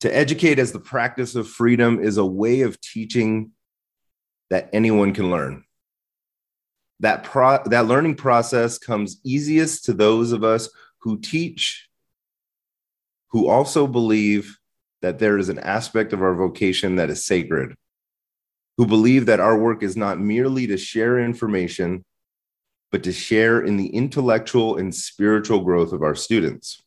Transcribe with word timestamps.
To 0.00 0.14
educate 0.14 0.58
as 0.58 0.72
the 0.72 0.80
practice 0.80 1.34
of 1.34 1.48
freedom 1.48 2.00
is 2.00 2.18
a 2.18 2.26
way 2.26 2.62
of 2.62 2.80
teaching 2.80 3.52
that 4.50 4.68
anyone 4.72 5.14
can 5.14 5.30
learn. 5.30 5.64
That, 7.00 7.24
pro- 7.24 7.62
that 7.66 7.86
learning 7.86 8.16
process 8.16 8.78
comes 8.78 9.20
easiest 9.24 9.84
to 9.86 9.92
those 9.92 10.32
of 10.32 10.44
us 10.44 10.68
who 11.00 11.18
teach, 11.18 11.88
who 13.30 13.48
also 13.48 13.86
believe 13.86 14.58
that 15.02 15.18
there 15.18 15.38
is 15.38 15.48
an 15.48 15.58
aspect 15.58 16.12
of 16.12 16.22
our 16.22 16.34
vocation 16.34 16.96
that 16.96 17.10
is 17.10 17.24
sacred, 17.24 17.74
who 18.76 18.86
believe 18.86 19.26
that 19.26 19.40
our 19.40 19.58
work 19.58 19.82
is 19.82 19.96
not 19.96 20.18
merely 20.18 20.66
to 20.66 20.76
share 20.76 21.18
information, 21.18 22.04
but 22.92 23.02
to 23.02 23.12
share 23.12 23.60
in 23.60 23.76
the 23.76 23.88
intellectual 23.88 24.76
and 24.76 24.94
spiritual 24.94 25.60
growth 25.60 25.92
of 25.92 26.02
our 26.02 26.14
students. 26.14 26.82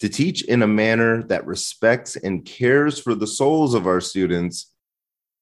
To 0.00 0.08
teach 0.08 0.42
in 0.42 0.62
a 0.62 0.66
manner 0.66 1.24
that 1.24 1.46
respects 1.46 2.14
and 2.16 2.44
cares 2.44 3.00
for 3.00 3.14
the 3.14 3.26
souls 3.26 3.74
of 3.74 3.86
our 3.86 4.00
students 4.00 4.72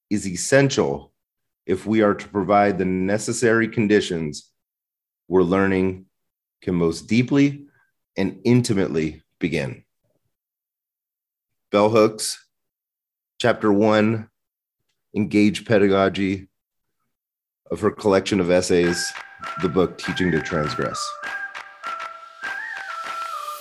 is 0.09 0.27
essential 0.27 1.12
if 1.66 1.84
we 1.84 2.01
are 2.01 2.14
to 2.14 2.28
provide 2.28 2.78
the 2.78 2.84
necessary 2.84 3.69
conditions 3.69 4.50
where 5.27 5.42
learning 5.42 6.06
can 6.62 6.74
most 6.74 7.02
deeply 7.02 7.66
and 8.16 8.41
intimately 8.45 9.23
begin. 9.38 9.84
Bell 11.70 11.91
Hooks, 11.91 12.42
chapter 13.38 13.70
one, 13.70 14.30
engage 15.14 15.66
pedagogy 15.66 16.48
of 17.70 17.80
her 17.80 17.91
collection 17.91 18.41
of 18.41 18.50
essays, 18.50 19.12
the 19.61 19.69
book 19.69 19.98
Teaching 19.98 20.30
to 20.30 20.41
Transgress. 20.41 21.05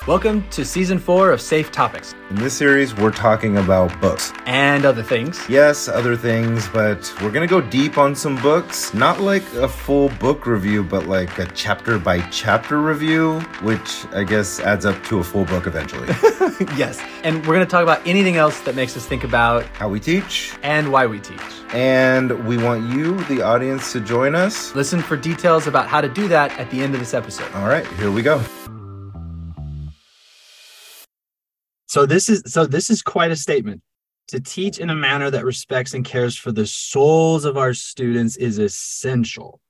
Welcome 0.07 0.47
to 0.49 0.63
season 0.63 0.99
four 0.99 1.31
of 1.31 1.41
Safe 1.41 1.71
Topics. 1.71 2.13
In 2.29 2.35
this 2.35 2.53
series, 2.53 2.95
we're 2.95 3.09
talking 3.09 3.57
about 3.57 3.99
books 3.99 4.31
and 4.45 4.85
other 4.85 5.01
things. 5.01 5.41
Yes, 5.49 5.87
other 5.87 6.15
things, 6.15 6.67
but 6.67 7.11
we're 7.23 7.31
going 7.31 7.47
to 7.47 7.51
go 7.51 7.59
deep 7.59 7.97
on 7.97 8.13
some 8.13 8.35
books. 8.43 8.93
Not 8.93 9.19
like 9.19 9.41
a 9.53 9.67
full 9.67 10.09
book 10.19 10.45
review, 10.45 10.83
but 10.83 11.07
like 11.07 11.39
a 11.39 11.47
chapter 11.55 11.97
by 11.97 12.21
chapter 12.29 12.83
review, 12.83 13.39
which 13.63 14.05
I 14.13 14.23
guess 14.23 14.59
adds 14.59 14.85
up 14.85 15.03
to 15.05 15.21
a 15.21 15.23
full 15.23 15.45
book 15.45 15.65
eventually. 15.65 16.07
yes. 16.77 17.01
And 17.23 17.37
we're 17.37 17.55
going 17.55 17.65
to 17.65 17.71
talk 17.71 17.81
about 17.81 18.05
anything 18.05 18.35
else 18.35 18.59
that 18.59 18.75
makes 18.75 18.95
us 18.95 19.07
think 19.07 19.23
about 19.23 19.65
how 19.69 19.89
we 19.89 19.99
teach 19.99 20.53
and 20.61 20.91
why 20.91 21.07
we 21.07 21.19
teach. 21.19 21.41
And 21.73 22.45
we 22.47 22.59
want 22.59 22.87
you, 22.93 23.23
the 23.23 23.41
audience, 23.41 23.91
to 23.93 24.01
join 24.01 24.35
us. 24.35 24.75
Listen 24.75 25.01
for 25.01 25.17
details 25.17 25.65
about 25.65 25.87
how 25.87 25.99
to 25.99 26.07
do 26.07 26.27
that 26.27 26.51
at 26.59 26.69
the 26.69 26.79
end 26.81 26.93
of 26.93 26.99
this 26.99 27.15
episode. 27.15 27.51
All 27.55 27.67
right, 27.67 27.87
here 27.93 28.11
we 28.11 28.21
go. 28.21 28.43
So 31.95 32.05
this 32.05 32.27
is 32.27 32.43
so 32.47 32.65
this 32.65 32.89
is 32.89 33.01
quite 33.01 33.31
a 33.31 33.37
statement. 33.37 33.81
To 34.27 34.41
teach 34.41 34.79
in 34.79 34.89
a 34.89 34.95
manner 34.95 35.31
that 35.31 35.45
respects 35.45 35.93
and 35.93 36.03
cares 36.03 36.35
for 36.35 36.51
the 36.51 36.67
souls 36.67 37.45
of 37.45 37.55
our 37.55 37.73
students 37.73 38.35
is 38.35 38.57
essential. 38.57 39.61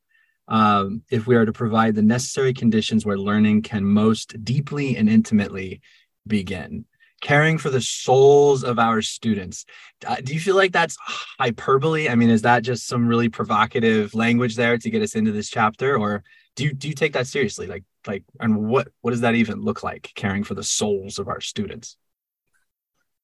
Um, 0.48 1.04
if 1.12 1.28
we 1.28 1.36
are 1.36 1.46
to 1.46 1.54
provide 1.54 1.94
the 1.94 2.02
necessary 2.02 2.52
conditions 2.52 3.06
where 3.06 3.20
learning 3.20 3.62
can 3.62 3.86
most 3.86 4.44
deeply 4.44 4.98
and 4.98 5.08
intimately 5.08 5.82
begin 6.26 6.86
caring 7.22 7.60
for 7.60 7.70
the 7.70 7.82
souls 7.82 8.64
of 8.64 8.80
our 8.80 9.04
students. 9.04 9.66
Uh, 10.06 10.16
do 10.16 10.34
you 10.34 10.40
feel 10.40 10.56
like 10.56 10.72
that's 10.72 10.98
hyperbole? 11.40 12.10
I 12.10 12.16
mean, 12.16 12.32
is 12.32 12.42
that 12.42 12.64
just 12.64 12.88
some 12.88 13.08
really 13.08 13.30
provocative 13.30 14.16
language 14.16 14.56
there 14.56 14.80
to 14.80 14.90
get 14.90 15.04
us 15.04 15.14
into 15.14 15.32
this 15.32 15.50
chapter, 15.50 15.96
or 15.96 16.24
do 16.56 16.64
you 16.64 16.74
do 16.74 16.88
you 16.88 16.96
take 16.96 17.14
that 17.14 17.28
seriously? 17.28 17.68
Like, 17.68 17.84
like, 18.08 18.24
and 18.40 18.58
what 18.68 18.88
what 19.02 19.12
does 19.12 19.22
that 19.22 19.36
even 19.36 19.62
look 19.62 19.84
like? 19.84 20.12
Caring 20.16 20.44
for 20.44 20.56
the 20.56 20.64
souls 20.64 21.20
of 21.20 21.28
our 21.28 21.40
students. 21.40 21.98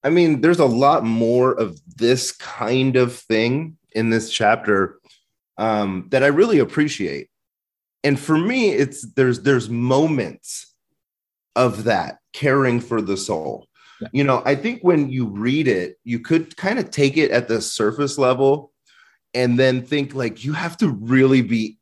I 0.03 0.09
mean, 0.09 0.41
there's 0.41 0.59
a 0.59 0.65
lot 0.65 1.03
more 1.03 1.53
of 1.53 1.79
this 1.97 2.31
kind 2.31 2.95
of 2.95 3.15
thing 3.15 3.77
in 3.91 4.09
this 4.09 4.31
chapter 4.31 4.99
um, 5.57 6.07
that 6.09 6.23
I 6.23 6.27
really 6.27 6.59
appreciate. 6.59 7.29
And 8.03 8.19
for 8.19 8.37
me, 8.37 8.71
it's 8.71 9.05
there's 9.13 9.41
there's 9.41 9.69
moments 9.69 10.73
of 11.55 11.83
that 11.83 12.17
caring 12.33 12.79
for 12.79 13.01
the 13.01 13.17
soul. 13.17 13.67
Yeah. 13.99 14.07
You 14.11 14.23
know, 14.23 14.41
I 14.43 14.55
think 14.55 14.81
when 14.81 15.09
you 15.09 15.27
read 15.27 15.67
it, 15.67 15.97
you 16.03 16.19
could 16.19 16.57
kind 16.57 16.79
of 16.79 16.89
take 16.89 17.17
it 17.17 17.29
at 17.29 17.47
the 17.47 17.61
surface 17.61 18.17
level 18.17 18.71
and 19.33 19.59
then 19.59 19.85
think 19.85 20.15
like 20.15 20.43
you 20.43 20.53
have 20.53 20.77
to 20.77 20.89
really 20.89 21.41
be 21.41 21.77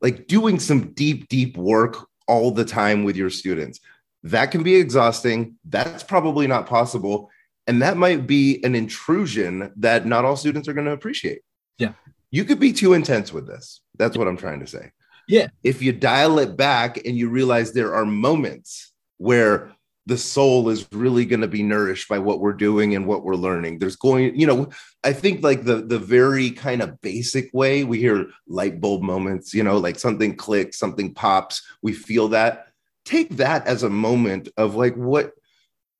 like 0.00 0.26
doing 0.26 0.58
some 0.58 0.92
deep, 0.92 1.28
deep 1.28 1.56
work 1.56 2.08
all 2.26 2.50
the 2.50 2.64
time 2.64 3.04
with 3.04 3.16
your 3.16 3.30
students. 3.30 3.80
That 4.24 4.50
can 4.50 4.62
be 4.64 4.74
exhausting. 4.74 5.56
That's 5.64 6.02
probably 6.02 6.48
not 6.48 6.66
possible. 6.66 7.30
And 7.66 7.82
that 7.82 7.96
might 7.96 8.26
be 8.26 8.62
an 8.64 8.74
intrusion 8.74 9.72
that 9.76 10.06
not 10.06 10.24
all 10.24 10.36
students 10.36 10.68
are 10.68 10.72
going 10.72 10.86
to 10.86 10.92
appreciate. 10.92 11.40
Yeah. 11.78 11.92
You 12.30 12.44
could 12.44 12.60
be 12.60 12.72
too 12.72 12.92
intense 12.92 13.32
with 13.32 13.46
this. 13.46 13.80
That's 13.98 14.16
what 14.16 14.28
I'm 14.28 14.36
trying 14.36 14.60
to 14.60 14.66
say. 14.66 14.92
Yeah. 15.28 15.48
If 15.64 15.82
you 15.82 15.92
dial 15.92 16.38
it 16.38 16.56
back 16.56 17.04
and 17.04 17.16
you 17.16 17.28
realize 17.28 17.72
there 17.72 17.94
are 17.94 18.04
moments 18.04 18.92
where 19.18 19.72
the 20.06 20.16
soul 20.16 20.68
is 20.68 20.86
really 20.92 21.24
going 21.24 21.40
to 21.40 21.48
be 21.48 21.64
nourished 21.64 22.08
by 22.08 22.18
what 22.18 22.40
we're 22.40 22.52
doing 22.52 22.94
and 22.94 23.06
what 23.06 23.24
we're 23.24 23.34
learning 23.34 23.78
there's 23.78 23.96
going 23.96 24.38
you 24.38 24.46
know 24.46 24.68
i 25.04 25.12
think 25.12 25.42
like 25.42 25.64
the 25.64 25.82
the 25.82 25.98
very 25.98 26.50
kind 26.50 26.80
of 26.80 27.00
basic 27.00 27.52
way 27.52 27.84
we 27.84 27.98
hear 27.98 28.26
light 28.46 28.80
bulb 28.80 29.02
moments 29.02 29.52
you 29.52 29.62
know 29.62 29.76
like 29.76 29.98
something 29.98 30.34
clicks 30.34 30.78
something 30.78 31.12
pops 31.12 31.66
we 31.82 31.92
feel 31.92 32.28
that 32.28 32.68
take 33.04 33.36
that 33.36 33.66
as 33.66 33.82
a 33.82 33.90
moment 33.90 34.48
of 34.56 34.74
like 34.76 34.94
what 34.94 35.32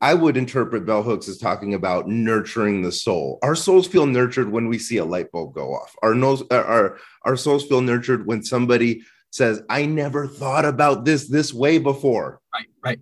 I 0.00 0.14
would 0.14 0.36
interpret 0.36 0.84
bell 0.84 1.02
hooks 1.02 1.28
as 1.28 1.38
talking 1.38 1.74
about 1.74 2.06
nurturing 2.06 2.82
the 2.82 2.92
soul. 2.92 3.38
Our 3.42 3.54
souls 3.54 3.86
feel 3.86 4.06
nurtured 4.06 4.50
when 4.50 4.68
we 4.68 4.78
see 4.78 4.98
a 4.98 5.04
light 5.04 5.32
bulb 5.32 5.54
go 5.54 5.74
off. 5.74 5.94
Our 6.02 6.14
nose, 6.14 6.42
our 6.50 6.98
our 7.22 7.36
souls 7.36 7.66
feel 7.66 7.80
nurtured 7.80 8.26
when 8.26 8.42
somebody 8.42 9.02
says, 9.30 9.62
"I 9.70 9.86
never 9.86 10.26
thought 10.26 10.66
about 10.66 11.04
this 11.04 11.28
this 11.28 11.54
way 11.54 11.78
before." 11.78 12.40
Right, 12.52 12.66
right. 12.84 13.00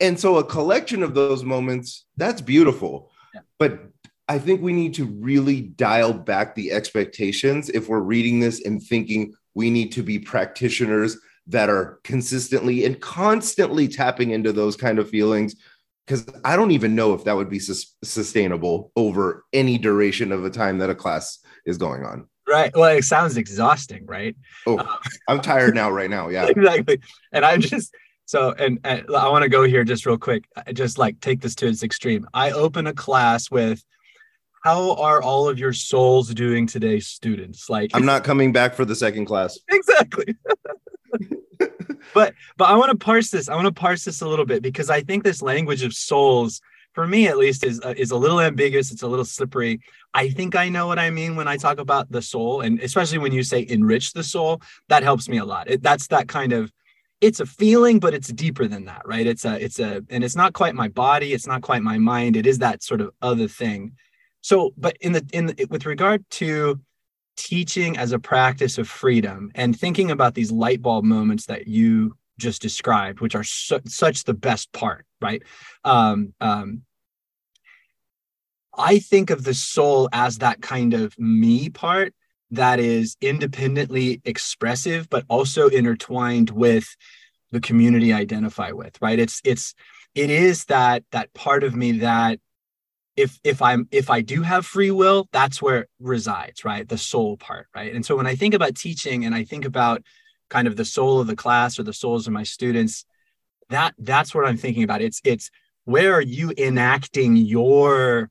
And 0.00 0.18
so, 0.18 0.38
a 0.38 0.44
collection 0.44 1.04
of 1.04 1.14
those 1.14 1.44
moments 1.44 2.04
that's 2.16 2.40
beautiful, 2.40 3.12
yeah. 3.32 3.42
but 3.58 3.78
I 4.28 4.38
think 4.38 4.60
we 4.60 4.72
need 4.72 4.94
to 4.94 5.04
really 5.04 5.60
dial 5.60 6.12
back 6.12 6.54
the 6.54 6.72
expectations 6.72 7.68
if 7.68 7.88
we're 7.88 8.00
reading 8.00 8.40
this 8.40 8.64
and 8.64 8.82
thinking 8.82 9.34
we 9.54 9.70
need 9.70 9.92
to 9.92 10.02
be 10.02 10.18
practitioners 10.18 11.16
that 11.46 11.68
are 11.68 12.00
consistently 12.04 12.86
and 12.86 13.00
constantly 13.00 13.86
tapping 13.86 14.30
into 14.30 14.50
those 14.52 14.76
kind 14.76 14.98
of 14.98 15.10
feelings 15.10 15.54
because 16.06 16.26
I 16.44 16.56
don't 16.56 16.70
even 16.70 16.94
know 16.94 17.14
if 17.14 17.24
that 17.24 17.36
would 17.36 17.50
be 17.50 17.58
sus- 17.58 17.96
sustainable 18.02 18.92
over 18.96 19.44
any 19.52 19.78
duration 19.78 20.32
of 20.32 20.44
a 20.44 20.50
time 20.50 20.78
that 20.78 20.90
a 20.90 20.94
class 20.94 21.38
is 21.66 21.78
going 21.78 22.04
on. 22.04 22.28
Right. 22.46 22.74
Well, 22.76 22.96
it 22.96 23.04
sounds 23.04 23.36
exhausting, 23.36 24.04
right? 24.06 24.36
Oh, 24.66 24.78
um, 24.78 24.88
I'm 25.28 25.40
tired 25.40 25.74
now, 25.74 25.90
right 25.90 26.10
now. 26.10 26.28
Yeah. 26.28 26.46
exactly. 26.48 27.00
And 27.32 27.44
I'm 27.44 27.60
just 27.60 27.94
so, 28.26 28.52
and, 28.52 28.78
and 28.84 29.06
I 29.14 29.28
want 29.28 29.44
to 29.44 29.48
go 29.48 29.62
here 29.62 29.84
just 29.84 30.04
real 30.04 30.18
quick. 30.18 30.44
I 30.56 30.72
just 30.72 30.98
like 30.98 31.20
take 31.20 31.40
this 31.40 31.54
to 31.56 31.66
its 31.66 31.82
extreme. 31.82 32.26
I 32.34 32.50
open 32.50 32.86
a 32.86 32.92
class 32.92 33.50
with, 33.50 33.82
how 34.62 34.94
are 34.94 35.22
all 35.22 35.48
of 35.48 35.58
your 35.58 35.74
souls 35.74 36.32
doing 36.32 36.66
today, 36.66 36.98
students? 36.98 37.68
Like, 37.68 37.90
I'm 37.92 38.06
not 38.06 38.24
coming 38.24 38.50
back 38.50 38.74
for 38.74 38.86
the 38.86 38.96
second 38.96 39.26
class. 39.26 39.58
Exactly. 39.70 40.34
but 42.14 42.34
but 42.56 42.68
I 42.68 42.76
want 42.76 42.90
to 42.90 42.96
parse 42.96 43.30
this. 43.30 43.48
I 43.48 43.54
want 43.54 43.66
to 43.66 43.72
parse 43.72 44.04
this 44.04 44.20
a 44.20 44.28
little 44.28 44.46
bit 44.46 44.62
because 44.62 44.90
I 44.90 45.02
think 45.02 45.24
this 45.24 45.42
language 45.42 45.82
of 45.82 45.94
souls, 45.94 46.60
for 46.92 47.06
me 47.06 47.28
at 47.28 47.38
least, 47.38 47.64
is 47.64 47.80
uh, 47.84 47.94
is 47.96 48.10
a 48.10 48.16
little 48.16 48.40
ambiguous. 48.40 48.92
It's 48.92 49.02
a 49.02 49.08
little 49.08 49.24
slippery. 49.24 49.80
I 50.12 50.30
think 50.30 50.56
I 50.56 50.68
know 50.68 50.86
what 50.86 50.98
I 50.98 51.10
mean 51.10 51.36
when 51.36 51.48
I 51.48 51.56
talk 51.56 51.78
about 51.78 52.10
the 52.10 52.22
soul, 52.22 52.60
and 52.60 52.80
especially 52.80 53.18
when 53.18 53.32
you 53.32 53.42
say 53.42 53.66
enrich 53.68 54.12
the 54.12 54.24
soul, 54.24 54.60
that 54.88 55.02
helps 55.02 55.28
me 55.28 55.38
a 55.38 55.44
lot. 55.44 55.70
It, 55.70 55.82
that's 55.82 56.08
that 56.08 56.28
kind 56.28 56.52
of 56.52 56.72
it's 57.20 57.40
a 57.40 57.46
feeling 57.46 57.98
but 57.98 58.12
it's 58.12 58.28
deeper 58.28 58.66
than 58.66 58.84
that 58.84 59.00
right 59.06 59.26
it's 59.26 59.44
a 59.44 59.62
it's 59.64 59.78
a 59.78 60.02
and 60.10 60.22
it's 60.22 60.36
not 60.36 60.52
quite 60.52 60.74
my 60.74 60.88
body 60.88 61.32
it's 61.32 61.46
not 61.46 61.62
quite 61.62 61.80
my 61.80 61.96
mind 61.96 62.36
it 62.36 62.44
is 62.44 62.58
that 62.58 62.82
sort 62.82 63.00
of 63.00 63.10
other 63.22 63.48
thing 63.48 63.92
so 64.40 64.74
but 64.76 64.94
in 65.00 65.12
the 65.12 65.26
in 65.32 65.46
the, 65.46 65.66
with 65.70 65.86
regard 65.86 66.22
to 66.28 66.78
teaching 67.36 67.96
as 67.96 68.12
a 68.12 68.18
practice 68.18 68.78
of 68.78 68.88
freedom 68.88 69.50
and 69.54 69.78
thinking 69.78 70.10
about 70.10 70.34
these 70.34 70.52
light 70.52 70.82
bulb 70.82 71.04
moments 71.04 71.46
that 71.46 71.66
you 71.66 72.16
just 72.38 72.62
described, 72.62 73.20
which 73.20 73.34
are 73.34 73.44
su- 73.44 73.80
such 73.86 74.24
the 74.24 74.34
best 74.34 74.72
part, 74.72 75.06
right? 75.20 75.42
Um, 75.84 76.34
um, 76.40 76.82
I 78.76 78.98
think 78.98 79.30
of 79.30 79.44
the 79.44 79.54
soul 79.54 80.08
as 80.12 80.38
that 80.38 80.60
kind 80.60 80.94
of 80.94 81.18
me 81.18 81.68
part 81.68 82.12
that 82.50 82.80
is 82.80 83.16
independently 83.20 84.20
expressive, 84.24 85.08
but 85.08 85.24
also 85.28 85.68
intertwined 85.68 86.50
with 86.50 86.96
the 87.50 87.60
community 87.60 88.12
I 88.12 88.18
identify 88.18 88.72
with, 88.72 89.00
right? 89.00 89.18
It's 89.18 89.40
it's 89.44 89.74
it 90.14 90.30
is 90.30 90.64
that 90.66 91.04
that 91.12 91.32
part 91.34 91.64
of 91.64 91.74
me 91.74 91.92
that 91.98 92.40
if 93.16 93.38
if 93.44 93.62
i'm 93.62 93.88
if 93.90 94.10
i 94.10 94.20
do 94.20 94.42
have 94.42 94.66
free 94.66 94.90
will 94.90 95.28
that's 95.32 95.62
where 95.62 95.82
it 95.82 95.88
resides 96.00 96.64
right? 96.64 96.88
The 96.88 96.98
soul 96.98 97.36
part 97.36 97.68
right? 97.74 97.94
And 97.94 98.04
so 98.04 98.16
when 98.16 98.26
i 98.26 98.34
think 98.34 98.54
about 98.54 98.74
teaching 98.74 99.24
and 99.24 99.34
i 99.34 99.44
think 99.44 99.64
about 99.64 100.02
kind 100.50 100.68
of 100.68 100.76
the 100.76 100.84
soul 100.84 101.20
of 101.20 101.26
the 101.26 101.36
class 101.36 101.78
or 101.78 101.82
the 101.82 101.92
souls 101.92 102.26
of 102.26 102.32
my 102.32 102.42
students 102.42 103.04
that 103.70 103.94
that's 103.98 104.34
what 104.34 104.46
i'm 104.46 104.56
thinking 104.56 104.82
about. 104.82 105.02
It's 105.02 105.20
it's 105.24 105.50
where 105.84 106.12
are 106.14 106.20
you 106.22 106.52
enacting 106.56 107.36
your 107.36 108.30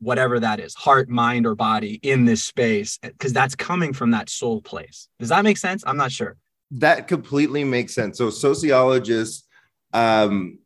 whatever 0.00 0.40
that 0.40 0.58
is 0.58 0.74
heart 0.74 1.08
mind 1.08 1.46
or 1.46 1.54
body 1.54 2.00
in 2.02 2.24
this 2.24 2.42
space? 2.42 2.98
Because 3.00 3.32
that's 3.32 3.54
coming 3.54 3.92
from 3.92 4.10
that 4.10 4.28
soul 4.28 4.60
place. 4.60 5.08
Does 5.20 5.28
that 5.28 5.44
make 5.44 5.56
sense? 5.56 5.84
I'm 5.86 5.96
not 5.96 6.10
sure. 6.10 6.36
That 6.72 7.06
completely 7.06 7.62
makes 7.62 7.94
sense. 7.94 8.18
So 8.18 8.30
sociologists 8.30 9.46
um, 9.92 10.58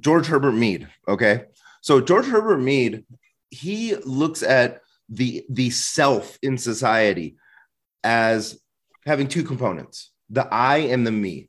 george 0.00 0.26
herbert 0.26 0.52
mead 0.52 0.88
okay? 1.06 1.44
So 1.82 2.00
george 2.00 2.26
herbert 2.26 2.58
mead 2.58 3.04
he 3.50 3.96
looks 3.96 4.42
at 4.42 4.80
the 5.08 5.44
the 5.48 5.70
self 5.70 6.38
in 6.42 6.56
society 6.56 7.36
as 8.04 8.58
having 9.04 9.28
two 9.28 9.42
components 9.42 10.10
the 10.30 10.46
i 10.52 10.78
and 10.78 11.06
the 11.06 11.12
me. 11.12 11.48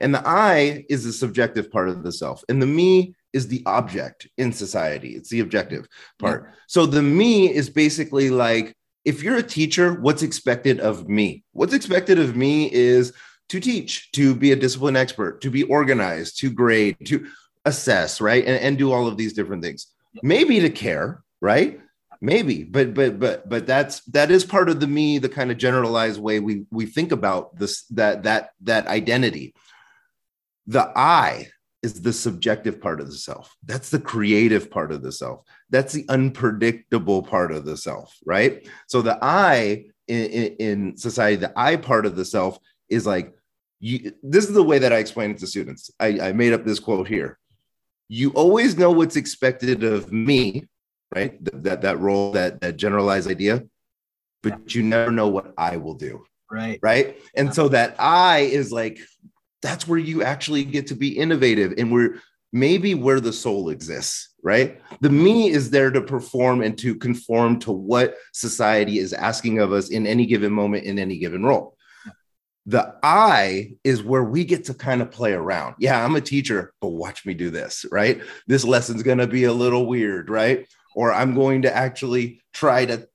And 0.00 0.14
the 0.14 0.26
i 0.26 0.84
is 0.88 1.04
the 1.04 1.12
subjective 1.12 1.70
part 1.70 1.88
of 1.88 2.02
the 2.02 2.12
self 2.12 2.42
and 2.48 2.60
the 2.60 2.66
me 2.66 3.14
is 3.32 3.48
the 3.48 3.62
object 3.66 4.26
in 4.38 4.52
society. 4.52 5.10
It's 5.10 5.28
the 5.28 5.40
objective 5.40 5.86
part. 6.18 6.44
Yeah. 6.46 6.54
so 6.66 6.86
the 6.86 7.02
me 7.02 7.52
is 7.52 7.68
basically 7.68 8.30
like 8.30 8.74
if 9.04 9.22
you're 9.22 9.36
a 9.36 9.42
teacher 9.42 9.92
what's 10.00 10.22
expected 10.22 10.80
of 10.80 11.08
me? 11.08 11.44
What's 11.52 11.74
expected 11.74 12.18
of 12.18 12.34
me 12.36 12.72
is 12.72 13.12
to 13.50 13.60
teach 13.60 14.10
to 14.12 14.34
be 14.34 14.52
a 14.52 14.56
discipline 14.56 14.96
expert 14.96 15.40
to 15.42 15.50
be 15.50 15.62
organized 15.64 16.40
to 16.40 16.50
grade 16.50 16.96
to 17.06 17.26
assess 17.66 18.20
right 18.20 18.44
and, 18.46 18.58
and 18.58 18.78
do 18.78 18.92
all 18.92 19.06
of 19.06 19.18
these 19.18 19.34
different 19.34 19.62
things. 19.62 19.88
Maybe 20.22 20.60
to 20.60 20.70
care 20.70 21.22
right? 21.40 21.80
Maybe 22.20 22.64
but 22.64 22.94
but 22.94 23.18
but 23.18 23.48
but 23.48 23.66
that's 23.66 24.00
that 24.06 24.30
is 24.30 24.44
part 24.44 24.68
of 24.68 24.80
the 24.80 24.86
me 24.86 25.18
the 25.18 25.28
kind 25.28 25.50
of 25.50 25.58
generalized 25.58 26.20
way 26.20 26.40
we 26.40 26.64
we 26.70 26.86
think 26.86 27.12
about 27.12 27.58
this 27.58 27.84
that 27.88 28.22
that 28.22 28.50
that 28.62 28.86
identity. 28.86 29.54
The 30.66 30.90
i 30.96 31.48
is 31.82 32.00
the 32.00 32.12
subjective 32.12 32.80
part 32.80 33.00
of 33.00 33.06
the 33.08 33.16
self. 33.16 33.54
That's 33.64 33.90
the 33.90 34.00
creative 34.00 34.70
part 34.70 34.90
of 34.92 35.02
the 35.02 35.12
self. 35.12 35.42
That's 35.68 35.92
the 35.92 36.06
unpredictable 36.08 37.22
part 37.22 37.52
of 37.52 37.64
the 37.64 37.76
self 37.76 38.16
right? 38.24 38.66
So 38.86 39.02
the 39.02 39.18
i 39.20 39.84
in, 40.08 40.56
in 40.58 40.96
society 40.96 41.36
the 41.36 41.52
i 41.54 41.76
part 41.76 42.06
of 42.06 42.16
the 42.16 42.24
self 42.24 42.58
is 42.88 43.06
like 43.06 43.34
you, 43.78 44.12
this 44.22 44.48
is 44.48 44.54
the 44.54 44.62
way 44.62 44.78
that 44.78 44.92
i 44.92 44.96
explain 44.96 45.32
it 45.32 45.38
to 45.38 45.46
students. 45.46 45.90
I, 46.00 46.28
I 46.28 46.32
made 46.32 46.54
up 46.54 46.64
this 46.64 46.80
quote 46.80 47.08
here 47.08 47.38
you 48.08 48.30
always 48.30 48.76
know 48.76 48.90
what's 48.90 49.16
expected 49.16 49.84
of 49.84 50.12
me 50.12 50.68
right? 51.14 51.38
That 51.62 51.82
that 51.82 52.00
role, 52.00 52.32
that 52.32 52.60
that 52.60 52.76
generalized 52.76 53.30
idea, 53.30 53.64
but 54.42 54.74
you 54.74 54.82
never 54.82 55.10
know 55.10 55.28
what 55.28 55.52
I 55.56 55.76
will 55.76 55.94
do. 55.94 56.24
Right. 56.50 56.78
Right. 56.82 57.18
And 57.34 57.52
so 57.54 57.68
that 57.68 57.96
I 57.98 58.40
is 58.40 58.70
like 58.70 59.00
that's 59.62 59.88
where 59.88 59.98
you 59.98 60.22
actually 60.22 60.64
get 60.64 60.86
to 60.88 60.94
be 60.94 61.18
innovative 61.18 61.74
and 61.76 61.90
we're 61.90 62.20
maybe 62.52 62.94
where 62.94 63.20
the 63.20 63.32
soul 63.32 63.70
exists, 63.70 64.34
right? 64.42 64.80
The 65.00 65.10
me 65.10 65.48
is 65.48 65.70
there 65.70 65.90
to 65.90 66.00
perform 66.00 66.62
and 66.62 66.78
to 66.78 66.94
conform 66.94 67.58
to 67.60 67.72
what 67.72 68.16
society 68.32 68.98
is 68.98 69.12
asking 69.12 69.58
of 69.58 69.72
us 69.72 69.90
in 69.90 70.06
any 70.06 70.26
given 70.26 70.52
moment 70.52 70.84
in 70.84 70.98
any 70.98 71.18
given 71.18 71.42
role. 71.44 71.75
The 72.66 72.96
I 73.02 73.76
is 73.84 74.02
where 74.02 74.24
we 74.24 74.44
get 74.44 74.64
to 74.66 74.74
kind 74.74 75.00
of 75.00 75.10
play 75.10 75.32
around. 75.32 75.76
Yeah, 75.78 76.04
I'm 76.04 76.16
a 76.16 76.20
teacher, 76.20 76.72
but 76.80 76.88
watch 76.88 77.24
me 77.24 77.32
do 77.32 77.50
this, 77.50 77.86
right? 77.92 78.20
This 78.48 78.64
lesson's 78.64 79.04
going 79.04 79.18
to 79.18 79.26
be 79.26 79.44
a 79.44 79.52
little 79.52 79.86
weird, 79.86 80.28
right? 80.28 80.66
or 80.96 81.12
I'm 81.12 81.34
going 81.34 81.62
to 81.62 81.76
actually 81.76 82.40
try 82.52 82.86
to 82.86 83.06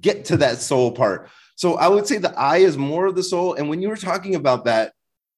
get 0.00 0.24
to 0.26 0.38
that 0.38 0.58
soul 0.58 0.90
part. 0.90 1.28
So 1.54 1.74
I 1.74 1.86
would 1.86 2.06
say 2.06 2.18
the 2.18 2.36
I 2.36 2.58
is 2.58 2.76
more 2.76 3.06
of 3.06 3.14
the 3.14 3.22
soul. 3.22 3.54
And 3.54 3.68
when 3.68 3.82
you 3.82 3.88
were 3.88 3.96
talking 3.96 4.34
about 4.34 4.64
that 4.64 4.92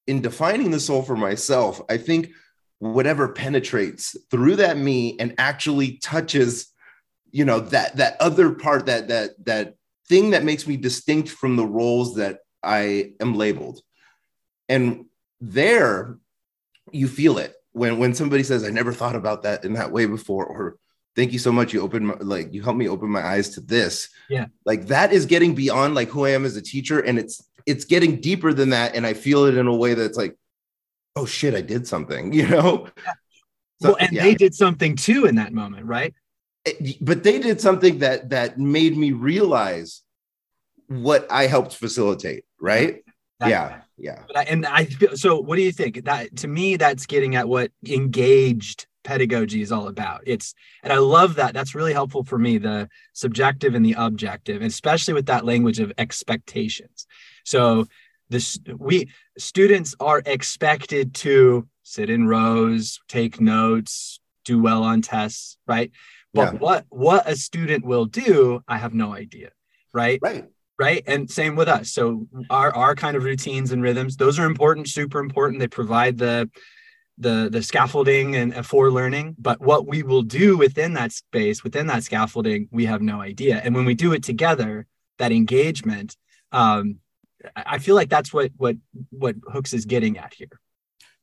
in 0.07 0.21
defining 0.21 0.71
the 0.71 0.79
soul 0.79 1.03
for 1.03 1.15
myself, 1.15 1.81
I 1.89 1.97
think 1.97 2.29
whatever 2.79 3.27
penetrates 3.27 4.15
through 4.31 4.55
that 4.55 4.77
me 4.77 5.17
and 5.19 5.35
actually 5.37 5.97
touches, 5.97 6.71
you 7.31 7.45
know, 7.45 7.59
that 7.59 7.97
that 7.97 8.15
other 8.19 8.51
part, 8.51 8.85
that 8.85 9.09
that 9.09 9.31
that 9.45 9.75
thing 10.07 10.31
that 10.31 10.45
makes 10.45 10.65
me 10.65 10.77
distinct 10.77 11.29
from 11.29 11.57
the 11.57 11.65
roles 11.65 12.15
that 12.15 12.39
I 12.63 13.13
am 13.19 13.35
labeled. 13.35 13.81
And 14.69 15.05
there 15.39 16.17
you 16.91 17.07
feel 17.07 17.37
it 17.37 17.55
when 17.73 17.97
when 17.97 18.13
somebody 18.13 18.43
says, 18.43 18.63
I 18.63 18.69
never 18.69 18.93
thought 18.93 19.15
about 19.15 19.43
that 19.43 19.65
in 19.65 19.73
that 19.73 19.91
way 19.91 20.05
before, 20.05 20.45
or 20.45 20.77
thank 21.15 21.33
you 21.33 21.39
so 21.39 21.51
much 21.51 21.73
you 21.73 21.81
opened 21.81 22.07
my, 22.07 22.15
like 22.19 22.53
you 22.53 22.61
helped 22.61 22.79
me 22.79 22.87
open 22.87 23.09
my 23.09 23.25
eyes 23.25 23.49
to 23.49 23.61
this 23.61 24.09
yeah 24.29 24.45
like 24.65 24.87
that 24.87 25.11
is 25.11 25.25
getting 25.25 25.53
beyond 25.53 25.95
like 25.95 26.09
who 26.09 26.25
i 26.25 26.29
am 26.29 26.45
as 26.45 26.55
a 26.55 26.61
teacher 26.61 26.99
and 26.99 27.19
it's 27.19 27.43
it's 27.65 27.85
getting 27.85 28.19
deeper 28.19 28.53
than 28.53 28.69
that 28.69 28.95
and 28.95 29.05
i 29.05 29.13
feel 29.13 29.45
it 29.45 29.57
in 29.57 29.67
a 29.67 29.75
way 29.75 29.93
that's 29.93 30.17
like 30.17 30.35
oh 31.15 31.25
shit 31.25 31.53
i 31.53 31.61
did 31.61 31.87
something 31.87 32.33
you 32.33 32.47
know 32.47 32.87
yeah. 32.97 33.13
so, 33.81 33.89
well 33.89 33.97
and 33.99 34.11
yeah. 34.11 34.23
they 34.23 34.35
did 34.35 34.53
something 34.53 34.95
too 34.95 35.25
in 35.25 35.35
that 35.35 35.53
moment 35.53 35.85
right 35.85 36.13
eh, 36.65 36.73
it, 36.79 36.97
but 37.01 37.23
they 37.23 37.39
did 37.39 37.59
something 37.59 37.99
that 37.99 38.29
that 38.29 38.57
made 38.57 38.97
me 38.97 39.11
realize 39.11 40.01
what 40.87 41.29
i 41.31 41.47
helped 41.47 41.75
facilitate 41.75 42.45
right 42.61 43.03
that, 43.39 43.49
yeah 43.49 43.81
yeah 43.97 44.23
I, 44.35 44.43
and 44.43 44.65
i 44.65 44.85
feel 44.85 45.17
so 45.17 45.39
what 45.39 45.57
do 45.57 45.63
you 45.63 45.71
think 45.71 46.05
that 46.05 46.35
to 46.37 46.47
me 46.47 46.77
that's 46.77 47.05
getting 47.05 47.35
at 47.35 47.49
what 47.49 47.71
engaged 47.85 48.87
pedagogy 49.03 49.61
is 49.61 49.71
all 49.71 49.87
about. 49.87 50.21
It's 50.25 50.53
and 50.83 50.93
I 50.93 50.97
love 50.97 51.35
that. 51.35 51.53
That's 51.53 51.75
really 51.75 51.93
helpful 51.93 52.23
for 52.23 52.37
me, 52.37 52.57
the 52.57 52.89
subjective 53.13 53.75
and 53.75 53.85
the 53.85 53.95
objective, 53.97 54.61
especially 54.61 55.13
with 55.13 55.25
that 55.27 55.45
language 55.45 55.79
of 55.79 55.91
expectations. 55.97 57.07
So 57.43 57.87
this 58.29 58.59
we 58.77 59.09
students 59.37 59.95
are 59.99 60.21
expected 60.25 61.13
to 61.15 61.67
sit 61.83 62.09
in 62.09 62.27
rows, 62.27 62.99
take 63.07 63.41
notes, 63.41 64.19
do 64.45 64.61
well 64.61 64.83
on 64.83 65.01
tests, 65.01 65.57
right? 65.67 65.91
But 66.33 66.53
yeah. 66.53 66.59
what 66.59 66.85
what 66.89 67.29
a 67.29 67.35
student 67.35 67.85
will 67.85 68.05
do, 68.05 68.63
I 68.67 68.77
have 68.77 68.93
no 68.93 69.13
idea, 69.13 69.51
right? 69.93 70.19
Right. 70.21 70.45
Right. 70.81 71.03
And 71.05 71.29
same 71.29 71.55
with 71.55 71.67
us. 71.67 71.91
So 71.91 72.27
our 72.49 72.73
our 72.75 72.95
kind 72.95 73.15
of 73.15 73.23
routines 73.23 73.71
and 73.71 73.83
rhythms, 73.83 74.17
those 74.17 74.39
are 74.39 74.47
important, 74.47 74.89
super 74.89 75.19
important. 75.19 75.59
They 75.59 75.67
provide 75.67 76.17
the 76.17 76.49
the 77.19 77.49
the 77.51 77.61
scaffolding 77.61 78.35
and 78.35 78.65
for 78.65 78.89
learning 78.89 79.35
but 79.37 79.61
what 79.61 79.85
we 79.85 80.01
will 80.01 80.23
do 80.23 80.57
within 80.57 80.93
that 80.93 81.11
space 81.11 81.63
within 81.63 81.85
that 81.85 82.03
scaffolding 82.03 82.67
we 82.71 82.85
have 82.85 83.01
no 83.01 83.21
idea 83.21 83.61
and 83.63 83.75
when 83.75 83.85
we 83.85 83.93
do 83.93 84.13
it 84.13 84.23
together 84.23 84.87
that 85.19 85.31
engagement 85.31 86.15
um 86.51 86.95
i 87.55 87.77
feel 87.77 87.95
like 87.95 88.09
that's 88.09 88.33
what 88.33 88.49
what 88.55 88.75
what 89.09 89.35
hooks 89.51 89.73
is 89.73 89.85
getting 89.85 90.17
at 90.17 90.33
here 90.33 90.59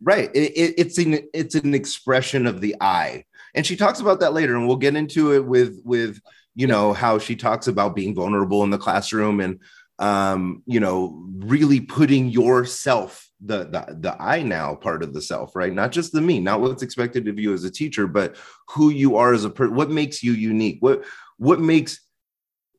right 0.01 0.31
it, 0.35 0.53
it, 0.53 0.75
it's 0.77 0.99
an 0.99 1.27
it's 1.33 1.55
an 1.55 1.75
expression 1.75 2.47
of 2.47 2.61
the 2.61 2.77
i 2.81 3.25
and 3.55 3.67
she 3.67 3.75
talks 3.75 3.99
about 3.99 4.21
that 4.21 4.35
later 4.35 4.55
and 4.55 4.69
we'll 4.69 4.77
get 4.77 4.95
into 4.95 5.33
it 5.33 5.45
with 5.45 5.81
with 5.85 6.21
you 6.59 6.67
know 6.67 6.93
how 6.93 7.19
she 7.19 7.37
talks 7.37 7.69
about 7.69 7.95
being 7.95 8.15
vulnerable 8.15 8.65
in 8.65 8.71
the 8.71 8.79
classroom 8.79 9.41
and 9.41 9.61
um 10.01 10.63
you 10.67 10.81
know 10.81 11.25
really 11.39 11.81
putting 11.81 12.29
yourself 12.29 13.29
the 13.41 13.59
the 13.65 13.97
the 14.01 14.17
I 14.21 14.43
now 14.43 14.75
part 14.75 15.03
of 15.05 15.15
the 15.15 15.23
self, 15.23 15.55
right? 15.55 15.73
Not 15.73 15.93
just 15.93 16.13
the 16.13 16.21
me, 16.21 16.41
not 16.41 16.61
what's 16.61 16.83
expected 16.83 17.29
of 17.29 17.39
you 17.39 17.53
as 17.53 17.63
a 17.63 17.71
teacher, 17.71 18.07
but 18.07 18.37
who 18.69 18.91
you 18.91 19.17
are 19.17 19.33
as 19.33 19.45
a 19.45 19.51
person. 19.51 19.77
What 19.77 19.91
makes 19.91 20.23
you 20.23 20.33
unique? 20.33 20.79
What 20.81 21.05
what 21.37 21.61
makes 21.61 22.01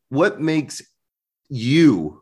what 0.10 0.42
makes 0.42 0.82
you 1.48 2.22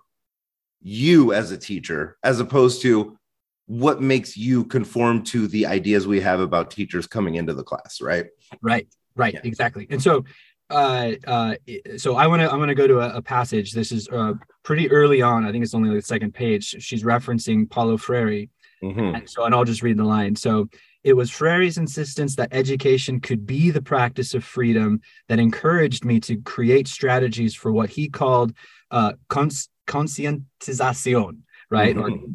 you 0.82 1.34
as 1.34 1.52
a 1.52 1.58
teacher, 1.58 2.18
as 2.24 2.40
opposed 2.40 2.82
to 2.84 3.18
what 3.66 4.02
makes 4.02 4.38
you 4.38 4.64
conform 4.66 5.24
to 5.24 5.48
the 5.48 5.66
ideas 5.66 6.08
we 6.08 6.22
have 6.22 6.40
about 6.40 6.72
teachers 6.72 7.08
coming 7.08 7.36
into 7.36 7.54
the 7.54 7.64
class, 7.64 8.00
right? 8.00 8.28
Right, 8.62 8.88
right, 9.16 9.34
yeah. 9.34 9.42
exactly. 9.44 9.88
And 9.90 10.02
so 10.02 10.24
uh, 10.70 11.12
uh, 11.26 11.56
so 11.98 12.16
I 12.16 12.28
want 12.28 12.42
to 12.42 12.52
I 12.52 12.56
want 12.56 12.70
to 12.70 12.76
go 12.76 12.88
to 12.88 13.00
a, 13.00 13.18
a, 13.18 13.22
passage. 13.22 13.72
This 13.72 13.92
is 13.92 14.10
uh, 14.10 14.34
pretty 14.64 14.92
early 14.92 15.22
on. 15.22 15.46
I 15.46 15.52
think 15.52 15.64
it's 15.64 15.74
only 15.74 15.90
like 15.90 16.00
the 16.00 16.06
second 16.06 16.34
page. 16.34 16.76
She's 16.80 17.04
referencing 17.04 17.70
Paulo 17.70 17.98
Freire. 17.98 18.48
Mm-hmm. 18.84 19.16
And 19.16 19.30
so, 19.30 19.46
and 19.46 19.56
I'll 19.56 19.64
just 19.64 19.82
read 19.82 19.98
the 19.98 20.04
line. 20.04 20.36
So 20.36 20.70
it 21.04 21.14
was 21.14 21.32
Freire's 21.32 21.78
insistence 21.78 22.36
that 22.36 22.50
education 22.52 23.20
could 23.20 23.46
be 23.46 23.72
the 23.72 23.82
practice 23.82 24.34
of 24.34 24.44
freedom 24.44 25.02
that 25.30 25.40
encouraged 25.40 26.04
me 26.04 26.20
to 26.22 26.38
create 26.42 26.88
strategies 26.88 27.56
for 27.56 27.72
what 27.72 27.90
he 27.90 28.10
called 28.10 28.54
uh, 28.92 29.14
cons- 29.30 29.70
conscientization, 29.88 31.40
right? 31.70 31.96
Mm-hmm. 31.96 32.14
Or 32.14 32.28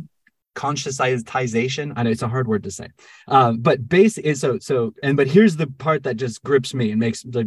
conscientization. 0.54 1.92
I 1.96 2.02
know 2.02 2.10
it's 2.10 2.22
a 2.22 2.28
hard 2.28 2.48
word 2.48 2.64
to 2.64 2.70
say, 2.70 2.88
um, 3.28 3.58
but 3.58 3.88
basically, 3.88 4.34
so 4.34 4.58
so 4.58 4.94
and 5.02 5.16
but 5.16 5.26
here's 5.28 5.56
the 5.56 5.66
part 5.66 6.04
that 6.04 6.16
just 6.16 6.42
grips 6.42 6.74
me 6.74 6.90
and 6.90 7.00
makes 7.00 7.24
like 7.24 7.46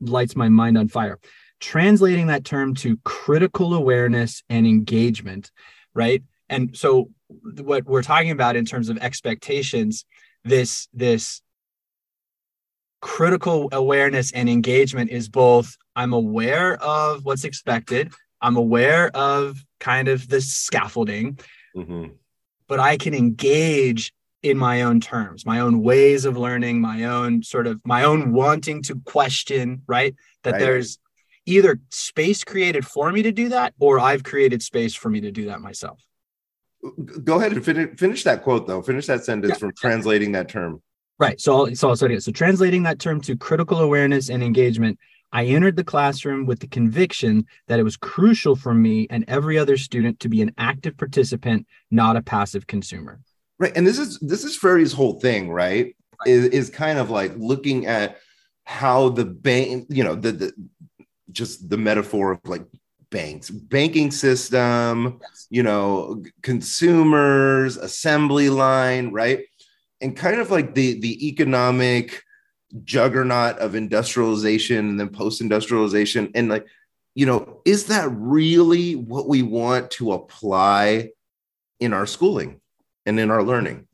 lights 0.00 0.36
my 0.36 0.48
mind 0.48 0.78
on 0.78 0.88
fire. 0.88 1.18
Translating 1.60 2.28
that 2.28 2.44
term 2.44 2.74
to 2.76 2.98
critical 3.04 3.74
awareness 3.74 4.42
and 4.48 4.66
engagement, 4.66 5.50
right? 5.94 6.22
And 6.48 6.76
so 6.76 7.10
what 7.60 7.84
we're 7.84 8.02
talking 8.02 8.30
about 8.30 8.56
in 8.56 8.64
terms 8.64 8.88
of 8.88 8.98
expectations, 8.98 10.04
this 10.44 10.88
this 10.92 11.42
critical 13.00 13.68
awareness 13.72 14.32
and 14.32 14.48
engagement 14.48 15.10
is 15.10 15.28
both 15.28 15.76
I'm 15.94 16.12
aware 16.12 16.82
of 16.82 17.24
what's 17.24 17.44
expected, 17.44 18.12
I'm 18.40 18.56
aware 18.56 19.14
of 19.16 19.58
kind 19.80 20.08
of 20.08 20.28
the 20.28 20.40
scaffolding, 20.40 21.38
Mm-hmm. 21.76 22.12
But 22.66 22.80
I 22.80 22.96
can 22.96 23.14
engage 23.14 24.12
in 24.42 24.56
my 24.56 24.82
own 24.82 25.00
terms, 25.00 25.44
my 25.44 25.60
own 25.60 25.82
ways 25.82 26.24
of 26.24 26.36
learning, 26.36 26.80
my 26.80 27.04
own 27.04 27.42
sort 27.42 27.66
of 27.66 27.80
my 27.84 28.04
own 28.04 28.32
wanting 28.32 28.82
to 28.84 29.00
question, 29.04 29.82
right? 29.86 30.14
That 30.44 30.52
right. 30.52 30.60
there's 30.60 30.98
either 31.46 31.80
space 31.90 32.44
created 32.44 32.86
for 32.86 33.10
me 33.10 33.22
to 33.22 33.32
do 33.32 33.48
that 33.48 33.74
or 33.80 33.98
I've 33.98 34.22
created 34.22 34.62
space 34.62 34.94
for 34.94 35.08
me 35.08 35.22
to 35.22 35.32
do 35.32 35.46
that 35.46 35.60
myself. 35.60 36.00
Go 37.24 37.38
ahead 37.38 37.52
and 37.52 37.64
finish, 37.64 37.98
finish 37.98 38.24
that 38.24 38.42
quote 38.42 38.66
though. 38.66 38.82
Finish 38.82 39.06
that 39.06 39.24
sentence 39.24 39.54
yeah. 39.54 39.58
from 39.58 39.72
translating 39.74 40.32
that 40.32 40.48
term. 40.48 40.82
Right. 41.18 41.40
So, 41.40 41.72
so, 41.74 41.94
so, 41.96 42.18
so 42.18 42.32
translating 42.32 42.84
that 42.84 43.00
term 43.00 43.20
to 43.22 43.36
critical 43.36 43.80
awareness 43.80 44.28
and 44.28 44.42
engagement, 44.42 44.98
I 45.32 45.44
entered 45.46 45.76
the 45.76 45.84
classroom 45.84 46.46
with 46.46 46.60
the 46.60 46.66
conviction 46.66 47.46
that 47.66 47.78
it 47.78 47.82
was 47.82 47.96
crucial 47.96 48.56
for 48.56 48.72
me 48.72 49.06
and 49.10 49.24
every 49.28 49.58
other 49.58 49.76
student 49.76 50.20
to 50.20 50.28
be 50.28 50.40
an 50.40 50.54
active 50.56 50.96
participant, 50.96 51.66
not 51.90 52.16
a 52.16 52.22
passive 52.22 52.66
consumer. 52.66 53.20
Right. 53.58 53.72
And 53.76 53.86
this 53.86 53.98
is 53.98 54.18
this 54.20 54.44
is 54.44 54.56
Freire's 54.56 54.92
whole 54.92 55.20
thing, 55.20 55.50
right? 55.50 55.94
right. 56.20 56.28
Is, 56.28 56.46
is 56.46 56.70
kind 56.70 56.98
of 56.98 57.10
like 57.10 57.32
looking 57.36 57.86
at 57.86 58.18
how 58.64 59.10
the 59.10 59.24
bank, 59.24 59.86
you 59.90 60.04
know, 60.04 60.14
the, 60.14 60.32
the 60.32 60.52
just 61.32 61.68
the 61.68 61.76
metaphor 61.76 62.32
of 62.32 62.40
like 62.44 62.64
banks, 63.10 63.50
banking 63.50 64.10
system, 64.10 65.18
yes. 65.20 65.46
you 65.50 65.62
know, 65.62 66.22
consumers, 66.42 67.76
assembly 67.76 68.48
line, 68.48 69.10
right? 69.10 69.44
And 70.00 70.16
kind 70.16 70.40
of 70.40 70.50
like 70.50 70.74
the 70.74 71.00
the 71.00 71.28
economic 71.28 72.22
juggernaut 72.84 73.58
of 73.58 73.74
industrialization 73.74 74.88
and 74.88 75.00
then 75.00 75.08
post-industrialization. 75.08 76.30
And 76.34 76.48
like 76.48 76.66
you 77.14 77.26
know 77.26 77.60
is 77.64 77.86
that 77.86 78.08
really 78.12 78.94
what 78.94 79.28
we 79.28 79.42
want 79.42 79.90
to 79.92 80.12
apply 80.12 81.10
in 81.80 81.92
our 81.92 82.06
schooling 82.06 82.60
and 83.06 83.18
in 83.18 83.30
our 83.30 83.42
learning? 83.42 83.86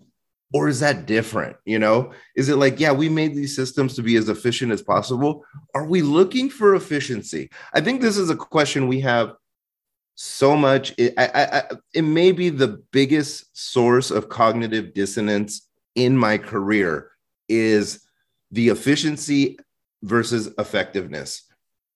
Or 0.53 0.69
is 0.69 0.81
that 0.81 1.07
different 1.07 1.57
you 1.65 1.79
know? 1.79 2.13
Is 2.37 2.49
it 2.49 2.57
like 2.57 2.81
yeah 2.81 2.93
we 2.93 3.09
made 3.09 3.35
these 3.35 3.57
systems 3.57 3.95
to 3.95 4.03
be 4.03 4.17
as 4.17 4.29
efficient 4.29 4.73
as 4.73 4.83
possible? 4.83 5.45
Are 5.75 5.85
we 5.87 6.03
looking 6.03 6.51
for 6.51 6.75
efficiency? 6.75 7.51
I 7.73 7.81
think 7.81 8.01
this 8.01 8.17
is 8.17 8.31
a 8.31 8.37
question 8.37 8.89
we 8.89 9.01
have 9.01 9.35
so 10.15 10.57
much. 10.57 10.95
It, 10.97 11.15
I, 11.19 11.29
I, 11.35 11.63
it 11.93 12.03
may 12.03 12.33
be 12.33 12.51
the 12.51 12.83
biggest 12.93 13.57
source 13.57 14.11
of 14.11 14.29
cognitive 14.29 14.95
dissonance 14.95 15.69
in 15.95 16.17
my 16.17 16.39
career 16.39 17.11
is 17.49 18.04
the 18.55 18.69
efficiency 18.69 19.59
versus 20.03 20.49
effectiveness. 20.59 21.43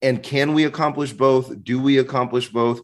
And 0.03 0.23
can 0.23 0.55
we 0.55 0.65
accomplish 0.65 1.13
both? 1.13 1.63
Do 1.63 1.81
we 1.81 1.99
accomplish 1.99 2.49
both? 2.49 2.83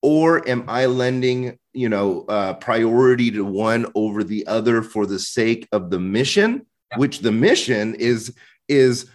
Or 0.00 0.48
am 0.48 0.64
i 0.68 0.86
lending 0.86 1.58
you 1.72 1.88
know 1.88 2.24
uh, 2.28 2.54
priority 2.54 3.32
to 3.32 3.44
one 3.44 3.86
over 3.96 4.22
the 4.22 4.46
other 4.46 4.82
for 4.82 5.04
the 5.06 5.18
sake 5.18 5.68
of 5.72 5.90
the 5.90 5.98
mission? 5.98 6.64
Yeah. 6.92 6.98
which 6.98 7.18
the 7.18 7.32
mission 7.32 7.96
is 7.96 8.34
is 8.68 9.10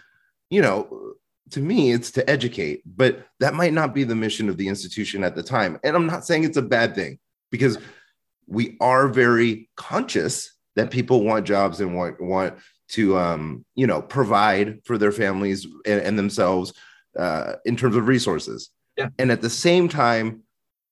you 0.52 0.62
know 0.62 1.16
to 1.50 1.60
me 1.60 1.92
it's 1.92 2.12
to 2.12 2.30
educate 2.30 2.84
but 2.86 3.26
that 3.40 3.56
might 3.56 3.74
not 3.74 3.96
be 3.96 4.04
the 4.04 4.16
mission 4.16 4.48
of 4.48 4.58
the 4.58 4.68
institution 4.68 5.24
at 5.24 5.36
the 5.36 5.44
time. 5.44 5.80
And 5.84 5.96
i'm 5.96 6.06
not 6.06 6.26
saying 6.26 6.44
it's 6.44 6.58
a 6.58 6.62
bad 6.62 6.94
thing 6.94 7.20
because 7.52 7.78
we 8.46 8.78
are 8.82 9.08
very 9.08 9.70
conscious 9.76 10.54
that 10.76 10.92
people 10.92 11.24
want 11.24 11.48
jobs 11.48 11.80
and 11.80 11.96
want 11.96 12.22
want 12.22 12.56
to 12.90 13.18
um, 13.18 13.66
you 13.76 13.88
know 13.88 14.02
provide 14.02 14.80
for 14.86 14.98
their 14.98 15.12
families 15.12 15.66
and, 15.86 16.02
and 16.02 16.20
themselves 16.20 16.74
uh, 17.18 17.54
in 17.66 17.76
terms 17.76 17.96
of 17.96 18.08
resources. 18.08 18.70
Yeah. 18.96 19.10
and 19.18 19.32
at 19.32 19.42
the 19.42 19.50
same 19.50 19.90
time 19.90 20.44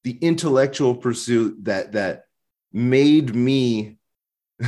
the 0.04 0.18
intellectual 0.22 0.96
pursuit 0.96 1.64
that 1.66 1.92
that 1.92 2.26
made 2.74 3.36
me 3.36 3.98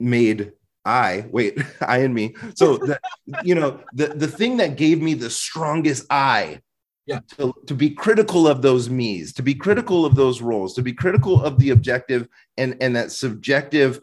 made 0.00 0.52
I 0.84 1.26
wait 1.30 1.58
I 1.80 1.98
and 1.98 2.14
me. 2.14 2.34
So 2.54 2.76
the, 2.76 3.00
you 3.42 3.54
know 3.54 3.80
the 3.92 4.08
the 4.08 4.28
thing 4.28 4.58
that 4.58 4.76
gave 4.76 5.00
me 5.00 5.14
the 5.14 5.30
strongest 5.30 6.06
I 6.10 6.60
yeah. 7.06 7.20
to, 7.36 7.54
to 7.66 7.74
be 7.74 7.90
critical 7.90 8.48
of 8.48 8.62
those 8.62 8.88
me's 8.88 9.32
to 9.34 9.42
be 9.42 9.54
critical 9.54 10.04
of 10.04 10.14
those 10.14 10.40
roles 10.40 10.74
to 10.74 10.82
be 10.82 10.92
critical 10.92 11.42
of 11.44 11.58
the 11.58 11.70
objective 11.70 12.28
and 12.56 12.76
and 12.80 12.96
that 12.96 13.12
subjective 13.12 14.00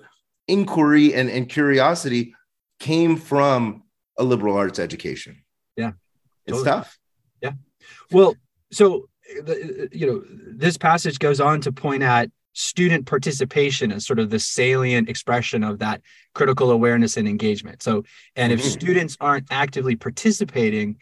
inquiry 0.52 1.14
and, 1.14 1.30
and 1.30 1.50
curiosity 1.50 2.34
came 2.80 3.16
from 3.16 3.84
a 4.18 4.24
liberal 4.24 4.58
arts 4.58 4.80
education 4.80 5.44
yeah 5.78 5.92
it's 6.46 6.58
totally. 6.58 6.66
tough 6.66 7.00
yeah 7.42 7.54
well 8.12 8.36
so 8.72 9.08
you 9.94 10.08
know, 10.08 10.24
this 10.28 10.78
passage 10.78 11.20
goes 11.20 11.40
on 11.40 11.62
to 11.62 11.72
point 11.72 12.04
at 12.04 12.30
student 12.54 13.06
participation 13.06 13.92
as 13.92 14.06
sort 14.06 14.20
of 14.20 14.30
the 14.30 14.40
salient 14.40 15.10
expression 15.10 15.64
of 15.64 15.80
that 15.80 16.02
critical 16.36 16.72
awareness 16.72 17.18
and 17.18 17.28
engagement. 17.28 17.82
So, 17.82 18.04
and 18.36 18.52
if 18.52 18.60
mm-hmm. 18.60 18.70
students 18.70 19.18
aren't 19.22 19.48
actively 19.52 19.96
participating, 19.96 20.98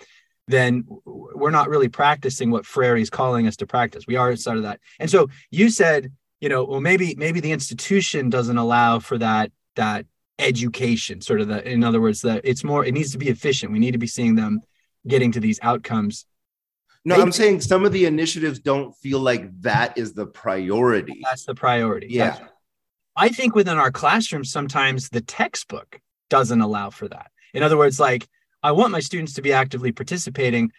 then 0.47 0.85
we're 1.05 1.51
not 1.51 1.69
really 1.69 1.89
practicing 1.89 2.51
what 2.51 2.65
Freire 2.65 2.97
is 2.97 3.09
calling 3.09 3.47
us 3.47 3.55
to 3.57 3.67
practice. 3.67 4.05
We 4.07 4.15
are 4.15 4.35
sort 4.35 4.57
of 4.57 4.63
that. 4.63 4.79
And 4.99 5.09
so 5.09 5.29
you 5.51 5.69
said, 5.69 6.11
you 6.41 6.49
know, 6.49 6.63
well, 6.63 6.81
maybe 6.81 7.15
maybe 7.17 7.39
the 7.39 7.51
institution 7.51 8.29
doesn't 8.29 8.57
allow 8.57 8.99
for 8.99 9.17
that 9.17 9.51
that 9.75 10.05
education, 10.37 11.21
sort 11.21 11.41
of 11.41 11.47
the, 11.49 11.69
in 11.69 11.83
other 11.83 11.99
words, 11.99 12.21
that 12.21 12.41
it's 12.45 12.63
more, 12.63 12.85
it 12.85 12.93
needs 12.93 13.11
to 13.11 13.17
be 13.17 13.27
efficient. 13.27 13.73
We 13.73 13.79
need 13.79 13.91
to 13.91 13.97
be 13.97 14.07
seeing 14.07 14.35
them 14.35 14.61
getting 15.05 15.33
to 15.33 15.39
these 15.41 15.59
outcomes 15.61 16.25
no, 17.05 17.15
they, 17.15 17.21
I'm 17.21 17.31
saying 17.31 17.61
some 17.61 17.85
of 17.85 17.91
the 17.91 18.05
initiatives 18.05 18.59
don't 18.59 18.95
feel 18.97 19.19
like 19.19 19.49
that 19.61 19.97
is 19.97 20.13
the 20.13 20.25
priority. 20.25 21.21
That's 21.23 21.45
the 21.45 21.55
priority. 21.55 22.07
Yeah. 22.09 22.37
I 23.15 23.29
think 23.29 23.55
within 23.55 23.77
our 23.77 23.91
classrooms, 23.91 24.51
sometimes 24.51 25.09
the 25.09 25.21
textbook 25.21 25.99
doesn't 26.29 26.61
allow 26.61 26.89
for 26.89 27.07
that. 27.07 27.31
In 27.53 27.63
other 27.63 27.77
words, 27.77 27.99
like 27.99 28.27
I 28.61 28.73
want 28.73 28.91
my 28.91 28.99
students 28.99 29.33
to 29.33 29.41
be 29.41 29.53
actively 29.53 29.91
participating, 29.91 30.71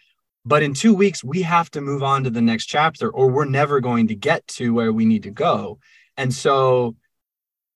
but 0.45 0.63
in 0.63 0.73
two 0.73 0.93
weeks, 0.93 1.23
we 1.23 1.43
have 1.43 1.69
to 1.71 1.81
move 1.81 2.03
on 2.03 2.23
to 2.23 2.29
the 2.29 2.41
next 2.41 2.65
chapter, 2.65 3.09
or 3.09 3.29
we're 3.29 3.45
never 3.45 3.79
going 3.79 4.07
to 4.07 4.15
get 4.15 4.45
to 4.47 4.73
where 4.73 4.91
we 4.91 5.05
need 5.05 5.23
to 5.23 5.31
go. 5.31 5.79
And 6.17 6.33
so, 6.33 6.95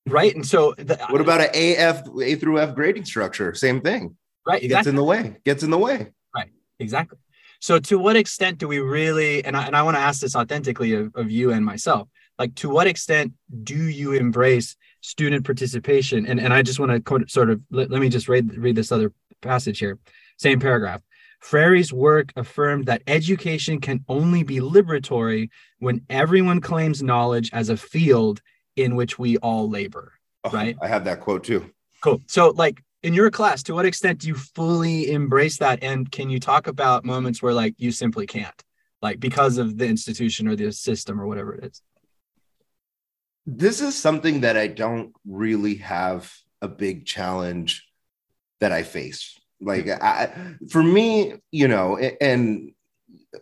right. 0.07 0.34
And 0.34 0.45
so, 0.45 0.74
the, 0.77 0.98
what 1.10 1.22
about 1.22 1.41
an 1.41 1.50
A, 1.53 1.75
F, 1.77 2.03
A 2.22 2.36
through 2.36 2.60
F 2.60 2.75
grading 2.75 3.05
structure? 3.05 3.53
Same 3.53 3.81
thing. 3.81 4.17
Right. 4.45 4.63
Exactly. 4.63 4.69
Gets 4.69 4.88
in 4.88 4.95
the 4.95 5.03
way, 5.03 5.38
gets 5.43 5.63
in 5.63 5.72
the 5.72 5.77
way. 5.77 6.12
Right. 6.36 6.50
Exactly. 6.79 7.17
So 7.60 7.79
to 7.79 7.98
what 7.98 8.15
extent 8.15 8.60
do 8.60 8.67
we 8.67 8.79
really, 8.79 9.43
and 9.43 9.57
I, 9.57 9.65
and 9.65 9.75
I 9.75 9.81
want 9.81 9.98
to 9.98 10.01
ask 10.01 10.22
this 10.22 10.36
authentically 10.36 10.93
of, 10.93 11.15
of 11.15 11.31
you 11.31 11.51
and 11.51 11.65
myself, 11.65 12.07
like 12.38 12.53
to 12.55 12.69
what 12.69 12.86
extent 12.86 13.34
do 13.63 13.75
you 13.75 14.12
embrace 14.12 14.75
student 15.01 15.45
participation? 15.45 16.27
And, 16.27 16.39
and 16.39 16.53
I 16.53 16.62
just 16.62 16.79
want 16.79 17.03
to 17.03 17.25
sort 17.27 17.50
of, 17.50 17.62
let, 17.72 17.89
let 17.89 18.01
me 18.01 18.10
just 18.10 18.27
read, 18.27 18.55
read 18.55 18.75
this 18.75 18.91
other 18.91 19.12
passage 19.41 19.79
here, 19.79 19.98
same 20.38 20.60
paragraph. 20.60 21.01
Freire's 21.39 21.93
work 21.93 22.31
affirmed 22.35 22.85
that 22.87 23.03
education 23.07 23.79
can 23.79 24.03
only 24.07 24.43
be 24.43 24.59
liberatory 24.59 25.49
when 25.79 26.01
everyone 26.09 26.61
claims 26.61 27.03
knowledge 27.03 27.49
as 27.53 27.69
a 27.69 27.77
field 27.77 28.41
in 28.75 28.95
which 28.95 29.19
we 29.19 29.37
all 29.37 29.69
labor. 29.69 30.13
Oh, 30.43 30.49
right. 30.51 30.77
I 30.81 30.87
have 30.87 31.05
that 31.05 31.21
quote 31.21 31.43
too. 31.43 31.71
Cool. 32.01 32.21
So, 32.27 32.49
like, 32.49 32.83
in 33.05 33.13
your 33.13 33.29
class 33.29 33.61
to 33.61 33.75
what 33.75 33.85
extent 33.85 34.21
do 34.21 34.27
you 34.27 34.33
fully 34.33 35.11
embrace 35.11 35.59
that 35.59 35.83
and 35.83 36.11
can 36.11 36.27
you 36.27 36.39
talk 36.39 36.65
about 36.65 37.05
moments 37.05 37.39
where 37.39 37.53
like 37.53 37.75
you 37.77 37.91
simply 37.91 38.25
can't 38.25 38.63
like 38.99 39.19
because 39.19 39.59
of 39.59 39.77
the 39.77 39.85
institution 39.85 40.47
or 40.47 40.55
the 40.55 40.71
system 40.71 41.21
or 41.21 41.27
whatever 41.27 41.53
it 41.53 41.65
is 41.65 41.81
this 43.45 43.79
is 43.79 43.95
something 43.95 44.41
that 44.41 44.57
i 44.57 44.65
don't 44.65 45.13
really 45.23 45.75
have 45.75 46.33
a 46.63 46.67
big 46.67 47.05
challenge 47.05 47.87
that 48.59 48.71
i 48.71 48.81
face 48.81 49.39
like 49.62 49.88
I, 49.88 50.55
for 50.69 50.83
me 50.83 51.35
you 51.51 51.67
know 51.67 51.97
and 51.97 52.71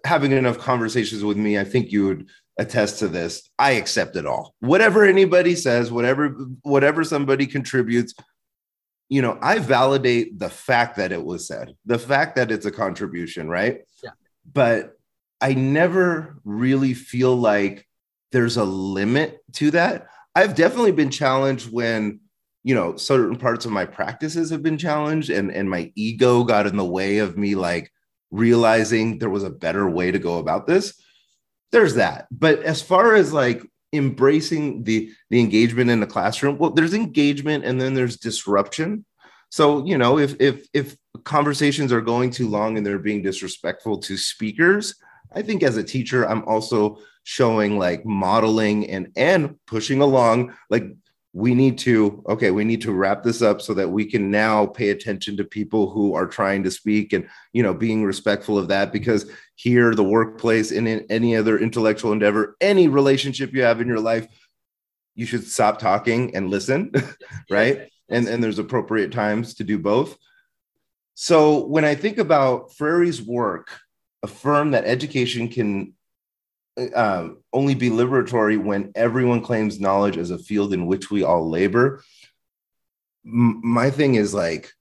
having 0.06 0.32
enough 0.32 0.58
conversations 0.60 1.24
with 1.24 1.38
me 1.38 1.58
i 1.58 1.64
think 1.64 1.92
you 1.92 2.06
would 2.08 2.28
attest 2.60 3.00
to 3.00 3.08
this 3.08 3.50
i 3.58 3.72
accept 3.72 4.16
it 4.16 4.26
all 4.26 4.54
whatever 4.60 5.04
anybody 5.04 5.56
says 5.56 5.92
whatever 5.92 6.30
whatever 6.62 7.04
somebody 7.04 7.48
contributes 7.48 8.14
you 9.14 9.22
know, 9.22 9.38
I 9.44 9.60
validate 9.60 10.40
the 10.40 10.50
fact 10.50 10.98
that 10.98 11.12
it 11.12 11.24
was 11.24 11.46
said, 11.46 11.76
the 11.86 12.00
fact 12.00 12.36
that 12.36 12.52
it's 12.52 12.66
a 12.66 12.72
contribution, 12.72 13.48
right? 13.48 13.82
Yeah. 14.04 14.10
But 14.52 14.98
I 15.40 15.54
never 15.54 16.40
really 16.44 16.96
feel 16.96 17.36
like 17.36 17.88
there's 18.32 18.58
a 18.58 18.64
limit 18.64 19.38
to 19.54 19.70
that. 19.70 20.08
I've 20.36 20.56
definitely 20.56 20.94
been 20.94 21.12
challenged 21.12 21.72
when, 21.72 22.22
you 22.64 22.74
know, 22.74 22.96
certain 22.96 23.36
parts 23.36 23.66
of 23.66 23.72
my 23.72 23.86
practices 23.86 24.50
have 24.50 24.64
been 24.64 24.78
challenged 24.78 25.30
and, 25.30 25.52
and 25.52 25.70
my 25.70 25.92
ego 25.96 26.44
got 26.44 26.66
in 26.66 26.78
the 26.78 26.86
way 26.86 27.18
of 27.18 27.38
me 27.38 27.56
like 27.56 27.92
realizing 28.32 29.20
there 29.20 29.30
was 29.30 29.44
a 29.44 29.50
better 29.50 29.90
way 29.90 30.12
to 30.12 30.20
go 30.20 30.40
about 30.40 30.66
this. 30.66 31.00
There's 31.72 31.96
that. 31.96 32.28
But 32.32 32.64
as 32.64 32.82
far 32.82 33.16
as 33.16 33.34
like 33.34 33.64
embracing 33.94 34.84
the 34.84 35.12
the 35.30 35.40
engagement 35.40 35.90
in 35.90 36.00
the 36.00 36.08
classroom 36.08 36.58
well 36.58 36.72
there's 36.72 36.96
engagement 36.96 37.64
and 37.64 37.80
then 37.80 37.94
there's 37.94 38.18
disruption 38.18 39.06
so 39.50 39.86
you 39.86 39.98
know 39.98 40.18
if 40.18 40.36
if 40.42 40.68
if 40.74 40.98
conversations 41.24 41.94
are 41.94 42.02
going 42.02 42.32
too 42.32 42.50
long 42.50 42.76
and 42.76 42.86
they're 42.86 42.98
being 42.98 43.22
disrespectful 43.22 44.00
to 44.00 44.18
speakers 44.18 44.96
i 45.36 45.44
think 45.44 45.62
as 45.62 45.78
a 45.78 45.84
teacher 45.84 46.28
i'm 46.28 46.44
also 46.46 46.98
showing 47.24 47.78
like 47.78 48.04
modeling 48.04 48.90
and 48.90 49.12
and 49.16 49.56
pushing 49.68 50.02
along 50.02 50.52
like 50.72 50.86
we 51.36 51.56
need 51.56 51.80
to 51.80 52.24
okay 52.30 52.52
we 52.52 52.64
need 52.64 52.82
to 52.82 52.92
wrap 52.92 53.24
this 53.24 53.42
up 53.42 53.60
so 53.60 53.74
that 53.74 53.90
we 53.90 54.06
can 54.06 54.30
now 54.30 54.68
pay 54.68 54.92
attention 54.92 55.36
to 55.36 55.44
people 55.44 55.90
who 55.90 56.14
are 56.14 56.28
trying 56.28 56.64
to 56.64 56.70
speak 56.70 57.12
and 57.12 57.28
you 57.54 57.64
know 57.64 57.74
being 57.74 58.04
respectful 58.04 58.58
of 58.58 58.68
that 58.68 58.94
because 58.94 59.30
here 59.56 59.96
the 59.96 60.04
workplace 60.04 60.72
and 60.72 60.88
in 60.88 61.06
any 61.10 61.36
other 61.36 61.58
intellectual 61.58 62.12
endeavor 62.12 62.56
any 62.62 62.88
relationship 62.88 63.52
you 63.52 63.64
have 63.64 63.82
in 63.82 63.88
your 63.88 64.00
life 64.00 64.28
you 65.16 65.26
should 65.26 65.46
stop 65.46 65.80
talking 65.80 66.36
and 66.36 66.50
listen 66.50 66.92
right? 67.50 67.90
And 68.10 68.28
and 68.28 68.44
there's 68.44 68.60
appropriate 68.60 69.12
times 69.12 69.56
to 69.56 69.64
do 69.64 69.78
both. 69.80 70.18
So 71.16 71.66
when 71.66 71.86
i 71.86 71.96
think 71.96 72.18
about 72.18 72.74
Freire's 72.74 73.22
work 73.22 73.70
affirm 74.24 74.72
that 74.72 74.86
education 74.86 75.48
can 75.48 75.94
um, 76.96 77.38
only 77.52 77.76
be 77.76 77.90
liberatory 77.90 78.62
when 78.62 78.92
everyone 78.96 79.42
claims 79.42 79.80
knowledge 79.80 80.18
as 80.18 80.32
a 80.32 80.40
field 80.40 80.74
in 80.74 80.88
which 80.88 81.12
we 81.12 81.24
all 81.24 81.50
labor. 81.50 82.04
M- 83.26 83.62
my 83.64 83.90
thing 83.90 84.16
is 84.16 84.34
like, 84.34 84.72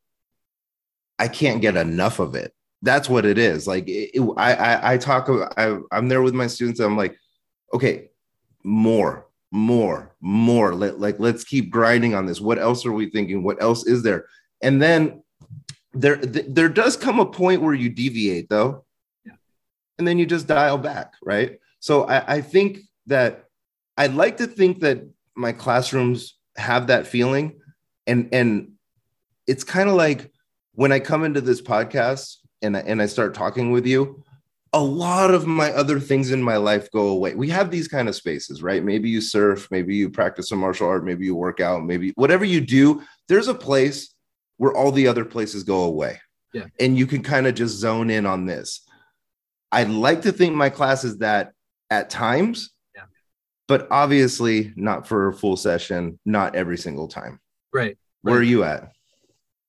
I 1.18 1.28
can't 1.28 1.60
get 1.60 1.76
enough 1.76 2.18
of 2.18 2.34
it. 2.34 2.54
That's 2.80 3.08
what 3.08 3.24
it 3.24 3.38
is. 3.38 3.66
Like, 3.66 3.86
it, 3.88 4.10
it, 4.14 4.34
I, 4.36 4.54
I, 4.54 4.92
I 4.94 4.98
talk. 4.98 5.28
I, 5.56 5.78
I'm 5.92 6.08
there 6.08 6.22
with 6.22 6.34
my 6.34 6.46
students. 6.46 6.80
I'm 6.80 6.96
like, 6.96 7.16
okay, 7.72 8.08
more, 8.64 9.26
more, 9.50 10.14
more. 10.20 10.74
Let, 10.74 10.98
like, 10.98 11.20
let's 11.20 11.44
keep 11.44 11.70
grinding 11.70 12.14
on 12.14 12.26
this. 12.26 12.40
What 12.40 12.58
else 12.58 12.84
are 12.86 12.92
we 12.92 13.10
thinking? 13.10 13.44
What 13.44 13.62
else 13.62 13.86
is 13.86 14.02
there? 14.02 14.26
And 14.62 14.80
then 14.82 15.22
there, 15.92 16.16
th- 16.16 16.46
there 16.48 16.68
does 16.68 16.96
come 16.96 17.20
a 17.20 17.26
point 17.26 17.62
where 17.62 17.74
you 17.74 17.88
deviate, 17.88 18.48
though, 18.48 18.84
yeah. 19.24 19.34
and 19.98 20.08
then 20.08 20.18
you 20.18 20.26
just 20.26 20.46
dial 20.46 20.78
back, 20.78 21.14
right? 21.22 21.60
So 21.82 22.04
I, 22.04 22.36
I 22.36 22.40
think 22.40 22.78
that 23.06 23.46
I'd 23.96 24.14
like 24.14 24.36
to 24.36 24.46
think 24.46 24.80
that 24.80 25.02
my 25.34 25.50
classrooms 25.50 26.38
have 26.56 26.86
that 26.86 27.08
feeling. 27.08 27.60
And 28.06 28.28
and 28.32 28.74
it's 29.48 29.64
kind 29.64 29.88
of 29.88 29.96
like 29.96 30.30
when 30.74 30.92
I 30.92 31.00
come 31.00 31.24
into 31.24 31.40
this 31.40 31.60
podcast 31.60 32.36
and 32.62 32.76
I, 32.76 32.80
and 32.80 33.02
I 33.02 33.06
start 33.06 33.34
talking 33.34 33.72
with 33.72 33.84
you, 33.84 34.22
a 34.72 34.80
lot 34.80 35.34
of 35.34 35.48
my 35.48 35.72
other 35.72 35.98
things 35.98 36.30
in 36.30 36.40
my 36.40 36.56
life 36.56 36.88
go 36.92 37.08
away. 37.08 37.34
We 37.34 37.50
have 37.50 37.72
these 37.72 37.88
kind 37.88 38.08
of 38.08 38.14
spaces, 38.14 38.62
right? 38.62 38.84
Maybe 38.84 39.10
you 39.10 39.20
surf, 39.20 39.66
maybe 39.72 39.96
you 39.96 40.08
practice 40.08 40.52
a 40.52 40.56
martial 40.56 40.86
art, 40.86 41.04
maybe 41.04 41.24
you 41.24 41.34
work 41.34 41.60
out, 41.60 41.84
maybe 41.84 42.12
whatever 42.14 42.44
you 42.44 42.60
do, 42.60 43.02
there's 43.28 43.48
a 43.48 43.54
place 43.54 44.14
where 44.56 44.72
all 44.72 44.92
the 44.92 45.08
other 45.08 45.24
places 45.24 45.64
go 45.64 45.82
away. 45.82 46.20
Yeah. 46.54 46.66
And 46.78 46.96
you 46.96 47.08
can 47.08 47.24
kind 47.24 47.48
of 47.48 47.56
just 47.56 47.74
zone 47.74 48.08
in 48.08 48.24
on 48.24 48.46
this. 48.46 48.86
I'd 49.72 49.90
like 49.90 50.22
to 50.22 50.32
think 50.32 50.54
my 50.54 50.70
class 50.70 51.02
is 51.02 51.18
that 51.18 51.52
at 51.92 52.08
times, 52.08 52.70
yeah. 52.96 53.04
but 53.68 53.86
obviously 53.90 54.72
not 54.76 55.06
for 55.06 55.28
a 55.28 55.32
full 55.32 55.56
session, 55.58 56.18
not 56.24 56.56
every 56.56 56.78
single 56.78 57.06
time. 57.06 57.38
Right. 57.72 57.98
Where 58.22 58.36
right. 58.36 58.40
are 58.40 58.44
you 58.44 58.64
at? 58.64 58.92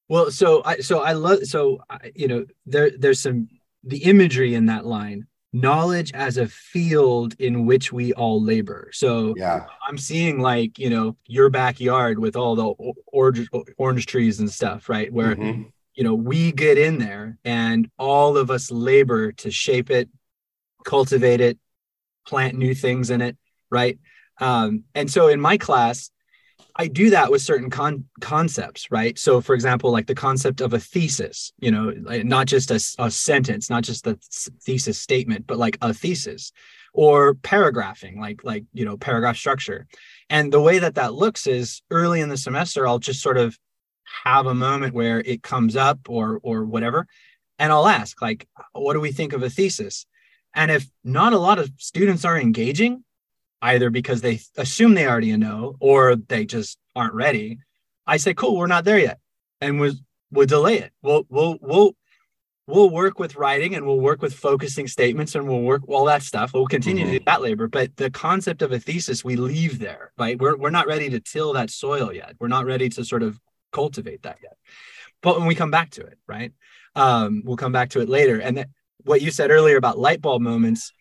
Well, 0.08 0.32
so 0.32 0.62
I 0.64 0.78
so 0.78 1.02
I 1.02 1.14
love 1.14 1.44
so 1.46 1.84
I, 1.90 2.12
you 2.16 2.28
know 2.28 2.46
there 2.66 2.92
there's 2.98 3.20
some 3.20 3.50
the 3.84 4.04
imagery 4.04 4.56
in 4.56 4.68
that 4.68 4.86
line 4.86 5.28
knowledge 5.54 6.12
as 6.14 6.38
a 6.38 6.48
field 6.48 7.36
in 7.40 7.66
which 7.66 7.94
we 7.94 8.12
all 8.14 8.42
labor. 8.42 8.90
So 8.92 9.34
yeah, 9.38 9.66
I'm 9.88 9.98
seeing 9.98 10.40
like, 10.40 10.80
you 10.80 10.90
know, 10.90 11.16
your 11.28 11.50
backyard 11.50 12.20
with 12.20 12.36
all 12.36 12.56
the 12.56 12.94
orange 13.08 13.48
orange 13.78 14.06
trees 14.06 14.40
and 14.40 14.52
stuff, 14.52 14.90
right? 14.90 15.12
Where 15.12 15.36
mm-hmm. 15.36 15.64
you 15.96 16.04
know, 16.04 16.16
we 16.16 16.52
get 16.52 16.78
in 16.78 16.98
there 16.98 17.38
and 17.44 17.90
all 17.98 18.38
of 18.38 18.50
us 18.50 18.72
labor 18.72 19.32
to 19.34 19.52
shape 19.52 19.90
it, 19.92 20.10
cultivate 20.86 21.42
it, 21.42 21.58
plant 22.26 22.58
new 22.58 22.74
things 22.74 23.10
in 23.10 23.22
it, 23.22 23.38
right? 23.70 24.00
Um, 24.40 24.84
and 24.96 25.10
so 25.10 25.28
in 25.28 25.40
my 25.40 25.58
class, 25.58 26.10
I 26.76 26.88
do 26.88 27.12
that 27.12 27.32
with 27.32 27.42
certain 27.42 27.70
con- 27.70 28.06
concepts, 28.20 28.90
right? 28.90 29.18
So, 29.18 29.42
for 29.42 29.54
example, 29.54 29.92
like 29.92 30.08
the 30.08 30.16
concept 30.16 30.60
of 30.60 30.74
a 30.74 30.80
thesis, 30.80 31.54
you 31.60 31.70
know, 31.70 31.92
not 31.92 32.48
just 32.48 32.72
a, 32.72 32.84
a 32.98 33.12
sentence, 33.12 33.70
not 33.70 33.84
just 33.84 34.08
a 34.08 34.18
thesis 34.64 34.98
statement, 34.98 35.46
but 35.46 35.60
like 35.60 35.78
a 35.82 35.94
thesis, 35.94 36.52
or 36.94 37.36
paragraphing, 37.36 38.20
like 38.20 38.44
like 38.44 38.66
you 38.74 38.86
know, 38.86 38.98
paragraph 38.98 39.38
structure. 39.38 39.86
And 40.30 40.52
the 40.52 40.62
way 40.62 40.80
that 40.80 40.96
that 40.96 41.14
looks 41.14 41.46
is 41.46 41.84
early 41.92 42.22
in 42.22 42.30
the 42.30 42.38
semester, 42.38 42.88
I'll 42.88 43.00
just 43.00 43.22
sort 43.22 43.38
of 43.38 43.58
have 44.24 44.48
a 44.48 44.54
moment 44.56 44.94
where 44.94 45.20
it 45.20 45.44
comes 45.44 45.76
up 45.76 46.00
or 46.10 46.40
or 46.44 46.66
whatever, 46.66 47.06
and 47.60 47.72
I'll 47.72 47.88
ask 47.88 48.20
like, 48.22 48.48
what 48.72 48.94
do 48.94 49.00
we 49.00 49.12
think 49.12 49.34
of 49.34 49.44
a 49.44 49.50
thesis? 49.50 50.08
And 50.54 50.72
if 50.72 50.88
not 51.04 51.34
a 51.34 51.38
lot 51.38 51.60
of 51.60 51.72
students 51.78 52.26
are 52.26 52.38
engaging, 52.38 53.04
either 53.62 53.90
because 53.90 54.22
they 54.22 54.40
assume 54.58 54.94
they 54.94 55.08
already 55.08 55.36
know 55.38 55.76
or 55.80 56.16
they 56.16 56.46
just 56.46 56.78
aren't 56.96 57.14
ready, 57.14 57.60
I 58.06 58.18
say, 58.18 58.34
cool, 58.34 58.58
we're 58.58 58.68
not 58.68 58.86
there 58.86 59.00
yet. 59.00 59.20
And 59.62 59.80
we'll, 59.80 59.96
we'll 60.32 60.46
delay 60.46 60.80
it. 60.80 60.92
We'll, 61.02 61.26
we'll, 61.30 61.58
we'll, 61.62 61.96
we'll 62.68 62.90
work 62.90 63.20
with 63.20 63.36
writing 63.36 63.76
and 63.76 63.86
we'll 63.86 64.00
work 64.00 64.22
with 64.22 64.34
focusing 64.34 64.88
statements 64.88 65.36
and 65.36 65.48
we'll 65.48 65.62
work 65.62 65.84
all 65.88 66.06
that 66.06 66.24
stuff. 66.24 66.54
We'll 66.54 66.68
continue 66.68 67.04
mm-hmm. 67.04 67.14
to 67.14 67.20
do 67.20 67.26
that 67.26 67.42
labor, 67.42 67.68
but 67.68 67.96
the 67.96 68.10
concept 68.10 68.62
of 68.62 68.72
a 68.72 68.80
thesis 68.80 69.24
we 69.24 69.36
leave 69.36 69.80
there, 69.80 70.12
right? 70.18 70.40
We're, 70.40 70.58
we're 70.58 70.70
not 70.70 70.88
ready 70.88 71.10
to 71.10 71.20
till 71.20 71.54
that 71.54 71.70
soil 71.70 72.14
yet. 72.14 72.36
We're 72.40 72.48
not 72.48 72.66
ready 72.66 72.90
to 72.90 73.06
sort 73.06 73.24
of 73.24 73.40
cultivate 73.72 74.24
that 74.24 74.40
yet. 74.44 74.58
But 75.22 75.38
when 75.38 75.48
we 75.48 75.56
come 75.56 75.72
back 75.72 75.92
to 75.92 76.02
it, 76.02 76.18
right? 76.28 76.52
Um, 76.96 77.42
we'll 77.46 77.58
come 77.58 77.72
back 77.72 77.92
to 77.92 78.02
it 78.02 78.10
later. 78.10 78.40
And 78.40 78.58
that 78.58 78.70
what 79.04 79.22
you 79.22 79.32
said 79.32 79.52
earlier 79.52 79.78
about 79.78 80.00
light 80.00 80.22
bulb 80.22 80.42
moments 80.42 80.92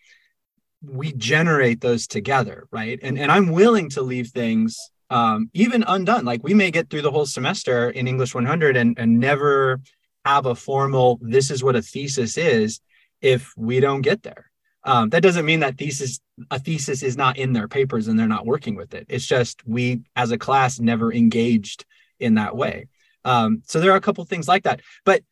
we 0.83 1.13
generate 1.13 1.81
those 1.81 2.07
together 2.07 2.67
right? 2.71 2.99
And 3.03 3.19
and 3.19 3.31
i'm 3.31 3.51
willing 3.51 3.89
to 3.91 4.03
leave 4.03 4.29
things 4.29 4.79
um, 5.13 5.51
even 5.53 5.85
undone. 5.87 6.25
Like 6.25 6.43
we 6.43 6.55
may 6.55 6.71
get 6.71 6.89
through 6.89 7.03
the 7.03 7.11
whole 7.11 7.27
semester 7.27 7.91
in 7.91 8.09
english 8.09 8.35
100 8.35 8.77
and, 8.77 8.99
and 8.99 9.21
never 9.21 9.81
have 10.25 10.47
a 10.47 10.55
formal 10.55 11.19
this 11.21 11.51
is 11.51 11.63
what 11.63 11.77
a 11.77 11.83
thesis 11.83 12.39
is 12.39 12.81
if 13.21 13.53
we 13.57 13.79
don't 13.81 14.03
get 14.03 14.23
there. 14.23 14.51
Um, 14.85 15.11
that 15.11 15.23
doesn't 15.23 15.45
mean 15.45 15.61
that 15.61 15.79
thesis 15.79 16.21
a 16.51 16.59
thesis 16.59 17.03
is 17.03 17.17
not 17.17 17.37
in 17.37 17.53
their 17.53 17.69
papers 17.69 18.09
and 18.09 18.19
they're 18.19 18.27
not 18.27 18.47
working 18.47 18.75
with 18.75 18.95
it. 18.95 19.07
It's 19.09 19.27
just 19.27 19.65
we 19.67 20.01
as 20.17 20.33
a 20.33 20.39
class 20.39 20.81
never 20.81 21.13
engaged 21.13 21.85
in 22.19 22.35
that 22.35 22.57
way. 22.57 22.89
Um, 23.25 23.63
so 23.67 23.81
there 23.81 23.93
are 23.93 23.97
a 23.97 24.01
couple 24.01 24.25
things 24.25 24.49
like 24.49 24.65
that. 24.65 24.81
But 25.05 25.23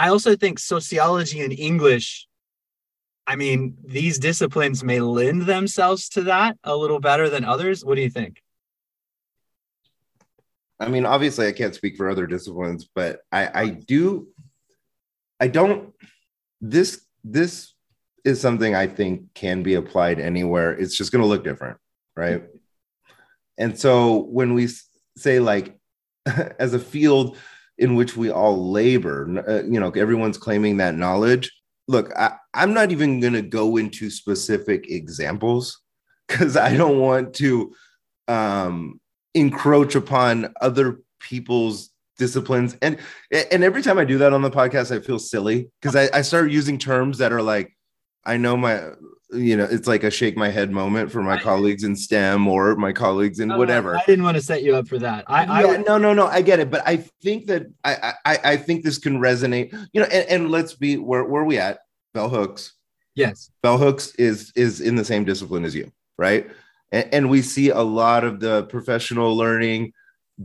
I 0.00 0.08
also 0.08 0.34
think 0.34 0.58
sociology 0.58 1.42
and 1.42 1.52
English, 1.52 2.26
I 3.26 3.36
mean, 3.36 3.76
these 3.84 4.18
disciplines 4.18 4.82
may 4.82 4.98
lend 4.98 5.42
themselves 5.42 6.08
to 6.10 6.22
that 6.22 6.56
a 6.64 6.74
little 6.74 7.00
better 7.00 7.28
than 7.28 7.44
others. 7.44 7.84
What 7.84 7.96
do 7.96 8.00
you 8.00 8.08
think? 8.08 8.40
I 10.80 10.88
mean, 10.88 11.04
obviously, 11.04 11.48
I 11.48 11.52
can't 11.52 11.74
speak 11.74 11.98
for 11.98 12.08
other 12.08 12.26
disciplines, 12.26 12.88
but 12.94 13.20
I, 13.30 13.50
I 13.52 13.68
do, 13.68 14.28
I 15.38 15.48
don't, 15.48 15.92
this, 16.62 17.04
this 17.22 17.74
is 18.24 18.40
something 18.40 18.74
I 18.74 18.86
think 18.86 19.34
can 19.34 19.62
be 19.62 19.74
applied 19.74 20.18
anywhere. 20.18 20.72
It's 20.72 20.96
just 20.96 21.12
going 21.12 21.20
to 21.20 21.28
look 21.28 21.44
different, 21.44 21.76
right? 22.16 22.44
And 23.58 23.78
so 23.78 24.16
when 24.16 24.54
we 24.54 24.68
say, 25.18 25.40
like, 25.40 25.78
as 26.58 26.72
a 26.72 26.78
field, 26.78 27.36
in 27.80 27.94
which 27.94 28.16
we 28.16 28.30
all 28.30 28.70
labor. 28.70 29.42
Uh, 29.48 29.62
you 29.64 29.80
know, 29.80 29.90
everyone's 29.90 30.38
claiming 30.38 30.76
that 30.76 30.94
knowledge. 30.94 31.50
Look, 31.88 32.12
I, 32.16 32.36
I'm 32.54 32.72
not 32.72 32.92
even 32.92 33.18
going 33.18 33.32
to 33.32 33.42
go 33.42 33.78
into 33.78 34.10
specific 34.10 34.88
examples 34.88 35.80
because 36.28 36.56
I 36.56 36.76
don't 36.76 36.98
want 36.98 37.34
to 37.36 37.74
um, 38.28 39.00
encroach 39.34 39.96
upon 39.96 40.52
other 40.60 41.00
people's 41.18 41.90
disciplines. 42.18 42.76
And 42.82 42.98
and 43.32 43.64
every 43.64 43.82
time 43.82 43.98
I 43.98 44.04
do 44.04 44.18
that 44.18 44.34
on 44.34 44.42
the 44.42 44.50
podcast, 44.50 44.94
I 44.94 45.00
feel 45.00 45.18
silly 45.18 45.70
because 45.80 45.96
I, 45.96 46.18
I 46.18 46.22
start 46.22 46.50
using 46.50 46.78
terms 46.78 47.18
that 47.18 47.32
are 47.32 47.42
like, 47.42 47.74
I 48.24 48.36
know 48.36 48.56
my 48.56 48.90
you 49.32 49.56
know, 49.56 49.64
it's 49.64 49.86
like 49.86 50.04
a 50.04 50.10
shake 50.10 50.36
my 50.36 50.48
head 50.48 50.70
moment 50.70 51.10
for 51.10 51.22
my 51.22 51.38
colleagues 51.38 51.84
in 51.84 51.94
STEM 51.94 52.48
or 52.48 52.74
my 52.76 52.92
colleagues 52.92 53.40
in 53.40 53.52
oh, 53.52 53.58
whatever. 53.58 53.96
I 53.96 54.02
didn't 54.04 54.24
want 54.24 54.36
to 54.36 54.42
set 54.42 54.62
you 54.62 54.74
up 54.74 54.88
for 54.88 54.98
that. 54.98 55.24
I, 55.28 55.44
yeah, 55.60 55.66
I 55.68 55.76
no, 55.78 55.98
no, 55.98 56.12
no, 56.12 56.26
I 56.26 56.42
get 56.42 56.58
it, 56.58 56.70
but 56.70 56.82
I 56.86 56.96
think 57.22 57.46
that 57.46 57.66
I, 57.84 58.14
I, 58.24 58.38
I 58.44 58.56
think 58.56 58.84
this 58.84 58.98
can 58.98 59.18
resonate. 59.18 59.72
You 59.92 60.00
know, 60.00 60.08
and, 60.08 60.28
and 60.28 60.50
let's 60.50 60.74
be 60.74 60.96
where 60.96 61.24
where 61.24 61.42
are 61.42 61.46
we 61.46 61.58
at? 61.58 61.80
Bell 62.12 62.28
hooks. 62.28 62.72
Yes, 63.14 63.50
Bell 63.62 63.78
hooks 63.78 64.14
is 64.16 64.52
is 64.56 64.80
in 64.80 64.96
the 64.96 65.04
same 65.04 65.24
discipline 65.24 65.64
as 65.64 65.74
you, 65.74 65.92
right? 66.18 66.50
And, 66.90 67.08
and 67.12 67.30
we 67.30 67.42
see 67.42 67.70
a 67.70 67.80
lot 67.80 68.24
of 68.24 68.40
the 68.40 68.64
professional 68.64 69.36
learning 69.36 69.92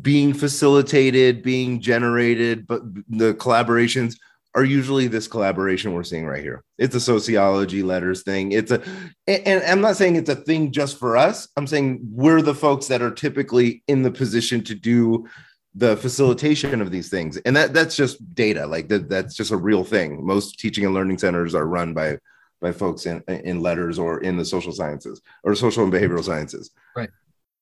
being 0.01 0.33
facilitated, 0.33 1.41
being 1.41 1.79
generated, 1.79 2.67
but 2.67 2.81
the 3.07 3.33
collaborations 3.35 4.17
are 4.55 4.63
usually 4.63 5.07
this 5.07 5.27
collaboration 5.27 5.93
we're 5.93 6.03
seeing 6.03 6.25
right 6.25 6.41
here. 6.41 6.63
It's 6.77 6.95
a 6.95 6.99
sociology 6.99 7.83
letters 7.83 8.23
thing. 8.23 8.53
It's 8.53 8.71
a, 8.71 8.81
and 9.27 9.61
I'm 9.63 9.81
not 9.81 9.97
saying 9.97 10.15
it's 10.15 10.29
a 10.29 10.35
thing 10.35 10.71
just 10.71 10.97
for 10.97 11.17
us. 11.17 11.49
I'm 11.57 11.67
saying 11.67 11.99
we're 12.09 12.41
the 12.41 12.55
folks 12.55 12.87
that 12.87 13.01
are 13.01 13.11
typically 13.11 13.83
in 13.87 14.01
the 14.01 14.11
position 14.11 14.63
to 14.63 14.73
do 14.73 15.27
the 15.75 15.97
facilitation 15.97 16.81
of 16.81 16.89
these 16.89 17.09
things, 17.09 17.35
and 17.37 17.53
that 17.57 17.73
that's 17.73 17.97
just 17.97 18.33
data. 18.33 18.65
Like 18.65 18.87
that, 18.87 19.09
that's 19.09 19.35
just 19.35 19.51
a 19.51 19.57
real 19.57 19.83
thing. 19.83 20.25
Most 20.25 20.57
teaching 20.57 20.85
and 20.85 20.93
learning 20.93 21.17
centers 21.17 21.53
are 21.53 21.67
run 21.67 21.93
by 21.93 22.17
by 22.61 22.71
folks 22.71 23.05
in 23.05 23.21
in 23.27 23.59
letters 23.59 23.99
or 23.99 24.21
in 24.21 24.37
the 24.37 24.45
social 24.45 24.71
sciences 24.71 25.21
or 25.43 25.53
social 25.53 25.83
and 25.83 25.91
behavioral 25.91 26.23
sciences. 26.23 26.71
Right. 26.95 27.09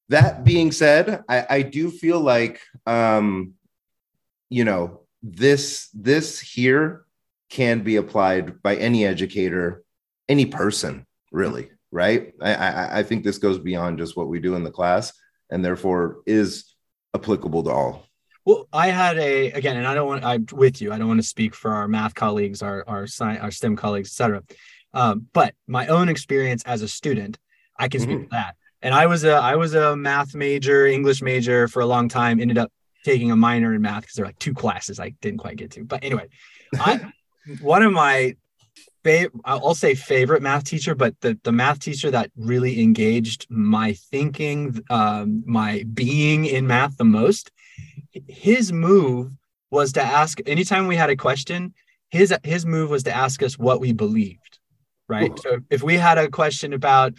that 0.09 0.43
being 0.43 0.71
said, 0.71 1.23
I, 1.27 1.45
I 1.49 1.61
do 1.63 1.89
feel 1.89 2.19
like 2.19 2.61
um, 2.85 3.55
you 4.51 4.63
know 4.63 5.02
this 5.23 5.89
this 5.93 6.39
here 6.39 7.05
can 7.49 7.81
be 7.81 7.95
applied 7.95 8.61
by 8.61 8.75
any 8.75 9.05
educator, 9.05 9.83
any 10.27 10.45
person, 10.45 11.05
really, 11.31 11.69
right? 11.91 12.33
I, 12.41 12.53
I, 12.53 12.99
I 12.99 13.03
think 13.03 13.23
this 13.23 13.37
goes 13.37 13.57
beyond 13.57 13.99
just 13.99 14.17
what 14.17 14.27
we 14.27 14.39
do 14.39 14.55
in 14.55 14.63
the 14.63 14.71
class, 14.71 15.13
and 15.49 15.63
therefore 15.63 16.19
is 16.25 16.75
applicable 17.15 17.63
to 17.63 17.71
all. 17.71 18.07
Well, 18.45 18.67
I 18.73 18.87
had 18.87 19.17
a 19.17 19.51
again, 19.51 19.77
and 19.77 19.87
I 19.87 19.95
don't 19.95 20.07
want 20.07 20.25
I'm 20.25 20.45
with 20.51 20.81
you. 20.81 20.91
I 20.91 20.97
don't 20.97 21.07
want 21.07 21.21
to 21.21 21.27
speak 21.27 21.55
for 21.55 21.71
our 21.71 21.87
math 21.87 22.13
colleagues, 22.13 22.61
our 22.61 22.83
our 22.85 23.07
science, 23.07 23.41
our 23.41 23.51
STEM 23.51 23.77
colleagues, 23.77 24.09
etc. 24.09 24.43
Um, 24.93 25.27
but 25.31 25.55
my 25.65 25.87
own 25.87 26.09
experience 26.09 26.63
as 26.65 26.81
a 26.81 26.87
student, 26.87 27.39
I 27.79 27.87
can 27.87 28.01
speak 28.01 28.17
mm-hmm. 28.17 28.23
to 28.25 28.29
that. 28.31 28.55
And 28.81 28.93
I 28.93 29.05
was 29.07 29.23
a 29.23 29.33
I 29.33 29.55
was 29.55 29.73
a 29.73 29.95
math 29.95 30.35
major, 30.35 30.85
English 30.85 31.21
major 31.21 31.69
for 31.69 31.81
a 31.81 31.85
long 31.85 32.09
time. 32.09 32.41
Ended 32.41 32.57
up 32.57 32.71
taking 33.03 33.31
a 33.31 33.35
minor 33.35 33.73
in 33.73 33.81
math 33.81 34.01
because 34.01 34.15
there 34.15 34.25
are 34.25 34.29
like 34.29 34.39
two 34.39 34.53
classes 34.53 34.99
I 34.99 35.09
didn't 35.21 35.39
quite 35.39 35.57
get 35.57 35.71
to. 35.71 35.83
But 35.83 36.03
anyway, 36.03 36.27
I 36.75 37.11
one 37.61 37.83
of 37.83 37.91
my 37.91 38.35
favorite 39.03 39.41
I'll 39.45 39.75
say 39.75 39.95
favorite 39.95 40.41
math 40.41 40.63
teacher, 40.63 40.95
but 40.95 41.19
the 41.21 41.37
the 41.43 41.51
math 41.51 41.79
teacher 41.79 42.11
that 42.11 42.31
really 42.35 42.81
engaged 42.81 43.47
my 43.49 43.93
thinking, 43.93 44.81
um, 44.89 45.43
my 45.45 45.83
being 45.93 46.45
in 46.45 46.67
math 46.67 46.97
the 46.97 47.05
most. 47.05 47.51
His 48.27 48.71
move 48.71 49.31
was 49.71 49.93
to 49.93 50.01
ask 50.01 50.39
anytime 50.45 50.87
we 50.87 50.95
had 50.95 51.09
a 51.09 51.15
question. 51.15 51.73
His 52.09 52.33
his 52.43 52.65
move 52.65 52.89
was 52.89 53.03
to 53.03 53.15
ask 53.15 53.41
us 53.41 53.57
what 53.57 53.79
we 53.79 53.91
believed 53.91 54.59
right? 55.07 55.37
So 55.39 55.59
if 55.69 55.83
we 55.83 55.97
had 55.97 56.17
a 56.17 56.29
question 56.29 56.73
about, 56.73 57.13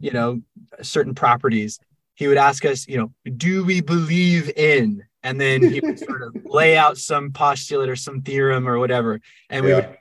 you 0.00 0.10
know, 0.10 0.40
certain 0.82 1.14
properties, 1.14 1.78
he 2.14 2.28
would 2.28 2.38
ask 2.38 2.64
us, 2.64 2.88
you 2.88 2.98
know, 2.98 3.12
do 3.36 3.64
we 3.64 3.80
believe 3.80 4.50
in? 4.56 5.02
And 5.26 5.40
then 5.40 5.60
he 5.72 5.80
would 5.80 5.98
sort 5.98 6.22
of 6.22 6.36
lay 6.44 6.76
out 6.76 6.98
some 6.98 7.32
postulate 7.32 7.88
or 7.88 7.96
some 7.96 8.22
theorem 8.22 8.68
or 8.68 8.78
whatever. 8.78 9.20
And 9.50 9.64
we 9.64 9.72
yeah. 9.72 9.76
would, 9.76 9.98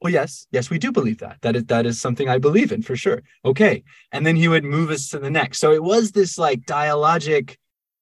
well, 0.00 0.12
yes, 0.12 0.46
yes, 0.50 0.70
we 0.70 0.78
do 0.78 0.90
believe 0.92 1.18
that. 1.18 1.36
That 1.42 1.56
is 1.56 1.64
that 1.66 1.84
is 1.84 2.00
something 2.00 2.28
I 2.28 2.38
believe 2.38 2.72
in 2.72 2.82
for 2.82 2.96
sure. 2.96 3.22
Okay. 3.44 3.84
And 4.12 4.24
then 4.24 4.36
he 4.36 4.48
would 4.48 4.64
move 4.64 4.90
us 4.90 5.08
to 5.10 5.18
the 5.18 5.30
next. 5.30 5.58
So 5.58 5.72
it 5.72 5.82
was 5.82 6.12
this 6.12 6.38
like 6.38 6.62
dialogic, 6.62 7.56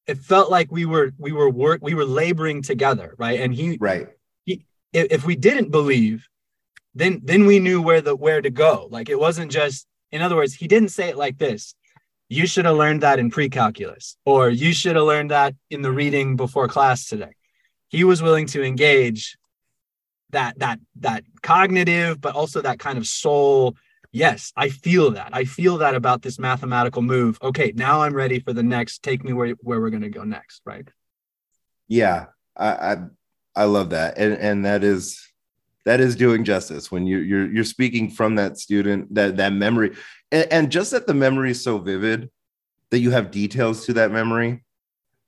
it 0.07 0.19
felt 0.19 0.51
like 0.51 0.71
we 0.71 0.85
were 0.87 1.13
we 1.19 1.33
were 1.33 1.51
work 1.51 1.81
we 1.83 1.95
were 1.95 2.05
laboring 2.05 2.63
together, 2.63 3.15
right? 3.19 3.41
And 3.41 3.53
he 3.53 3.77
right. 3.81 4.07
He, 4.45 4.65
if 4.93 5.25
we 5.25 5.35
didn't 5.35 5.71
believe, 5.71 6.29
then 6.95 7.21
then 7.25 7.47
we 7.47 7.59
knew 7.59 7.83
where 7.83 8.01
the 8.01 8.15
where 8.15 8.41
to 8.41 8.51
go 8.51 8.89
like 8.91 9.09
it 9.09 9.19
wasn't 9.19 9.51
just 9.51 9.87
in 10.13 10.23
other 10.23 10.37
words 10.37 10.55
he 10.55 10.69
didn't 10.69 10.91
say 10.91 11.09
it 11.09 11.17
like 11.17 11.39
this 11.39 11.75
you 12.29 12.47
should 12.47 12.65
have 12.65 12.77
learned 12.77 13.03
that 13.03 13.19
in 13.19 13.31
pre-calculus 13.31 14.17
or 14.25 14.49
you 14.49 14.73
should 14.73 14.97
have 14.97 15.05
learned 15.05 15.31
that 15.31 15.55
in 15.71 15.83
the 15.83 15.93
reading 15.93 16.37
before 16.37 16.69
class 16.69 17.07
today. 17.07 17.35
He 17.89 18.05
was 18.05 18.23
willing 18.23 18.47
to 18.49 18.63
engage 18.63 19.37
that 20.31 20.59
that 20.59 20.81
that 20.97 21.25
cognitive 21.43 22.21
but 22.21 22.35
also 22.35 22.61
that 22.63 22.79
kind 22.79 22.99
of 22.99 23.07
soul. 23.07 23.77
Yes 24.11 24.53
i 24.57 24.69
feel 24.69 25.13
that. 25.13 25.31
I 25.33 25.45
feel 25.45 25.79
that 25.79 25.95
about 25.95 26.23
this 26.23 26.39
mathematical 26.39 27.03
move. 27.03 27.39
Okay 27.43 27.73
now 27.75 28.03
i'm 28.03 28.15
ready 28.15 28.41
for 28.41 28.53
the 28.53 28.63
next 28.63 29.03
take 29.03 29.23
me 29.23 29.33
where, 29.33 29.51
where 29.61 29.81
we're 29.81 29.91
going 29.91 30.03
to 30.03 30.09
go 30.09 30.25
next 30.25 30.63
right? 30.65 30.89
Yeah 31.89 32.27
I, 32.57 32.69
I 32.69 32.97
i 33.55 33.65
love 33.65 33.91
that. 33.91 34.19
And 34.19 34.35
and 34.35 34.65
that 34.65 34.83
is 34.83 35.21
that 35.85 36.01
is 36.01 36.17
doing 36.17 36.45
justice 36.45 36.91
when 36.91 37.07
you, 37.07 37.19
you're 37.19 37.51
you're 37.53 37.65
speaking 37.65 38.11
from 38.11 38.37
that 38.37 38.59
student 38.59 39.15
that 39.15 39.37
that 39.37 39.53
memory. 39.53 39.95
And, 40.33 40.53
and 40.53 40.73
just 40.73 40.91
that 40.93 41.07
the 41.07 41.15
memory 41.15 41.51
is 41.51 41.63
so 41.63 41.79
vivid 41.79 42.31
that 42.91 43.01
you 43.01 43.11
have 43.11 43.31
details 43.31 43.87
to 43.87 43.95
that 43.95 44.11
memory 44.11 44.65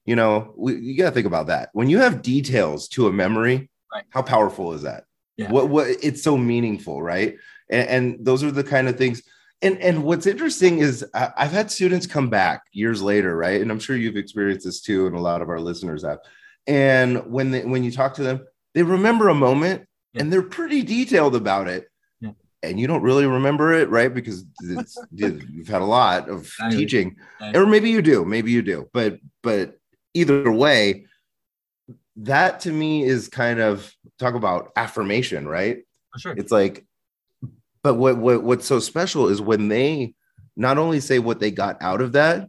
you 0.06 0.16
know 0.16 0.54
we, 0.56 0.76
you 0.76 0.96
got 0.96 1.10
to 1.10 1.10
think 1.10 1.26
about 1.26 1.48
that. 1.48 1.70
When 1.72 1.90
you 1.90 1.98
have 1.98 2.22
details 2.22 2.88
to 2.90 3.08
a 3.08 3.12
memory 3.12 3.68
right. 3.92 4.04
how 4.10 4.22
powerful 4.22 4.72
is 4.72 4.82
that? 4.82 5.04
Yeah. 5.36 5.50
what 5.50 5.68
what 5.68 5.88
it's 6.02 6.22
so 6.22 6.38
meaningful 6.38 7.02
right? 7.02 7.36
And, 7.68 7.88
and, 7.88 8.24
those 8.24 8.44
are 8.44 8.52
the 8.52 8.64
kind 8.64 8.88
of 8.88 8.96
things. 8.96 9.22
And 9.60 9.78
and 9.78 10.04
what's 10.04 10.26
interesting 10.26 10.78
is 10.78 11.04
I, 11.12 11.32
i've 11.36 11.50
had 11.50 11.70
students 11.70 12.06
come 12.06 12.30
back 12.30 12.62
years 12.72 13.02
later 13.02 13.36
right? 13.36 13.60
And 13.60 13.70
i'm 13.70 13.80
sure 13.80 13.96
you've 13.96 14.16
experienced 14.16 14.64
this 14.64 14.80
too 14.80 15.06
and 15.06 15.16
a 15.16 15.20
lot 15.20 15.42
of 15.42 15.50
our 15.50 15.60
listeners 15.60 16.04
have. 16.04 16.18
And 16.68 17.30
when 17.30 17.50
they, 17.50 17.64
when 17.64 17.84
you 17.84 17.90
talk 17.90 18.14
to 18.14 18.22
them 18.22 18.46
they 18.74 18.82
remember 18.82 19.28
a 19.28 19.34
moment 19.34 19.86
yeah. 20.16 20.22
and 20.22 20.32
they're 20.32 20.42
pretty 20.42 20.82
detailed 20.82 21.36
about 21.36 21.68
it. 21.68 21.88
Yeah. 22.20 22.30
And 22.62 22.80
you 22.80 22.86
don't 22.86 23.02
really 23.02 23.26
remember 23.26 23.72
it, 23.72 23.88
right? 23.90 24.12
Because 24.12 24.44
you've 25.12 25.68
had 25.68 25.82
a 25.82 25.86
lot 25.86 26.28
of 26.28 26.50
teaching, 26.70 27.16
or 27.54 27.66
maybe 27.66 27.90
you 27.90 28.02
do, 28.02 28.24
maybe 28.24 28.50
you 28.50 28.62
do, 28.62 28.88
but 28.92 29.18
but 29.42 29.78
either 30.14 30.50
way, 30.50 31.06
that 32.16 32.60
to 32.60 32.72
me 32.72 33.04
is 33.04 33.28
kind 33.28 33.60
of 33.60 33.92
talk 34.18 34.34
about 34.34 34.72
affirmation, 34.76 35.46
right? 35.46 35.78
sure. 36.18 36.34
It's 36.36 36.50
like, 36.50 36.86
but 37.82 37.94
what, 37.94 38.16
what 38.16 38.42
what's 38.42 38.66
so 38.66 38.80
special 38.80 39.28
is 39.28 39.40
when 39.40 39.68
they 39.68 40.14
not 40.56 40.78
only 40.78 41.00
say 41.00 41.18
what 41.18 41.38
they 41.38 41.50
got 41.50 41.76
out 41.82 42.00
of 42.00 42.12
that, 42.12 42.48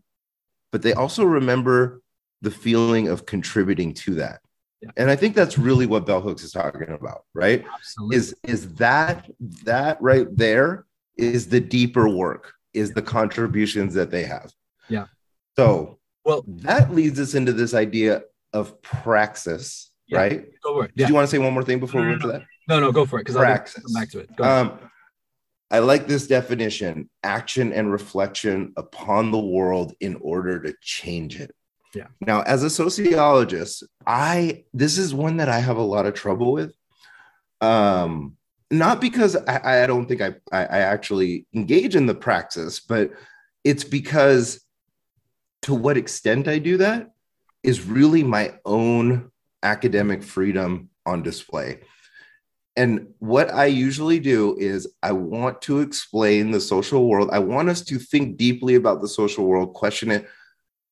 but 0.72 0.82
they 0.82 0.94
also 0.94 1.24
remember 1.24 2.02
the 2.42 2.52
feeling 2.52 3.08
of 3.08 3.26
contributing 3.26 3.94
to 3.94 4.16
that. 4.16 4.40
Yeah. 4.82 4.92
And 4.98 5.10
I 5.10 5.16
think 5.16 5.36
that's 5.36 5.58
really 5.58 5.86
what 5.86 6.06
Bell 6.06 6.22
Hooks 6.22 6.44
is 6.44 6.52
talking 6.52 6.90
about, 6.90 7.24
right? 7.34 7.66
Absolutely. 7.74 8.18
Is 8.18 8.36
is 8.44 8.74
that 8.76 9.30
that 9.64 10.00
right 10.02 10.28
there 10.36 10.86
is 11.18 11.48
the 11.48 11.60
deeper 11.60 12.08
work, 12.08 12.54
is 12.74 12.94
the 12.94 13.02
contributions 13.02 13.94
that 13.96 14.12
they 14.12 14.24
have. 14.24 14.52
Yeah. 14.88 15.06
So 15.56 15.98
well 16.24 16.44
that 16.48 16.94
leads 16.94 17.20
us 17.20 17.34
into 17.34 17.54
this 17.54 17.74
idea 17.74 18.24
of 18.54 18.80
praxis, 18.82 19.92
yeah. 20.08 20.18
right? 20.20 20.46
Go 20.64 20.76
for 20.76 20.86
it. 20.86 20.96
Did 20.96 21.04
yeah. 21.04 21.08
you 21.08 21.14
want 21.16 21.28
to 21.28 21.32
say 21.36 21.40
one 21.40 21.54
more 21.54 21.64
thing 21.64 21.80
before 21.80 22.02
no, 22.02 22.08
we 22.08 22.14
go 22.14 22.20
no, 22.20 22.34
to 22.34 22.40
that? 22.40 22.48
No, 22.68 22.80
no, 22.80 22.92
go 22.92 23.06
for 23.06 23.20
it. 23.20 23.26
Because 23.26 23.36
I'll 23.36 23.58
come 23.58 23.94
back 23.94 24.10
to 24.12 24.20
it. 24.20 24.42
Um, 24.42 24.80
I 25.70 25.80
like 25.80 26.08
this 26.08 26.28
definition 26.28 27.10
action 27.24 27.74
and 27.74 27.92
reflection 27.92 28.74
upon 28.78 29.32
the 29.32 29.40
world 29.40 29.94
in 30.00 30.16
order 30.22 30.62
to 30.62 30.74
change 30.82 31.40
it. 31.40 31.52
Yeah. 31.94 32.08
Now, 32.22 32.42
as 32.42 32.64
a 32.64 32.70
sociologist, 32.70 33.84
I 34.06 34.66
this 34.74 34.98
is 34.98 35.14
one 35.14 35.38
that 35.38 35.50
I 35.50 35.60
have 35.60 35.78
a 35.78 35.82
lot 35.82 36.06
of 36.06 36.14
trouble 36.14 36.52
with. 36.52 36.74
Um, 37.62 38.38
not 38.70 39.00
because 39.00 39.36
I, 39.36 39.84
I 39.84 39.88
don't 39.88 40.08
think 40.08 40.22
I, 40.22 40.36
I 40.52 40.66
I 40.66 40.80
actually 40.80 41.46
engage 41.54 41.96
in 41.96 42.06
the 42.06 42.16
praxis, 42.16 42.80
but 42.80 43.12
it's 43.64 43.84
because 43.84 44.62
to 45.64 45.74
what 45.74 45.98
extent 45.98 46.48
I 46.48 46.60
do 46.60 46.78
that 46.78 47.12
is 47.64 47.86
really 47.86 48.24
my 48.24 48.54
own 48.66 49.32
academic 49.64 50.24
freedom 50.24 50.90
on 51.06 51.24
display. 51.24 51.80
And 52.76 53.08
what 53.18 53.52
I 53.52 53.66
usually 53.66 54.20
do 54.20 54.56
is 54.60 54.88
I 55.02 55.12
want 55.12 55.64
to 55.64 55.80
explain 55.80 56.52
the 56.52 56.62
social 56.62 57.10
world. 57.10 57.30
I 57.34 57.40
want 57.40 57.70
us 57.70 57.82
to 57.86 57.98
think 57.98 58.38
deeply 58.38 58.76
about 58.76 59.02
the 59.02 59.08
social 59.08 59.46
world, 59.46 59.74
question 59.74 60.12
it, 60.12 60.28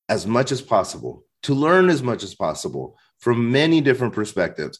as 0.10 0.28
much 0.28 0.52
as 0.52 0.62
possible, 0.62 1.26
to 1.44 1.54
learn 1.54 1.90
as 1.90 2.04
much 2.04 2.24
as 2.24 2.36
possible 2.36 2.98
from 3.20 3.52
many 3.52 3.82
different 3.82 4.14
perspectives. 4.14 4.80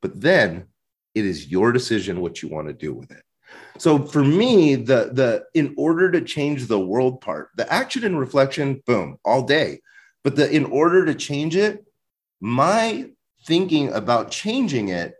But 0.00 0.20
then 0.20 0.66
it 1.14 1.24
is 1.24 1.50
your 1.50 1.72
decision 1.72 2.20
what 2.20 2.42
you 2.42 2.48
want 2.48 2.68
to 2.68 2.74
do 2.74 2.92
with 2.92 3.10
it. 3.10 3.22
So 3.78 3.98
for 3.98 4.24
me, 4.24 4.76
the 4.76 5.10
the 5.12 5.44
in 5.54 5.74
order 5.76 6.10
to 6.10 6.20
change 6.20 6.66
the 6.66 6.78
world 6.78 7.20
part, 7.20 7.50
the 7.56 7.70
action 7.72 8.04
and 8.04 8.18
reflection, 8.18 8.82
boom, 8.86 9.18
all 9.24 9.42
day. 9.42 9.80
But 10.24 10.36
the 10.36 10.50
in 10.50 10.64
order 10.66 11.04
to 11.04 11.14
change 11.14 11.56
it, 11.56 11.84
my 12.40 13.10
thinking 13.44 13.92
about 13.92 14.30
changing 14.30 14.88
it 14.88 15.14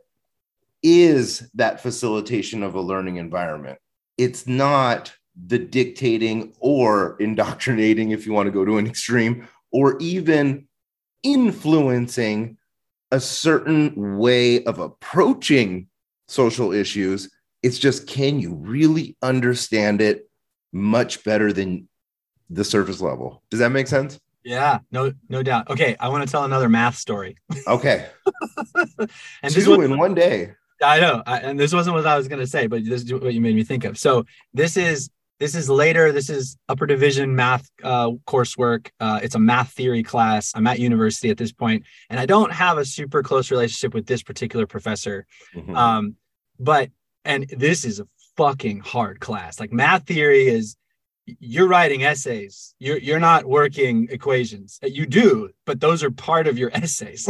is 0.83 1.49
that 1.55 1.81
facilitation 1.81 2.62
of 2.62 2.75
a 2.75 2.81
learning 2.81 3.17
environment. 3.17 3.79
It's 4.17 4.47
not 4.47 5.15
the 5.35 5.59
dictating 5.59 6.53
or 6.61 7.16
indoctrinating, 7.18 8.11
if 8.11 8.27
you 8.27 8.33
want 8.33 8.47
to 8.47 8.53
go 8.53 8.64
to 8.64 8.79
an 8.79 8.87
extreme, 8.87 9.49
or 9.71 9.97
even 9.99 10.66
influencing 11.23 12.57
a 13.11 13.21
certain 13.21 14.18
way 14.18 14.64
of 14.64 14.79
approaching 14.79 15.87
social 16.29 16.73
issues. 16.73 17.31
It's 17.62 17.79
just, 17.79 18.07
can 18.07 18.40
you 18.40 18.55
really 18.55 19.16
understand 19.23 20.01
it 20.01 20.29
much 20.73 21.23
better 21.23 21.53
than 21.53 21.88
the 22.51 22.64
surface 22.64 23.01
level? 23.01 23.42
Does 23.51 23.61
that 23.61 23.71
make 23.71 23.87
sense? 23.87 24.18
Yeah, 24.45 24.81
no, 24.90 25.12
no 25.29 25.42
doubt. 25.42 25.71
Okay, 25.71 25.95
I 26.01 26.09
want 26.09 26.27
to 26.27 26.31
tell 26.31 26.45
another 26.45 26.68
math 26.68 26.97
story. 26.97 27.37
Okay. 27.66 28.09
and 29.42 29.53
Two 29.55 29.61
this 29.61 29.68
in 29.68 29.97
one 29.97 30.14
day. 30.14 30.55
I 30.83 30.99
know, 30.99 31.23
I, 31.25 31.38
and 31.38 31.61
this 31.61 31.73
wasn't 31.73 31.95
what 31.95 32.07
I 32.07 32.16
was 32.16 32.27
going 32.27 32.40
to 32.40 32.47
say, 32.47 32.66
but 32.66 32.85
this 32.85 33.03
is 33.03 33.12
what 33.12 33.33
you 33.33 33.40
made 33.40 33.55
me 33.55 33.62
think 33.62 33.85
of. 33.85 33.97
So 33.99 34.25
this 34.53 34.77
is 34.77 35.11
this 35.42 35.57
is 35.57 35.68
later. 35.68 36.12
This 36.12 36.31
is 36.31 36.57
upper 36.68 36.87
division 36.87 37.35
math 37.35 37.68
uh, 37.83 38.12
coursework. 38.28 38.90
Uh, 39.00 39.18
it's 39.24 39.35
a 39.35 39.40
math 39.40 39.72
theory 39.72 40.05
class. 40.05 40.52
I'm 40.55 40.68
at 40.68 40.78
university 40.78 41.31
at 41.31 41.37
this 41.37 41.50
point, 41.50 41.83
and 42.09 42.20
I 42.20 42.26
don't 42.26 42.52
have 42.52 42.78
a 42.78 42.85
super 42.85 43.24
close 43.24 43.50
relationship 43.50 43.92
with 43.92 44.07
this 44.07 44.22
particular 44.22 44.68
professor. 44.68 45.26
Mm-hmm. 45.52 45.76
Um, 45.76 46.14
but 46.61 46.90
and 47.24 47.48
this 47.48 47.85
is 47.85 47.98
a 47.98 48.07
fucking 48.37 48.81
hard 48.81 49.18
class. 49.18 49.59
Like 49.59 49.72
math 49.72 50.07
theory 50.07 50.46
is 50.46 50.76
you're 51.26 51.66
writing 51.66 52.05
essays. 52.05 52.76
You're 52.78 52.98
you're 52.98 53.18
not 53.18 53.44
working 53.44 54.07
equations. 54.12 54.78
You 54.81 55.07
do, 55.07 55.50
but 55.66 55.81
those 55.81 56.05
are 56.05 56.12
part 56.12 56.46
of 56.46 56.57
your 56.57 56.70
essays. 56.74 57.28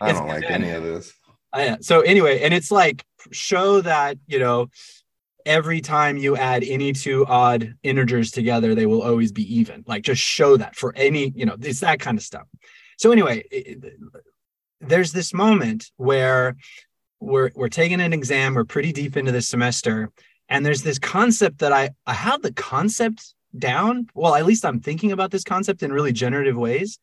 I 0.00 0.12
don't 0.12 0.26
like 0.26 0.50
any 0.50 0.70
of 0.70 0.84
this. 0.84 1.12
Uh, 1.52 1.76
so 1.82 2.00
anyway, 2.00 2.40
and 2.40 2.54
it's 2.54 2.70
like 2.70 3.04
show 3.30 3.82
that 3.82 4.16
you 4.26 4.38
know 4.38 4.68
every 5.48 5.80
time 5.80 6.18
you 6.18 6.36
add 6.36 6.62
any 6.62 6.92
two 6.92 7.24
odd 7.26 7.74
integers 7.82 8.30
together, 8.30 8.74
they 8.74 8.86
will 8.86 9.02
always 9.02 9.32
be 9.32 9.56
even. 9.56 9.82
Like 9.86 10.02
just 10.02 10.22
show 10.22 10.56
that 10.58 10.76
for 10.76 10.92
any 10.94 11.32
you 11.34 11.46
know 11.46 11.56
it's 11.60 11.80
that 11.80 11.98
kind 11.98 12.18
of 12.18 12.22
stuff. 12.22 12.46
So 12.98 13.10
anyway, 13.10 13.44
it, 13.50 13.94
there's 14.80 15.12
this 15.12 15.32
moment 15.32 15.90
where 15.96 16.56
we're 17.18 17.50
we're 17.56 17.68
taking 17.68 18.00
an 18.00 18.12
exam. 18.12 18.54
We're 18.54 18.64
pretty 18.64 18.92
deep 18.92 19.16
into 19.16 19.32
the 19.32 19.42
semester, 19.42 20.12
and 20.48 20.64
there's 20.64 20.82
this 20.82 20.98
concept 20.98 21.58
that 21.60 21.72
I 21.72 21.90
I 22.06 22.12
have 22.12 22.42
the 22.42 22.52
concept 22.52 23.34
down. 23.58 24.08
Well, 24.14 24.34
at 24.34 24.46
least 24.46 24.66
I'm 24.66 24.80
thinking 24.80 25.12
about 25.12 25.30
this 25.30 25.44
concept 25.44 25.82
in 25.82 25.92
really 25.92 26.12
generative 26.12 26.56
ways, 26.56 26.98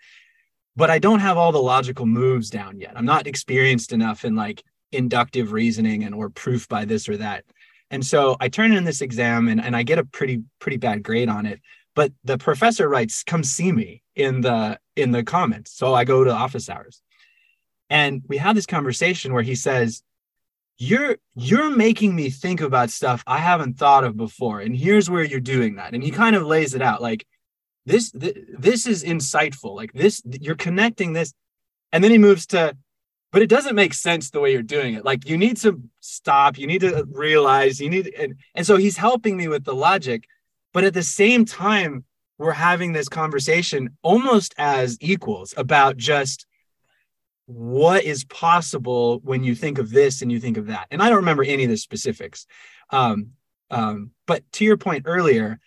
but 0.75 0.91
I 0.91 0.99
don't 0.99 1.19
have 1.19 1.37
all 1.37 1.51
the 1.51 1.61
logical 1.61 2.05
moves 2.05 2.51
down 2.51 2.79
yet. 2.79 2.93
I'm 2.95 3.05
not 3.05 3.25
experienced 3.25 3.91
enough 3.91 4.23
in 4.23 4.35
like 4.35 4.63
inductive 4.91 5.51
reasoning 5.51 6.03
and 6.03 6.13
or 6.13 6.29
proof 6.29 6.69
by 6.69 6.85
this 6.85 7.09
or 7.09 7.17
that. 7.17 7.43
And 7.91 8.05
so 8.05 8.35
I 8.39 8.49
turn 8.49 8.73
in 8.73 8.83
this 8.83 9.01
exam 9.01 9.47
and, 9.47 9.61
and 9.61 9.75
I 9.75 9.83
get 9.83 9.99
a 9.99 10.05
pretty 10.05 10.43
pretty 10.59 10.77
bad 10.77 11.03
grade 11.03 11.29
on 11.29 11.45
it. 11.45 11.61
But 11.95 12.11
the 12.23 12.37
professor 12.37 12.89
writes, 12.89 13.23
come 13.23 13.43
see 13.43 13.71
me 13.71 14.03
in 14.15 14.41
the 14.41 14.79
in 14.95 15.11
the 15.11 15.23
comments. 15.23 15.71
So 15.73 15.93
I 15.93 16.03
go 16.03 16.23
to 16.23 16.31
office 16.31 16.69
hours. 16.69 17.01
And 17.89 18.23
we 18.27 18.37
have 18.37 18.55
this 18.55 18.65
conversation 18.65 19.33
where 19.33 19.43
he 19.43 19.55
says, 19.55 20.01
you're 20.77 21.17
you're 21.35 21.69
making 21.69 22.15
me 22.15 22.29
think 22.29 22.59
about 22.59 22.89
stuff 22.89 23.23
I 23.25 23.37
haven't 23.37 23.77
thought 23.77 24.03
of 24.03 24.17
before. 24.17 24.59
And 24.59 24.75
here's 24.75 25.09
where 25.09 25.23
you're 25.23 25.39
doing 25.39 25.75
that. 25.75 25.93
And 25.93 26.03
he 26.03 26.09
mm-hmm. 26.09 26.17
kind 26.17 26.35
of 26.35 26.43
lays 26.43 26.73
it 26.73 26.81
out 26.81 27.01
like 27.01 27.25
this 27.85 28.11
th- 28.11 28.37
this 28.57 28.87
is 28.87 29.03
insightful. 29.03 29.75
Like 29.75 29.93
this 29.93 30.21
you're 30.25 30.55
connecting 30.55 31.13
this. 31.13 31.33
And 31.91 32.03
then 32.03 32.11
he 32.11 32.17
moves 32.17 32.47
to 32.47 32.75
but 33.35 33.41
it 33.41 33.49
doesn't 33.49 33.75
make 33.75 33.93
sense 33.93 34.29
the 34.29 34.39
way 34.39 34.53
you're 34.53 34.61
doing 34.61 34.93
it. 34.93 35.03
Like 35.03 35.27
you 35.27 35.37
need 35.37 35.57
to 35.57 35.81
stop, 35.99 36.57
you 36.57 36.67
need 36.67 36.79
to 36.79 37.05
realize, 37.11 37.81
you 37.81 37.89
need 37.89 38.07
and, 38.17 38.35
and 38.55 38.65
so 38.65 38.77
he's 38.77 38.95
helping 38.95 39.35
me 39.35 39.49
with 39.49 39.65
the 39.65 39.75
logic, 39.75 40.23
but 40.71 40.85
at 40.85 40.93
the 40.93 41.03
same 41.03 41.43
time 41.43 42.05
we're 42.37 42.53
having 42.53 42.93
this 42.93 43.09
conversation 43.09 43.89
almost 44.03 44.55
as 44.57 44.97
equals 45.01 45.53
about 45.57 45.97
just 45.97 46.45
what 47.45 48.05
is 48.05 48.23
possible 48.23 49.19
when 49.25 49.43
you 49.43 49.53
think 49.53 49.79
of 49.79 49.91
this 49.91 50.21
and 50.21 50.31
you 50.31 50.39
think 50.39 50.55
of 50.55 50.67
that. 50.67 50.87
And 50.89 51.03
I 51.03 51.09
don't 51.09 51.17
remember 51.17 51.43
any 51.43 51.65
of 51.65 51.69
the 51.69 51.75
specifics. 51.75 52.47
Um, 52.91 53.31
um, 53.69 54.11
but 54.27 54.49
to 54.53 54.63
your 54.63 54.77
point 54.77 55.03
earlier, 55.07 55.59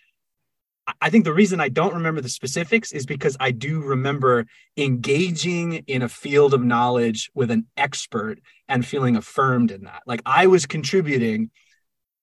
I 1.01 1.09
think 1.09 1.25
the 1.25 1.33
reason 1.33 1.59
I 1.59 1.69
don't 1.69 1.93
remember 1.93 2.21
the 2.21 2.29
specifics 2.29 2.91
is 2.91 3.05
because 3.05 3.35
I 3.39 3.51
do 3.51 3.81
remember 3.81 4.45
engaging 4.77 5.83
in 5.87 6.01
a 6.01 6.09
field 6.09 6.53
of 6.53 6.63
knowledge 6.63 7.29
with 7.33 7.51
an 7.51 7.65
expert 7.77 8.39
and 8.67 8.85
feeling 8.85 9.15
affirmed 9.15 9.71
in 9.71 9.83
that. 9.83 10.03
Like 10.05 10.21
I 10.25 10.47
was 10.47 10.65
contributing 10.65 11.51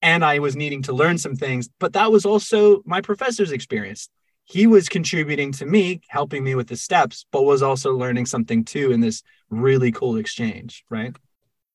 and 0.03 0.25
I 0.25 0.39
was 0.39 0.57
needing 0.57 0.83
to 0.83 0.93
learn 0.93 1.19
some 1.19 1.37
things, 1.37 1.69
but 1.81 1.95
that 1.95 2.13
was 2.13 2.25
also 2.25 2.83
my 2.85 3.01
professor's 3.01 3.53
experience 3.53 4.09
he 4.47 4.67
was 4.67 4.89
contributing 4.89 5.51
to 5.53 5.67
me, 5.67 6.01
helping 6.09 6.43
me 6.45 6.55
with 6.55 6.69
the 6.69 6.77
steps, 6.77 7.27
but 7.33 7.43
was 7.43 7.63
also 7.63 7.97
learning 7.97 8.27
something 8.27 8.65
too 8.65 8.93
in 8.93 9.01
this 9.01 9.23
really 9.51 9.91
cool 9.91 10.17
exchange, 10.17 10.85
right? 10.89 11.15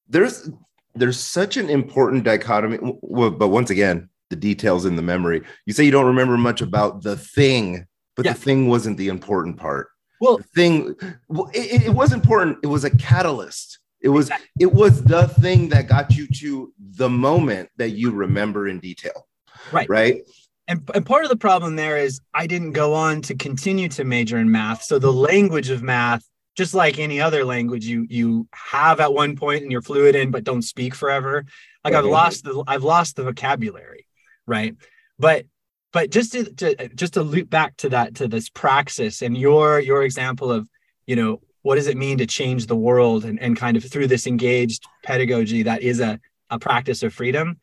There's 0.07 0.49
there's 0.95 1.19
such 1.19 1.57
an 1.57 1.69
important 1.69 2.23
dichotomy, 2.23 2.77
but 2.77 3.47
once 3.49 3.69
again, 3.69 4.09
the 4.31 4.35
details 4.35 4.85
in 4.85 4.95
the 4.95 5.03
memory. 5.03 5.43
You 5.67 5.73
say 5.73 5.83
you 5.83 5.91
don't 5.91 6.07
remember 6.07 6.37
much 6.37 6.61
about 6.61 7.03
the 7.03 7.15
thing, 7.15 7.85
but 8.15 8.25
yeah. 8.25 8.33
the 8.33 8.39
thing 8.39 8.67
wasn't 8.67 8.97
the 8.97 9.09
important 9.09 9.57
part. 9.57 9.89
Well, 10.19 10.37
the 10.37 10.43
thing 10.55 10.95
well, 11.27 11.51
it, 11.53 11.83
it 11.83 11.93
was 11.93 12.11
important. 12.13 12.57
It 12.63 12.67
was 12.67 12.83
a 12.83 12.95
catalyst. 12.97 13.77
It 14.01 14.09
was 14.09 14.27
exactly. 14.27 14.47
it 14.59 14.73
was 14.73 15.03
the 15.03 15.27
thing 15.27 15.69
that 15.69 15.87
got 15.87 16.15
you 16.15 16.27
to 16.39 16.73
the 16.79 17.09
moment 17.09 17.69
that 17.77 17.91
you 17.91 18.09
remember 18.09 18.67
in 18.67 18.79
detail. 18.79 19.27
Right. 19.71 19.87
Right 19.87 20.23
and, 20.71 20.89
and 20.93 21.05
part 21.05 21.25
of 21.25 21.29
the 21.29 21.35
problem 21.35 21.75
there 21.75 21.97
is 21.97 22.21
I 22.33 22.47
didn't 22.47 22.71
go 22.71 22.93
on 22.93 23.21
to 23.23 23.35
continue 23.35 23.89
to 23.89 24.05
major 24.05 24.37
in 24.37 24.49
math. 24.49 24.83
So 24.83 24.99
the 24.99 25.11
language 25.11 25.69
of 25.69 25.83
math, 25.83 26.23
just 26.55 26.73
like 26.73 26.97
any 26.97 27.19
other 27.19 27.43
language 27.43 27.85
you 27.85 28.05
you 28.09 28.47
have 28.53 29.01
at 29.01 29.13
one 29.13 29.35
point 29.35 29.63
and 29.63 29.71
you're 29.71 29.81
fluid 29.81 30.15
in 30.15 30.31
but 30.31 30.45
don't 30.45 30.61
speak 30.61 30.95
forever. 30.95 31.45
Like 31.83 31.93
I've 31.93 32.05
mm-hmm. 32.05 32.13
lost 32.13 32.45
the 32.45 32.63
I've 32.67 32.83
lost 32.83 33.17
the 33.17 33.23
vocabulary, 33.23 34.00
right? 34.51 34.75
But 35.17 35.45
but 35.93 36.11
just 36.11 36.33
to, 36.33 36.43
to 36.55 36.89
just 36.89 37.13
to 37.13 37.23
loop 37.23 37.49
back 37.49 37.77
to 37.77 37.89
that 37.89 38.15
to 38.15 38.27
this 38.27 38.49
praxis 38.49 39.21
and 39.21 39.37
your 39.37 39.79
your 39.79 40.03
example 40.03 40.51
of 40.51 40.67
you 41.07 41.15
know 41.15 41.41
what 41.63 41.75
does 41.75 41.87
it 41.87 41.97
mean 41.97 42.17
to 42.17 42.25
change 42.25 42.65
the 42.65 42.75
world 42.75 43.23
and, 43.23 43.39
and 43.39 43.55
kind 43.55 43.77
of 43.77 43.83
through 43.83 44.07
this 44.07 44.25
engaged 44.27 44.83
pedagogy 45.03 45.63
that 45.63 45.81
is 45.81 45.99
a, 45.99 46.19
a 46.49 46.57
practice 46.57 47.03
of 47.03 47.13
freedom 47.13 47.57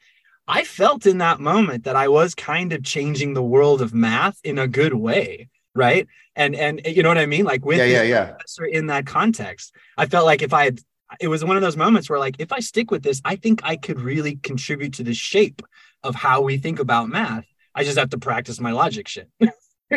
I 0.48 0.64
felt 0.64 1.04
in 1.04 1.18
that 1.18 1.40
moment 1.40 1.84
that 1.84 1.94
I 1.94 2.08
was 2.08 2.34
kind 2.34 2.72
of 2.72 2.82
changing 2.82 3.34
the 3.34 3.42
world 3.42 3.82
of 3.82 3.92
math 3.92 4.38
in 4.42 4.58
a 4.58 4.66
good 4.66 4.94
way, 4.94 5.50
right? 5.74 6.08
And 6.34 6.54
and 6.56 6.80
you 6.86 7.02
know 7.02 7.10
what 7.10 7.18
I 7.18 7.26
mean? 7.26 7.44
Like 7.44 7.66
with 7.66 7.76
yeah, 7.76 7.84
yeah, 7.84 8.02
yeah. 8.02 8.66
in 8.72 8.86
that 8.86 9.04
context, 9.04 9.74
I 9.98 10.06
felt 10.06 10.24
like 10.24 10.40
if 10.40 10.54
I 10.54 10.64
had, 10.64 10.80
it 11.20 11.28
was 11.28 11.44
one 11.44 11.56
of 11.56 11.62
those 11.62 11.76
moments 11.76 12.08
where 12.10 12.18
like 12.18 12.36
if 12.38 12.52
I 12.52 12.60
stick 12.60 12.90
with 12.90 13.02
this, 13.02 13.20
I 13.24 13.36
think 13.36 13.60
I 13.64 13.76
could 13.76 14.00
really 14.00 14.36
contribute 14.36 14.94
to 14.94 15.02
the 15.02 15.14
shape 15.14 15.62
of 16.02 16.14
how 16.14 16.42
we 16.42 16.58
think 16.58 16.78
about 16.78 17.08
math. 17.08 17.44
I 17.74 17.84
just 17.84 17.98
have 17.98 18.10
to 18.10 18.18
practice 18.18 18.60
my 18.60 18.72
logic 18.72 19.08
shit. 19.08 19.28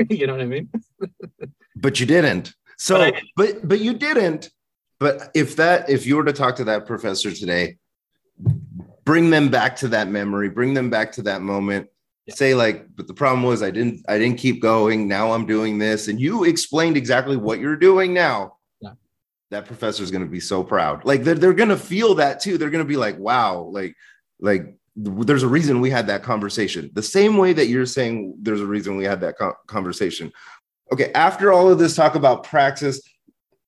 you 0.10 0.28
know 0.28 0.34
what 0.34 0.42
I 0.42 0.46
mean? 0.46 0.70
but 1.76 2.00
you 2.00 2.06
didn't. 2.06 2.54
So, 2.78 2.98
but, 2.98 3.22
but 3.36 3.68
but 3.68 3.80
you 3.80 3.94
didn't. 3.94 4.50
But 5.00 5.32
if 5.34 5.56
that 5.58 5.90
if 5.90 6.06
you 6.06 6.16
were 6.16 6.26
to 6.26 6.34
talk 6.34 6.56
to 6.58 6.64
that 6.66 6.86
professor 6.86 7.32
today, 7.32 7.78
bring 9.04 9.30
them 9.30 9.50
back 9.50 9.76
to 9.78 9.88
that 9.90 10.08
memory, 10.08 10.50
bring 10.50 10.74
them 10.74 10.90
back 10.90 11.12
to 11.14 11.24
that 11.24 11.42
moment. 11.42 11.88
Yeah. 12.26 12.36
Say 12.36 12.54
like, 12.54 12.86
but 12.96 13.08
the 13.08 13.14
problem 13.14 13.44
was 13.44 13.64
I 13.64 13.72
didn't 13.72 14.06
I 14.08 14.18
didn't 14.18 14.38
keep 14.38 14.62
going. 14.62 15.08
Now 15.08 15.34
I'm 15.34 15.46
doing 15.46 15.78
this, 15.78 16.08
and 16.08 16.20
you 16.20 16.44
explained 16.44 16.98
exactly 16.98 17.36
what 17.36 17.60
you're 17.60 17.76
doing 17.76 18.14
now. 18.14 18.58
That 19.52 19.66
professor 19.66 20.02
is 20.02 20.12
going 20.12 20.24
to 20.24 20.30
be 20.30 20.40
so 20.40 20.64
proud. 20.64 21.06
Like 21.06 21.24
they're, 21.24 21.36
they're 21.36 21.54
going 21.54 21.70
to 21.70 21.78
feel 21.78 22.16
that 22.16 22.40
too. 22.40 22.58
They're 22.58 22.70
going 22.70 22.84
to 22.84 22.88
be 22.88 22.98
like, 22.98 23.18
wow, 23.20 23.60
like 23.72 23.96
like 24.40 24.76
there's 24.96 25.44
a 25.44 25.48
reason 25.48 25.80
we 25.80 25.90
had 25.90 26.08
that 26.08 26.24
conversation. 26.24 26.90
The 26.94 27.04
same 27.04 27.38
way 27.38 27.54
that 27.54 27.68
you're 27.68 27.86
saying 27.86 28.36
there's 28.42 28.62
a 28.62 28.66
reason 28.66 28.98
we 28.98 29.06
had 29.06 29.22
that 29.22 29.38
co- 29.38 29.56
conversation. 29.68 30.32
Okay, 30.92 31.12
after 31.14 31.54
all 31.54 31.70
of 31.70 31.80
this 31.80 31.96
talk 31.96 32.16
about 32.16 32.44
praxis, 32.44 33.02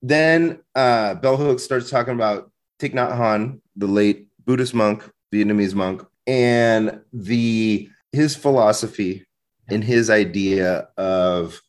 then 0.02 0.60
uh, 0.76 1.16
Bell 1.16 1.38
Hooks 1.38 1.64
starts 1.64 1.90
talking 1.90 2.14
about 2.14 2.52
Thich 2.80 2.94
Nhat 2.94 3.18
Hanh, 3.18 3.62
the 3.78 3.88
late 3.88 4.28
Buddhist 4.46 4.74
monk 4.74 5.10
Vietnamese 5.34 5.74
monk, 5.74 6.06
and 6.28 7.02
the 7.14 7.90
his 8.12 8.36
philosophy 8.36 9.26
and 9.70 9.84
his 9.84 10.10
idea 10.10 10.90
of 10.98 11.62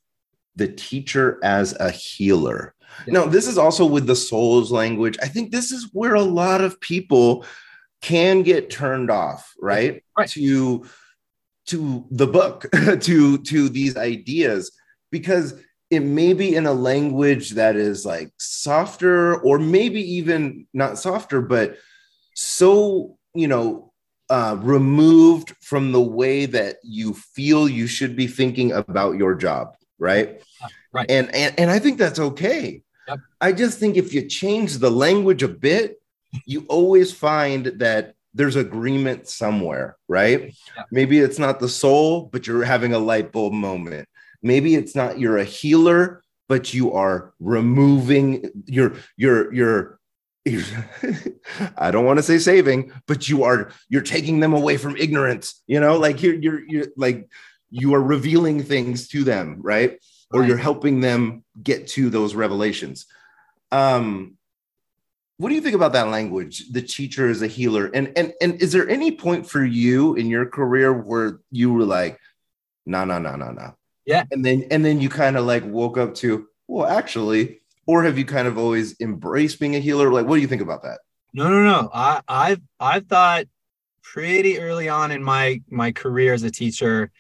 the 0.57 0.69
teacher 0.69 1.39
as 1.43 1.75
a 1.79 1.91
healer. 1.91 2.74
Now, 3.07 3.27
this 3.27 3.47
is 3.47 3.59
also 3.59 3.85
with 3.85 4.07
the 4.07 4.17
souls 4.17 4.71
language. 4.73 5.17
I 5.23 5.29
think 5.29 5.51
this 5.51 5.73
is 5.73 5.91
where 5.93 6.15
a 6.15 6.23
lot 6.23 6.61
of 6.61 6.81
people 6.81 7.45
can 8.03 8.43
get 8.43 8.71
turned 8.71 9.11
off, 9.11 9.53
right? 9.61 10.03
right. 10.17 10.29
To 10.31 10.87
to 11.67 12.07
the 12.11 12.27
book, 12.27 12.67
to 13.01 13.39
to 13.39 13.69
these 13.69 13.97
ideas, 13.97 14.71
because 15.11 15.55
it 15.91 16.01
may 16.01 16.33
be 16.33 16.55
in 16.55 16.67
a 16.67 16.73
language 16.73 17.51
that 17.51 17.77
is 17.77 18.05
like 18.05 18.31
softer, 18.39 19.37
or 19.41 19.59
maybe 19.59 20.01
even 20.17 20.67
not 20.75 20.99
softer, 20.99 21.41
but 21.41 21.77
so 22.35 23.17
you 23.35 23.49
know 23.49 23.93
uh, 24.31 24.57
removed 24.61 25.55
from 25.61 25.93
the 25.93 26.01
way 26.01 26.47
that 26.47 26.77
you 26.83 27.15
feel 27.15 27.69
you 27.69 27.87
should 27.87 28.17
be 28.17 28.27
thinking 28.27 28.73
about 28.73 29.17
your 29.17 29.35
job 29.35 29.77
right 29.99 30.43
right 30.93 31.11
and 31.11 31.33
and, 31.35 31.55
and 31.59 31.71
i 31.71 31.79
think 31.79 31.99
that's 31.99 32.19
okay 32.19 32.83
yep. 33.09 33.19
i 33.41 33.53
just 33.53 33.79
think 33.79 33.97
if 33.97 34.13
you 34.13 34.27
change 34.27 34.79
the 34.79 34.91
language 34.91 35.43
a 35.43 35.49
bit 35.49 36.01
you 36.47 36.65
always 36.69 37.13
find 37.13 37.67
that 37.67 38.15
there's 38.35 38.57
agreement 38.57 39.29
somewhere 39.29 39.97
right 40.09 40.55
yep. 40.77 40.87
maybe 40.91 41.19
it's 41.19 41.39
not 41.39 41.61
the 41.61 41.69
soul 41.69 42.29
but 42.33 42.47
you're 42.47 42.65
having 42.65 42.93
a 42.93 42.99
light 42.99 43.33
bulb 43.33 43.53
moment 43.53 44.09
maybe 44.43 44.75
it's 44.75 44.95
not 44.95 45.19
you're 45.19 45.39
a 45.39 45.45
healer 45.45 46.23
but 46.49 46.75
you 46.75 46.93
are 46.93 47.33
removing 47.41 48.49
you're 48.67 48.95
you're 49.17 49.53
you're 49.53 49.99
I 51.79 51.91
don't 51.91 52.05
want 52.05 52.19
to 52.19 52.23
say 52.23 52.39
saving, 52.39 52.93
but 53.07 53.29
you 53.29 53.45
are 53.45 53.71
you're 53.89 54.03
taking 54.03 54.41
them 54.41 54.53
away 54.53 54.77
from 54.77 54.97
ignorance. 54.97 55.63
You 55.67 55.81
know, 55.81 55.97
like 55.97 56.23
you're 56.23 56.35
you're 56.35 56.69
you're 56.69 56.87
like 56.97 57.29
you 57.71 57.95
are 57.95 58.03
revealing 58.03 58.63
things 58.63 59.09
to 59.09 59.25
them, 59.25 59.59
right? 59.61 59.99
Or 60.35 60.41
right. 60.41 60.49
you're 60.49 60.59
helping 60.59 61.01
them 61.01 61.45
get 61.63 61.87
to 61.89 62.11
those 62.11 62.35
revelations. 62.35 63.07
Um, 63.71 64.37
what 65.39 65.49
do 65.49 65.55
you 65.55 65.61
think 65.61 65.75
about 65.75 65.93
that 65.95 66.09
language? 66.09 66.71
The 66.71 66.83
teacher 66.83 67.29
is 67.29 67.41
a 67.41 67.47
healer, 67.47 67.87
and 67.95 68.13
and 68.17 68.33
and 68.41 68.61
is 68.61 68.73
there 68.73 68.89
any 68.89 69.13
point 69.13 69.49
for 69.49 69.65
you 69.65 70.15
in 70.15 70.27
your 70.27 70.47
career 70.47 70.93
where 70.93 71.41
you 71.51 71.73
were 71.73 71.85
like, 71.85 72.19
no, 72.87 73.05
no, 73.05 73.19
no, 73.19 73.37
no, 73.37 73.51
no. 73.51 73.75
Yeah. 74.07 74.25
And 74.31 74.45
then 74.45 74.67
and 74.71 74.85
then 74.85 75.01
you 75.01 75.09
kind 75.09 75.37
of 75.37 75.45
like 75.45 75.65
woke 75.65 75.99
up 75.99 76.15
to, 76.17 76.47
well, 76.69 76.87
actually, 76.87 77.61
or 77.87 78.05
have 78.05 78.19
you 78.19 78.25
kind 78.25 78.47
of 78.47 78.59
always 78.59 79.01
embraced 79.01 79.59
being 79.61 79.77
a 79.77 79.81
healer? 79.81 80.13
Like, 80.13 80.27
what 80.27 80.37
do 80.37 80.43
you 80.43 80.49
think 80.49 80.63
about 80.63 80.83
that? 80.83 81.01
No, 81.33 81.49
no, 81.49 81.65
no. 81.65 81.91
I 81.93 82.21
I've 82.29 82.61
I've 82.79 83.07
thought 83.07 83.47
pretty 84.03 84.61
early 84.61 84.89
on 84.89 85.11
in 85.11 85.23
my 85.23 85.63
my 85.69 85.93
career 85.93 86.33
as 86.33 86.43
a 86.43 86.51
teacher, 86.51 87.11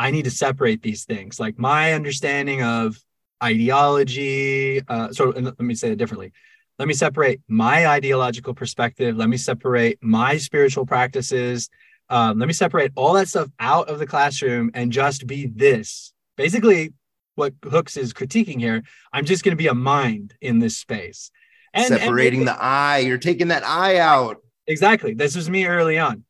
I 0.00 0.10
need 0.10 0.24
to 0.24 0.30
separate 0.30 0.80
these 0.80 1.04
things. 1.04 1.38
Like 1.38 1.58
my 1.58 1.92
understanding 1.92 2.62
of 2.62 2.98
ideology. 3.44 4.80
Uh, 4.88 5.12
so 5.12 5.28
let 5.28 5.60
me 5.60 5.74
say 5.74 5.92
it 5.92 5.96
differently. 5.96 6.32
Let 6.78 6.88
me 6.88 6.94
separate 6.94 7.42
my 7.48 7.86
ideological 7.86 8.54
perspective. 8.54 9.14
Let 9.14 9.28
me 9.28 9.36
separate 9.36 9.98
my 10.00 10.38
spiritual 10.38 10.86
practices. 10.86 11.68
Um, 12.08 12.38
let 12.38 12.46
me 12.46 12.54
separate 12.54 12.92
all 12.96 13.12
that 13.12 13.28
stuff 13.28 13.48
out 13.58 13.90
of 13.90 13.98
the 13.98 14.06
classroom 14.06 14.70
and 14.72 14.90
just 14.90 15.26
be 15.26 15.48
this. 15.48 16.14
Basically, 16.34 16.94
what 17.34 17.52
Hooks 17.62 17.98
is 17.98 18.14
critiquing 18.14 18.58
here, 18.58 18.82
I'm 19.12 19.26
just 19.26 19.44
going 19.44 19.52
to 19.52 19.62
be 19.62 19.66
a 19.66 19.74
mind 19.74 20.32
in 20.40 20.60
this 20.60 20.78
space. 20.78 21.30
And, 21.74 21.88
Separating 21.88 22.40
and 22.40 22.48
the 22.48 22.56
eye, 22.58 23.00
you're 23.00 23.18
taking 23.18 23.48
that 23.48 23.64
eye 23.66 23.98
out. 23.98 24.38
Exactly. 24.66 25.12
This 25.12 25.36
was 25.36 25.50
me 25.50 25.66
early 25.66 25.98
on. 25.98 26.24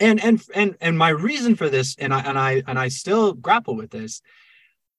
And 0.00 0.22
and 0.24 0.42
and 0.54 0.76
and 0.80 0.98
my 0.98 1.10
reason 1.10 1.54
for 1.54 1.68
this, 1.68 1.94
and 1.98 2.12
I 2.12 2.20
and 2.20 2.38
I 2.38 2.62
and 2.66 2.78
I 2.78 2.88
still 2.88 3.34
grapple 3.34 3.76
with 3.76 3.90
this. 3.90 4.22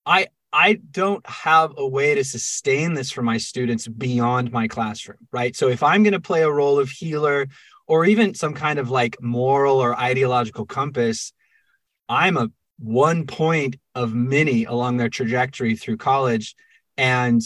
I 0.05 0.27
I 0.53 0.79
don't 0.91 1.25
have 1.27 1.73
a 1.77 1.87
way 1.87 2.15
to 2.15 2.23
sustain 2.23 2.93
this 2.93 3.09
for 3.09 3.21
my 3.21 3.37
students 3.37 3.87
beyond 3.87 4.51
my 4.51 4.67
classroom, 4.67 5.17
right? 5.31 5.55
So 5.55 5.69
if 5.69 5.81
I'm 5.81 6.03
going 6.03 6.13
to 6.13 6.19
play 6.19 6.43
a 6.43 6.51
role 6.51 6.77
of 6.77 6.89
healer 6.89 7.47
or 7.87 8.05
even 8.05 8.33
some 8.33 8.53
kind 8.53 8.77
of 8.77 8.89
like 8.89 9.21
moral 9.21 9.77
or 9.77 9.97
ideological 9.97 10.65
compass, 10.65 11.33
I'm 12.09 12.37
a 12.37 12.49
one 12.79 13.27
point 13.27 13.77
of 13.95 14.13
many 14.13 14.65
along 14.65 14.97
their 14.97 15.09
trajectory 15.09 15.75
through 15.75 15.97
college. 15.97 16.55
And 16.97 17.41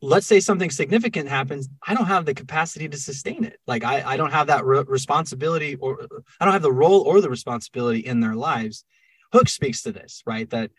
let's 0.00 0.26
say 0.26 0.40
something 0.40 0.70
significant 0.70 1.28
happens, 1.28 1.68
I 1.86 1.94
don't 1.94 2.06
have 2.06 2.24
the 2.24 2.34
capacity 2.34 2.88
to 2.88 2.96
sustain 2.96 3.44
it. 3.44 3.60
Like 3.66 3.84
I, 3.84 4.02
I 4.04 4.16
don't 4.16 4.32
have 4.32 4.48
that 4.48 4.64
re- 4.64 4.84
responsibility 4.86 5.76
or 5.76 6.06
I 6.40 6.44
don't 6.44 6.52
have 6.52 6.62
the 6.62 6.72
role 6.72 7.02
or 7.02 7.20
the 7.20 7.30
responsibility 7.30 8.00
in 8.00 8.20
their 8.20 8.34
lives. 8.34 8.84
Hook 9.32 9.48
speaks 9.48 9.82
to 9.82 9.92
this, 9.92 10.22
right? 10.26 10.50
That 10.50 10.70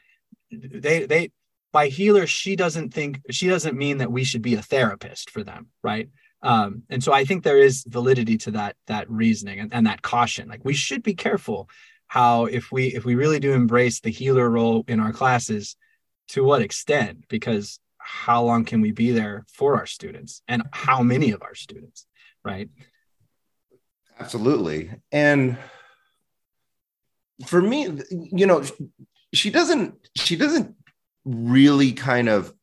they, 0.52 1.06
they, 1.06 1.32
by 1.72 1.88
healer, 1.88 2.28
she 2.28 2.56
doesn't 2.56 2.94
think, 2.94 3.22
she 3.32 3.48
doesn't 3.48 3.78
mean 3.78 4.00
that 4.00 4.12
we 4.12 4.24
should 4.24 4.42
be 4.42 4.56
a 4.56 4.62
therapist 4.62 5.30
for 5.30 5.44
them, 5.44 5.68
right? 5.82 6.10
Um, 6.44 6.84
and 6.90 7.02
so 7.02 7.14
I 7.14 7.24
think 7.24 7.44
there 7.44 7.58
is 7.58 7.86
validity 7.88 8.38
to 8.40 8.52
that, 8.52 8.76
that 8.88 9.10
reasoning 9.10 9.60
and, 9.60 9.74
and 9.74 9.88
that 9.88 10.02
caution. 10.02 10.50
Like 10.50 10.66
we 10.66 10.74
should 10.74 11.02
be 11.02 11.16
careful 11.16 11.70
how 12.08 12.46
if 12.46 12.72
we 12.72 12.88
if 12.88 13.06
we 13.06 13.16
really 13.16 13.40
do 13.40 13.54
embrace 13.54 14.00
the 14.00 14.12
healer 14.12 14.48
role 14.48 14.84
in 14.88 15.00
our 15.00 15.12
classes 15.12 15.76
to 16.28 16.44
what 16.44 16.62
extent 16.62 17.24
because 17.28 17.80
how 18.04 18.44
long 18.44 18.66
can 18.66 18.82
we 18.82 18.92
be 18.92 19.12
there 19.12 19.46
for 19.48 19.78
our 19.78 19.86
students 19.86 20.42
and 20.48 20.64
how 20.72 21.02
many 21.02 21.32
of 21.32 21.42
our 21.42 21.56
students 21.56 22.06
right? 22.46 22.70
Absolutely. 24.20 24.92
And 25.12 25.58
for 27.48 27.62
me 27.62 27.90
you 28.12 28.46
know 28.46 28.64
she 29.34 29.50
doesn't 29.50 29.96
she 30.16 30.36
doesn't 30.36 30.76
really 31.26 31.92
kind 31.92 32.30
of 32.30 32.54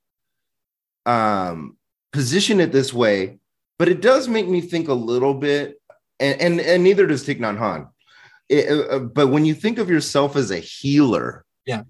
um 1.07 1.77
position 2.13 2.61
it 2.61 2.71
this 2.71 2.95
way 2.95 3.39
but 3.79 3.89
it 3.89 4.01
does 4.01 4.29
make 4.29 4.47
me 4.47 4.61
think 4.61 4.89
a 4.89 4.95
little 4.95 5.35
bit 5.35 5.81
and 6.21 6.41
and, 6.41 6.61
and 6.61 6.85
neither 6.85 7.07
does 7.07 7.25
Thich 7.25 7.41
Nhat 7.41 7.59
Hanh. 7.59 7.89
It, 8.49 8.71
uh, 8.71 8.97
uh, 8.97 8.99
but 8.99 9.29
when 9.29 9.45
you 9.45 9.55
think 9.55 9.79
of 9.79 9.89
yourself 9.89 10.37
as 10.37 10.51
a 10.51 10.59
healer, 10.59 11.45
yeah, 11.65 11.85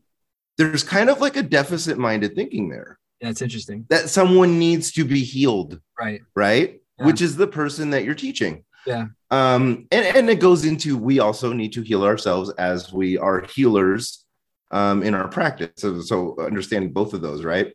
there's 0.56 0.84
kind 0.84 1.10
of 1.10 1.20
like 1.20 1.36
a 1.36 1.42
deficit 1.42 1.98
minded 1.98 2.34
thinking 2.34 2.68
there. 2.68 2.98
Yeah, 3.20 3.28
it's 3.28 3.42
interesting 3.42 3.87
that 3.90 4.09
someone 4.09 4.59
needs 4.59 4.92
to 4.92 5.04
be 5.04 5.22
healed, 5.22 5.80
right? 5.98 6.22
Right, 6.35 6.80
yeah. 6.98 7.06
which 7.06 7.20
is 7.20 7.37
the 7.37 7.46
person 7.46 7.90
that 7.90 8.04
you're 8.04 8.14
teaching. 8.14 8.64
Yeah. 8.87 9.06
Um, 9.30 9.87
and, 9.92 10.16
and 10.16 10.30
it 10.30 10.40
goes 10.40 10.64
into 10.64 10.96
we 10.96 11.20
also 11.20 11.52
need 11.52 11.72
to 11.74 11.83
heal 11.83 12.02
ourselves 12.02 12.50
as 12.52 12.92
we 12.92 13.18
are 13.18 13.42
healers 13.42 14.24
um, 14.70 15.02
in 15.02 15.14
our 15.14 15.28
practice. 15.28 15.70
So, 15.76 16.00
so 16.00 16.37
understanding 16.38 16.92
both 16.92 17.12
of 17.12 17.20
those, 17.20 17.44
right? 17.44 17.74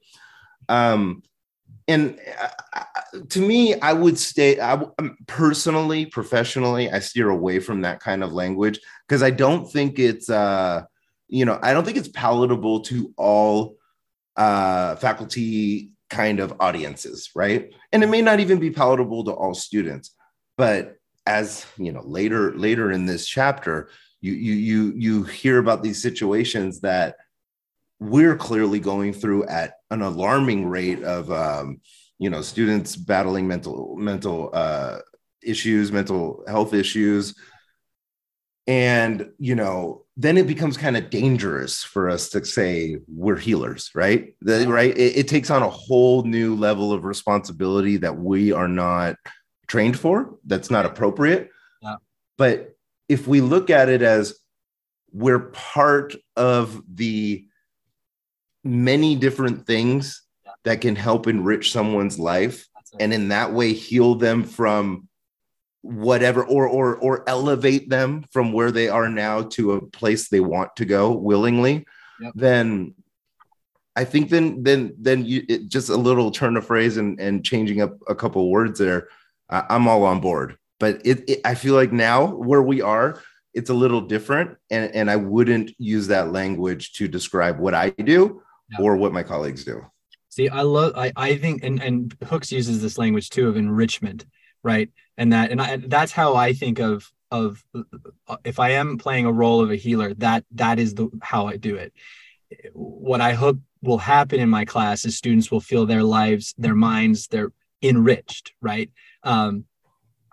Um, 0.67 1.21
and 1.87 2.19
uh, 2.73 3.19
to 3.29 3.39
me, 3.39 3.79
I 3.79 3.93
would 3.93 4.17
stay. 4.17 4.59
I 4.59 4.73
um, 4.73 5.17
personally, 5.27 6.07
professionally, 6.07 6.91
I 6.91 6.99
steer 6.99 7.29
away 7.29 7.59
from 7.59 7.81
that 7.81 7.99
kind 7.99 8.23
of 8.23 8.33
language 8.33 8.79
because 9.07 9.21
I 9.21 9.29
don't 9.29 9.71
think 9.71 9.99
it's, 9.99 10.29
uh, 10.29 10.83
you 11.27 11.45
know, 11.45 11.59
I 11.61 11.73
don't 11.73 11.85
think 11.85 11.97
it's 11.97 12.07
palatable 12.09 12.81
to 12.81 13.13
all 13.17 13.74
uh, 14.37 14.95
faculty 14.95 15.91
kind 16.09 16.39
of 16.39 16.53
audiences, 16.59 17.29
right? 17.35 17.73
And 17.91 18.03
it 18.03 18.07
may 18.07 18.21
not 18.21 18.39
even 18.39 18.59
be 18.59 18.71
palatable 18.71 19.23
to 19.25 19.31
all 19.31 19.53
students. 19.53 20.15
But 20.57 20.95
as 21.25 21.65
you 21.77 21.91
know, 21.91 22.03
later 22.03 22.53
later 22.55 22.91
in 22.91 23.05
this 23.05 23.27
chapter, 23.27 23.89
you 24.21 24.33
you 24.33 24.53
you 24.53 24.93
you 24.95 25.23
hear 25.23 25.57
about 25.57 25.83
these 25.83 26.01
situations 26.01 26.81
that 26.81 27.15
we're 27.99 28.35
clearly 28.35 28.79
going 28.79 29.13
through 29.13 29.45
at 29.45 29.75
an 29.89 30.01
alarming 30.01 30.67
rate 30.67 31.03
of 31.03 31.31
um, 31.31 31.81
you 32.19 32.29
know 32.29 32.41
students 32.41 32.95
battling 32.95 33.47
mental 33.47 33.95
mental 33.97 34.49
uh, 34.53 34.99
issues 35.41 35.91
mental 35.91 36.43
health 36.47 36.73
issues 36.73 37.35
and 38.67 39.29
you 39.37 39.55
know 39.55 40.04
then 40.17 40.37
it 40.37 40.47
becomes 40.47 40.77
kind 40.77 40.95
of 40.95 41.09
dangerous 41.09 41.83
for 41.83 42.09
us 42.09 42.29
to 42.29 42.45
say 42.45 42.97
we're 43.07 43.35
healers 43.35 43.91
right? 43.93 44.33
The, 44.41 44.65
right? 44.67 44.97
It, 44.97 45.17
it, 45.17 45.27
takes 45.27 45.49
on 45.49 45.61
a 45.61 45.69
whole 45.69 46.23
new 46.23 46.55
level 46.55 46.93
of 46.93 47.03
responsibility 47.03 47.97
that 47.97 48.17
we 48.17 48.51
are 48.51 48.67
not 48.67 49.17
trained 49.67 49.99
for 49.99 50.35
that's 50.45 50.71
not 50.71 50.85
appropriate. 50.85 51.49
Yeah. 51.81 51.97
but 52.37 52.75
if 53.09 53.27
we 53.27 53.41
look 53.41 53.69
at 53.69 53.89
it 53.89 54.01
as 54.01 54.39
we're 55.11 55.51
part 55.51 56.15
of 56.35 56.81
the 56.93 57.45
many 58.63 59.15
different 59.15 59.67
things 59.67 60.23
yeah. 60.45 60.51
that 60.63 60.81
can 60.81 60.95
help 60.95 61.27
enrich 61.27 61.71
someone's 61.71 62.17
life 62.19 62.67
and 62.99 63.13
in 63.13 63.29
that 63.29 63.53
way 63.53 63.73
heal 63.73 64.15
them 64.15 64.43
from 64.43 65.07
whatever 65.85 66.43
or 66.43 66.67
or 66.67 66.95
or 66.97 67.27
elevate 67.29 67.89
them 67.89 68.25
from 68.31 68.51
where 68.51 68.71
they 68.71 68.89
are 68.89 69.09
now 69.09 69.41
to 69.43 69.73
a 69.73 69.85
place 69.85 70.27
they 70.27 70.39
want 70.39 70.75
to 70.75 70.85
go 70.85 71.11
willingly 71.11 71.85
yep. 72.19 72.33
then 72.35 72.93
i 73.95 74.03
think 74.03 74.29
then 74.29 74.63
then 74.63 74.93
then 74.99 75.23
you 75.23 75.43
it, 75.47 75.67
just 75.67 75.89
a 75.89 75.95
little 75.95 76.31
turn 76.31 76.57
of 76.57 76.65
phrase 76.65 76.97
and 76.97 77.19
and 77.19 77.45
changing 77.45 77.81
up 77.81 77.97
a 78.07 78.15
couple 78.15 78.49
words 78.49 78.79
there 78.79 79.07
uh, 79.49 79.61
i'm 79.69 79.87
all 79.87 80.03
on 80.03 80.19
board 80.19 80.57
but 80.79 81.01
it, 81.05 81.29
it, 81.29 81.41
i 81.45 81.53
feel 81.53 81.75
like 81.75 81.91
now 81.91 82.25
where 82.25 82.63
we 82.63 82.81
are 82.81 83.21
it's 83.53 83.69
a 83.69 83.73
little 83.73 84.01
different 84.01 84.57
and 84.71 84.93
and 84.95 85.09
i 85.09 85.15
wouldn't 85.15 85.71
use 85.77 86.07
that 86.07 86.31
language 86.31 86.93
to 86.93 87.07
describe 87.07 87.59
what 87.59 87.73
i 87.73 87.89
do 87.91 88.41
yeah. 88.69 88.79
or 88.81 88.95
what 88.95 89.13
my 89.13 89.23
colleagues 89.23 89.63
do. 89.63 89.85
See, 90.29 90.49
I 90.49 90.61
love, 90.61 90.93
I, 90.95 91.11
I 91.15 91.37
think, 91.37 91.63
and, 91.63 91.81
and 91.81 92.15
Hooks 92.25 92.51
uses 92.51 92.81
this 92.81 92.97
language 92.97 93.29
too 93.29 93.47
of 93.47 93.55
enrichment, 93.55 94.25
right? 94.65 94.89
And 95.17 95.31
that, 95.31 95.51
and 95.51 95.61
I, 95.61 95.77
that's 95.77 96.11
how 96.11 96.35
I 96.35 96.51
think 96.53 96.79
of, 96.79 97.09
of 97.31 97.63
if 98.43 98.59
I 98.59 98.71
am 98.71 98.97
playing 98.97 99.25
a 99.25 99.31
role 99.31 99.61
of 99.61 99.71
a 99.71 99.75
healer, 99.75 100.13
that, 100.15 100.43
that 100.55 100.79
is 100.79 100.95
the, 100.95 101.09
how 101.21 101.47
I 101.47 101.57
do 101.57 101.75
it. 101.75 101.93
What 102.73 103.21
I 103.21 103.33
hope 103.33 103.59
will 103.81 103.97
happen 103.99 104.39
in 104.39 104.49
my 104.49 104.65
class 104.65 105.05
is 105.05 105.15
students 105.15 105.51
will 105.51 105.61
feel 105.61 105.85
their 105.85 106.03
lives, 106.03 106.53
their 106.57 106.75
minds, 106.75 107.27
they're 107.27 107.51
enriched, 107.81 108.53
right? 108.61 108.89
Um, 109.23 109.65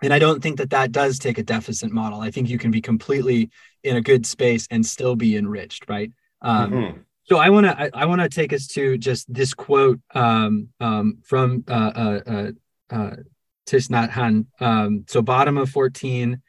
and 0.01 0.13
I 0.13 0.19
don't 0.19 0.41
think 0.41 0.57
that 0.57 0.71
that 0.71 0.91
does 0.91 1.19
take 1.19 1.37
a 1.37 1.43
deficit 1.43 1.91
model. 1.91 2.19
I 2.19 2.31
think 2.31 2.49
you 2.49 2.57
can 2.57 2.71
be 2.71 2.81
completely 2.81 3.49
in 3.83 3.95
a 3.95 4.01
good 4.01 4.25
space 4.25 4.67
and 4.71 4.85
still 4.85 5.15
be 5.15 5.37
enriched, 5.37 5.85
right? 5.87 6.11
Um, 6.41 6.71
mm-hmm. 6.71 6.99
So 7.25 7.37
I 7.37 7.49
want 7.49 7.67
to 7.67 7.79
I, 7.79 7.89
I 7.93 8.05
want 8.05 8.21
to 8.21 8.27
take 8.27 8.51
us 8.51 8.67
to 8.67 8.97
just 8.97 9.33
this 9.33 9.53
quote 9.53 9.99
um, 10.13 10.69
um, 10.81 11.19
from 11.23 11.63
uh, 11.69 11.91
uh, 11.95 12.51
uh, 12.89 13.15
Thich 13.67 13.89
Nhat 13.89 14.45
Um, 14.59 15.05
so 15.07 15.21
bottom 15.21 15.57
of 15.57 15.69
fourteen, 15.69 16.41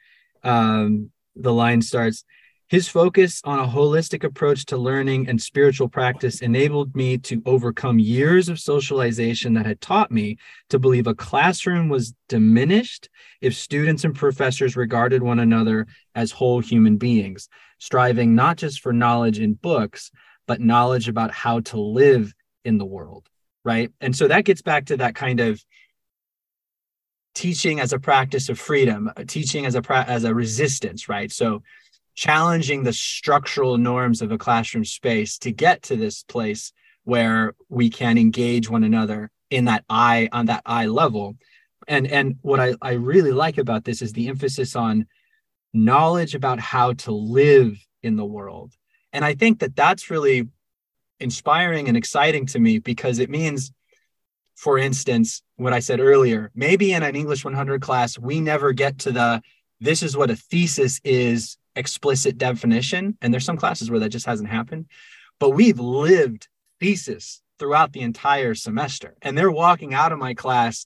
um, 0.43 1.11
the 1.35 1.53
line 1.53 1.81
starts. 1.81 2.23
His 2.67 2.87
focus 2.87 3.41
on 3.43 3.59
a 3.59 3.67
holistic 3.67 4.23
approach 4.23 4.65
to 4.65 4.77
learning 4.77 5.29
and 5.29 5.39
spiritual 5.39 5.87
practice 5.87 6.41
enabled 6.41 6.95
me 6.95 7.19
to 7.19 7.43
overcome 7.45 7.99
years 7.99 8.49
of 8.49 8.59
socialization 8.59 9.53
that 9.53 9.67
had 9.67 9.79
taught 9.81 10.11
me 10.11 10.37
to 10.71 10.79
believe 10.79 11.05
a 11.05 11.13
classroom 11.13 11.89
was 11.89 12.15
diminished 12.27 13.07
if 13.39 13.53
students 13.53 14.03
and 14.03 14.15
professors 14.15 14.75
regarded 14.75 15.21
one 15.21 15.37
another 15.37 15.85
as 16.15 16.31
whole 16.31 16.59
human 16.59 16.97
beings, 16.97 17.49
striving 17.77 18.33
not 18.33 18.57
just 18.57 18.81
for 18.81 18.91
knowledge 18.91 19.39
in 19.39 19.53
books, 19.53 20.09
but 20.47 20.59
knowledge 20.59 21.07
about 21.07 21.29
how 21.29 21.59
to 21.59 21.79
live 21.79 22.33
in 22.63 22.79
the 22.79 22.85
world 22.85 23.29
right 23.63 23.91
and 24.01 24.15
so 24.15 24.27
that 24.27 24.45
gets 24.45 24.61
back 24.61 24.85
to 24.85 24.97
that 24.97 25.15
kind 25.15 25.39
of 25.39 25.63
teaching 27.35 27.79
as 27.79 27.93
a 27.93 27.99
practice 27.99 28.49
of 28.49 28.59
freedom 28.59 29.11
uh, 29.15 29.23
teaching 29.27 29.65
as 29.65 29.75
a 29.75 29.81
pra- 29.81 30.05
as 30.07 30.23
a 30.23 30.33
resistance 30.33 31.07
right? 31.07 31.31
So 31.31 31.61
challenging 32.15 32.83
the 32.83 32.93
structural 32.93 33.77
norms 33.77 34.21
of 34.21 34.31
a 34.31 34.37
classroom 34.37 34.85
space 34.85 35.37
to 35.39 35.51
get 35.51 35.83
to 35.83 35.95
this 35.95 36.23
place 36.23 36.71
where 37.03 37.53
we 37.69 37.89
can 37.89 38.17
engage 38.17 38.69
one 38.69 38.83
another 38.83 39.29
in 39.49 39.65
that 39.65 39.83
eye 39.89 40.29
on 40.31 40.47
that 40.47 40.63
eye 40.65 40.87
level. 40.87 41.35
And 41.87 42.07
and 42.07 42.37
what 42.41 42.59
I, 42.59 42.73
I 42.81 42.93
really 42.93 43.31
like 43.31 43.57
about 43.57 43.83
this 43.83 44.01
is 44.01 44.13
the 44.13 44.29
emphasis 44.29 44.75
on 44.75 45.05
knowledge 45.73 46.33
about 46.33 46.59
how 46.59 46.93
to 46.93 47.11
live 47.11 47.77
in 48.01 48.15
the 48.15 48.25
world. 48.25 48.73
And 49.13 49.23
i 49.23 49.33
think 49.33 49.59
that 49.59 49.75
that's 49.75 50.09
really 50.09 50.47
inspiring 51.19 51.87
and 51.87 51.97
exciting 51.97 52.45
to 52.47 52.59
me 52.59 52.79
because 52.79 53.19
it 53.19 53.29
means 53.29 53.71
for 54.55 54.77
instance 54.77 55.41
what 55.57 55.73
i 55.73 55.79
said 55.79 55.99
earlier. 55.99 56.51
Maybe 56.55 56.93
in 56.93 57.03
an 57.03 57.15
english 57.15 57.43
100 57.43 57.81
class 57.81 58.17
we 58.17 58.41
never 58.41 58.73
get 58.73 58.99
to 58.99 59.11
the 59.11 59.41
this 59.79 60.03
is 60.03 60.15
what 60.15 60.31
a 60.31 60.35
thesis 60.35 61.01
is 61.03 61.57
explicit 61.75 62.37
definition. 62.37 63.17
And 63.21 63.33
there's 63.33 63.45
some 63.45 63.57
classes 63.57 63.91
where 63.91 63.99
that 63.99 64.09
just 64.09 64.25
hasn't 64.25 64.49
happened. 64.49 64.85
But 65.39 65.51
we've 65.51 65.79
lived 65.79 66.47
thesis 66.79 67.41
throughout 67.59 67.93
the 67.93 68.01
entire 68.01 68.55
semester. 68.55 69.15
And 69.21 69.37
they're 69.37 69.51
walking 69.51 69.93
out 69.93 70.11
of 70.11 70.19
my 70.19 70.33
class 70.33 70.85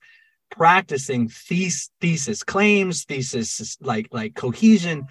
practicing 0.51 1.30
thes- 1.30 1.91
thesis 2.01 2.43
claims 2.43 3.05
thesis 3.05 3.78
like 3.82 4.07
like 4.11 4.34
cohesion 4.34 5.05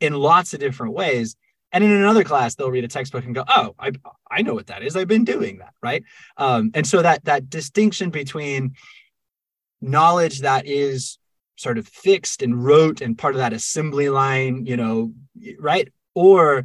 in 0.00 0.12
lots 0.12 0.52
of 0.52 0.60
different 0.60 0.92
ways. 0.92 1.36
And 1.72 1.82
in 1.82 1.90
another 1.90 2.24
class 2.24 2.54
they'll 2.54 2.70
read 2.70 2.84
a 2.84 2.88
textbook 2.88 3.24
and 3.24 3.34
go 3.34 3.44
oh 3.48 3.74
i 3.78 3.92
i 4.30 4.42
know 4.42 4.52
what 4.52 4.66
that 4.66 4.82
is. 4.82 4.94
I've 4.94 5.08
been 5.08 5.24
doing 5.24 5.58
that 5.58 5.72
right? 5.82 6.04
Um, 6.36 6.72
and 6.74 6.86
so 6.86 7.00
that 7.00 7.24
that 7.24 7.48
distinction 7.48 8.10
between 8.10 8.74
knowledge 9.82 10.40
that 10.40 10.66
is 10.66 11.18
sort 11.56 11.78
of 11.78 11.86
fixed 11.86 12.42
and 12.42 12.64
rote 12.64 13.00
and 13.00 13.18
part 13.18 13.34
of 13.34 13.38
that 13.38 13.52
assembly 13.52 14.08
line 14.08 14.64
you 14.66 14.76
know 14.76 15.12
right? 15.58 15.88
Or 16.14 16.64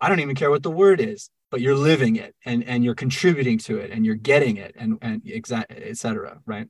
i 0.00 0.08
don't 0.08 0.20
even 0.20 0.34
care 0.34 0.50
what 0.50 0.62
the 0.62 0.70
word 0.70 1.00
is 1.00 1.30
but 1.50 1.60
you're 1.60 1.76
living 1.76 2.16
it 2.16 2.34
and 2.44 2.64
and 2.64 2.84
you're 2.84 2.94
contributing 2.94 3.58
to 3.58 3.78
it 3.78 3.90
and 3.90 4.04
you're 4.04 4.14
getting 4.14 4.56
it 4.56 4.74
and 4.76 4.98
and 5.00 5.22
exact 5.24 5.72
et 5.72 5.96
cetera 5.96 6.40
right? 6.46 6.68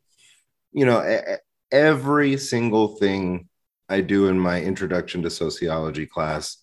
You 0.73 0.87
know 0.87 1.21
every 1.73 2.37
single 2.37 2.97
thing 2.97 3.49
i 3.89 4.01
do 4.01 4.29
in 4.29 4.39
my 4.39 4.61
introduction 4.61 5.23
to 5.23 5.31
sociology 5.31 6.07
class 6.07 6.59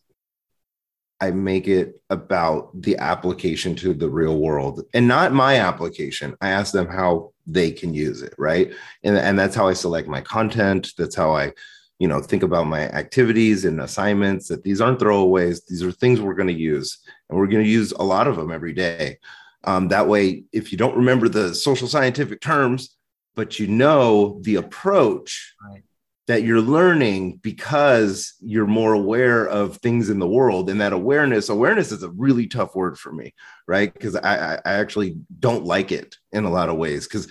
i 1.21 1.31
make 1.31 1.67
it 1.67 2.01
about 2.09 2.69
the 2.81 2.97
application 2.97 3.75
to 3.75 3.93
the 3.93 4.09
real 4.09 4.37
world 4.37 4.83
and 4.93 5.07
not 5.07 5.33
my 5.33 5.57
application. 5.57 6.35
I 6.41 6.49
ask 6.49 6.73
them 6.73 6.87
how 6.87 7.31
they 7.47 7.71
can 7.71 7.93
use 7.93 8.21
it 8.21 8.33
right? 8.37 8.73
And, 9.03 9.17
and 9.17 9.37
that's 9.39 9.55
how 9.55 9.67
i 9.67 9.73
select 9.73 10.07
my 10.07 10.21
content. 10.21 10.91
That's 10.97 11.15
how 11.15 11.31
i 11.35 11.53
you 11.99 12.07
know 12.07 12.19
think 12.19 12.43
about 12.43 12.67
my 12.67 12.89
activities 12.89 13.65
and 13.65 13.79
assignments 13.79 14.47
that 14.47 14.63
these 14.63 14.81
aren't 14.81 14.99
throwaways. 14.99 15.61
These 15.67 15.83
are 15.83 15.91
things 15.91 16.19
we're 16.19 16.33
going 16.33 16.47
to 16.47 16.53
use 16.53 16.99
and 17.29 17.37
we're 17.37 17.47
going 17.47 17.63
to 17.63 17.69
use 17.69 17.91
a 17.91 18.03
lot 18.03 18.27
of 18.27 18.35
them 18.35 18.51
every 18.51 18.73
day. 18.73 19.19
Um, 19.63 19.87
that 19.89 20.07
way 20.07 20.43
if 20.51 20.71
you 20.71 20.77
don't 20.77 20.97
remember 20.97 21.29
the 21.29 21.53
social 21.53 21.87
scientific 21.87 22.41
terms 22.41 22.97
but 23.35 23.59
you 23.59 23.67
know 23.67 24.39
the 24.41 24.55
approach 24.55 25.55
right. 25.69 25.83
That 26.31 26.43
you're 26.43 26.61
learning 26.61 27.37
because 27.43 28.33
you're 28.39 28.65
more 28.65 28.93
aware 28.93 29.45
of 29.45 29.77
things 29.77 30.09
in 30.09 30.17
the 30.17 30.27
world 30.27 30.69
and 30.69 30.79
that 30.81 30.93
awareness 30.93 31.49
awareness 31.49 31.91
is 31.91 32.03
a 32.03 32.09
really 32.11 32.47
tough 32.47 32.75
word 32.75 32.97
for 32.97 33.11
me 33.11 33.33
right? 33.67 33.93
Because 33.93 34.15
I, 34.15 34.55
I 34.55 34.73
actually 34.73 35.17
don't 35.39 35.65
like 35.65 35.91
it 35.91 36.15
in 36.31 36.45
a 36.45 36.49
lot 36.49 36.69
of 36.69 36.77
ways 36.77 37.07
because 37.07 37.27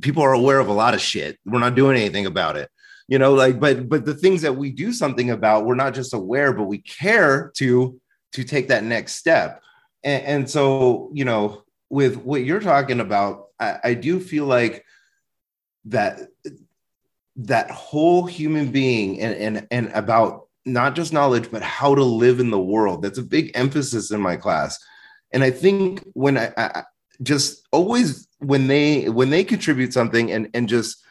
people 0.00 0.22
are 0.22 0.32
aware 0.32 0.58
of 0.58 0.68
a 0.68 0.72
lot 0.72 0.94
of 0.94 1.00
shit. 1.00 1.38
We're 1.44 1.58
not 1.58 1.74
doing 1.74 1.96
anything 1.96 2.26
about 2.26 2.56
it 2.56 2.70
you 3.08 3.18
know 3.18 3.34
like 3.34 3.60
but 3.60 3.88
but 3.88 4.04
the 4.04 4.14
things 4.14 4.42
that 4.42 4.56
we 4.56 4.70
do 4.70 4.92
something 4.92 5.30
about 5.30 5.64
we're 5.64 5.76
not 5.76 5.94
just 5.94 6.12
aware 6.12 6.52
but 6.52 6.64
we 6.64 6.78
care 6.78 7.52
to 7.54 8.00
to 8.32 8.44
take 8.44 8.68
that 8.68 8.84
next 8.84 9.14
step. 9.14 9.62
And, 10.04 10.24
and 10.24 10.50
so 10.50 11.10
you 11.14 11.24
know 11.24 11.62
with 11.88 12.16
what 12.16 12.44
you're 12.44 12.60
talking 12.60 13.00
about 13.00 13.46
I, 13.58 13.78
I 13.84 13.94
do 13.94 14.20
feel 14.20 14.46
like 14.46 14.84
that 15.86 16.18
that 17.36 17.70
whole 17.70 18.26
human 18.26 18.70
being 18.70 19.20
and 19.20 19.34
and 19.34 19.66
and 19.70 19.90
about 19.94 20.48
not 20.64 20.96
just 20.96 21.12
knowledge 21.12 21.50
but 21.50 21.62
how 21.62 21.94
to 21.94 22.02
live 22.02 22.40
in 22.40 22.50
the 22.50 22.58
world 22.58 23.02
that's 23.02 23.18
a 23.18 23.22
big 23.22 23.50
emphasis 23.54 24.10
in 24.10 24.20
my 24.20 24.36
class 24.36 24.78
and 25.32 25.44
i 25.44 25.50
think 25.50 26.02
when 26.14 26.38
I, 26.38 26.52
I, 26.56 26.82
just 27.22 27.66
always 27.72 28.26
when 28.38 28.66
they 28.66 29.08
when 29.08 29.30
they 29.30 29.44
contribute 29.44 29.92
something 29.92 30.32
and 30.32 30.48
and 30.54 30.68
just 30.68 31.04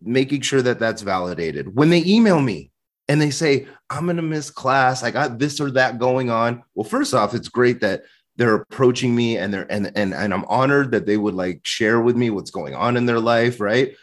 making 0.00 0.42
sure 0.42 0.62
that 0.62 0.78
that's 0.78 1.02
validated. 1.02 1.74
When 1.74 1.90
they 1.90 2.04
email 2.04 2.40
me 2.40 2.70
and 3.08 3.20
they 3.20 3.30
say, 3.30 3.66
I'm 3.90 4.04
going 4.04 4.16
to 4.16 4.22
miss 4.22 4.50
class, 4.50 5.02
I 5.02 5.10
got 5.10 5.38
this 5.38 5.60
or 5.60 5.70
that 5.72 5.98
going 5.98 6.30
on. 6.30 6.62
Well, 6.74 6.84
first 6.88 7.14
off, 7.14 7.34
it's 7.34 7.48
great 7.48 7.80
that 7.80 8.02
they're 8.36 8.54
approaching 8.54 9.14
me 9.14 9.36
and 9.38 9.52
they're 9.52 9.70
and 9.70 9.92
and, 9.94 10.14
and 10.14 10.34
I'm 10.34 10.44
honored 10.46 10.90
that 10.92 11.06
they 11.06 11.16
would 11.16 11.34
like 11.34 11.60
share 11.64 12.00
with 12.00 12.16
me 12.16 12.30
what's 12.30 12.50
going 12.50 12.74
on 12.74 12.96
in 12.96 13.06
their 13.06 13.20
life, 13.20 13.60
right? 13.60 13.94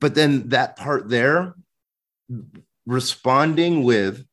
But 0.00 0.14
then 0.14 0.48
that 0.50 0.76
part 0.76 1.08
there, 1.08 1.54
responding 2.86 3.84
with 3.84 4.24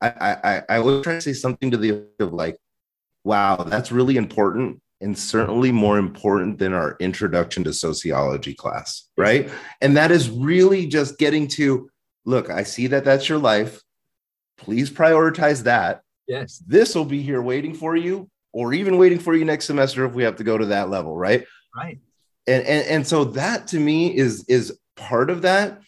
I 0.00 0.08
I 0.08 0.62
I 0.68 0.78
always 0.78 1.02
try 1.02 1.14
to 1.14 1.20
say 1.20 1.32
something 1.32 1.70
to 1.70 1.76
the 1.76 2.04
of 2.20 2.32
like, 2.32 2.58
wow, 3.24 3.56
that's 3.56 3.90
really 3.90 4.16
important 4.16 4.80
and 5.00 5.16
certainly 5.16 5.70
more 5.70 5.98
important 5.98 6.58
than 6.58 6.72
our 6.72 6.96
introduction 7.00 7.64
to 7.64 7.72
sociology 7.72 8.54
class, 8.54 9.08
right? 9.16 9.50
And 9.80 9.96
that 9.96 10.10
is 10.10 10.28
really 10.28 10.86
just 10.86 11.18
getting 11.18 11.46
to 11.48 11.90
look, 12.24 12.50
I 12.50 12.64
see 12.64 12.88
that 12.88 13.04
that's 13.04 13.28
your 13.28 13.38
life. 13.38 13.80
Please 14.58 14.90
prioritize 14.90 15.62
that. 15.64 16.02
Yes. 16.26 16.62
This 16.66 16.94
will 16.94 17.04
be 17.04 17.22
here 17.22 17.40
waiting 17.40 17.74
for 17.74 17.96
you 17.96 18.28
or 18.52 18.74
even 18.74 18.98
waiting 18.98 19.18
for 19.18 19.34
you 19.34 19.44
next 19.44 19.66
semester 19.66 20.04
if 20.04 20.12
we 20.12 20.24
have 20.24 20.36
to 20.36 20.44
go 20.44 20.58
to 20.58 20.66
that 20.66 20.90
level, 20.90 21.16
right? 21.16 21.44
Right. 21.74 22.00
And 22.48 22.66
and, 22.66 22.86
and 22.86 23.06
so 23.06 23.24
that 23.24 23.68
to 23.68 23.78
me 23.78 24.16
is 24.16 24.44
is 24.48 24.78
part 24.96 25.30
of 25.30 25.42
that. 25.42 25.80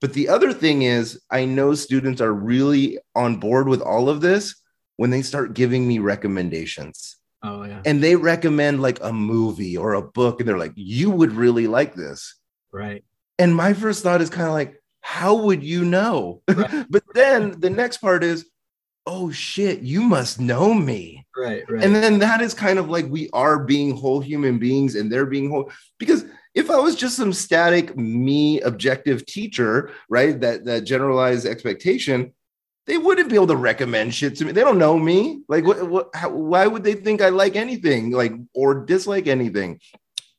But 0.00 0.12
the 0.14 0.28
other 0.28 0.52
thing 0.52 0.82
is 0.82 1.20
I 1.30 1.44
know 1.44 1.74
students 1.74 2.20
are 2.20 2.32
really 2.32 2.98
on 3.14 3.36
board 3.36 3.68
with 3.68 3.80
all 3.80 4.08
of 4.08 4.20
this 4.20 4.54
when 4.96 5.10
they 5.10 5.22
start 5.22 5.54
giving 5.54 5.86
me 5.86 5.98
recommendations 5.98 7.16
Oh 7.42 7.64
yeah. 7.64 7.80
And 7.84 8.02
they 8.02 8.16
recommend 8.16 8.82
like 8.82 9.02
a 9.02 9.12
movie 9.12 9.76
or 9.76 9.94
a 9.94 10.02
book, 10.02 10.40
and 10.40 10.48
they're 10.48 10.58
like, 10.58 10.74
"You 10.76 11.10
would 11.10 11.32
really 11.32 11.66
like 11.66 11.94
this." 11.94 12.34
Right. 12.72 13.04
And 13.38 13.54
my 13.54 13.72
first 13.72 14.02
thought 14.02 14.20
is 14.20 14.30
kind 14.30 14.46
of 14.46 14.52
like, 14.52 14.80
"How 15.00 15.34
would 15.34 15.62
you 15.62 15.84
know?" 15.84 16.42
Right. 16.48 16.86
but 16.90 17.02
then 17.14 17.58
the 17.58 17.70
next 17.70 17.98
part 17.98 18.22
is, 18.24 18.46
"Oh 19.06 19.30
shit, 19.30 19.80
you 19.80 20.02
must 20.02 20.40
know 20.40 20.74
me." 20.74 21.26
Right. 21.36 21.64
Right. 21.68 21.84
And 21.84 21.94
then 21.94 22.18
that 22.20 22.40
is 22.40 22.54
kind 22.54 22.78
of 22.78 22.88
like 22.88 23.06
we 23.08 23.30
are 23.32 23.58
being 23.58 23.96
whole 23.96 24.20
human 24.20 24.58
beings, 24.58 24.94
and 24.94 25.10
they're 25.10 25.26
being 25.26 25.50
whole 25.50 25.70
because 25.98 26.24
if 26.54 26.70
I 26.70 26.78
was 26.78 26.96
just 26.96 27.16
some 27.16 27.32
static 27.32 27.96
me 27.96 28.60
objective 28.60 29.24
teacher, 29.26 29.90
right? 30.08 30.38
That 30.40 30.64
that 30.64 30.84
generalized 30.84 31.46
expectation, 31.46 32.32
they 32.86 32.98
wouldn't 32.98 33.28
be 33.28 33.36
able 33.36 33.46
to 33.48 33.56
recommend 33.56 34.14
shit 34.14 34.36
to 34.36 34.44
me. 34.44 34.52
They 34.52 34.62
don't 34.62 34.78
know 34.78 34.98
me. 34.98 35.42
Like, 35.48 35.64
what, 35.64 35.88
what, 35.88 36.10
how, 36.14 36.30
why 36.30 36.66
would 36.66 36.82
they 36.82 36.94
think 36.94 37.22
I 37.22 37.28
like 37.28 37.54
anything, 37.54 38.10
like, 38.10 38.32
or 38.52 38.84
dislike 38.84 39.28
anything? 39.28 39.80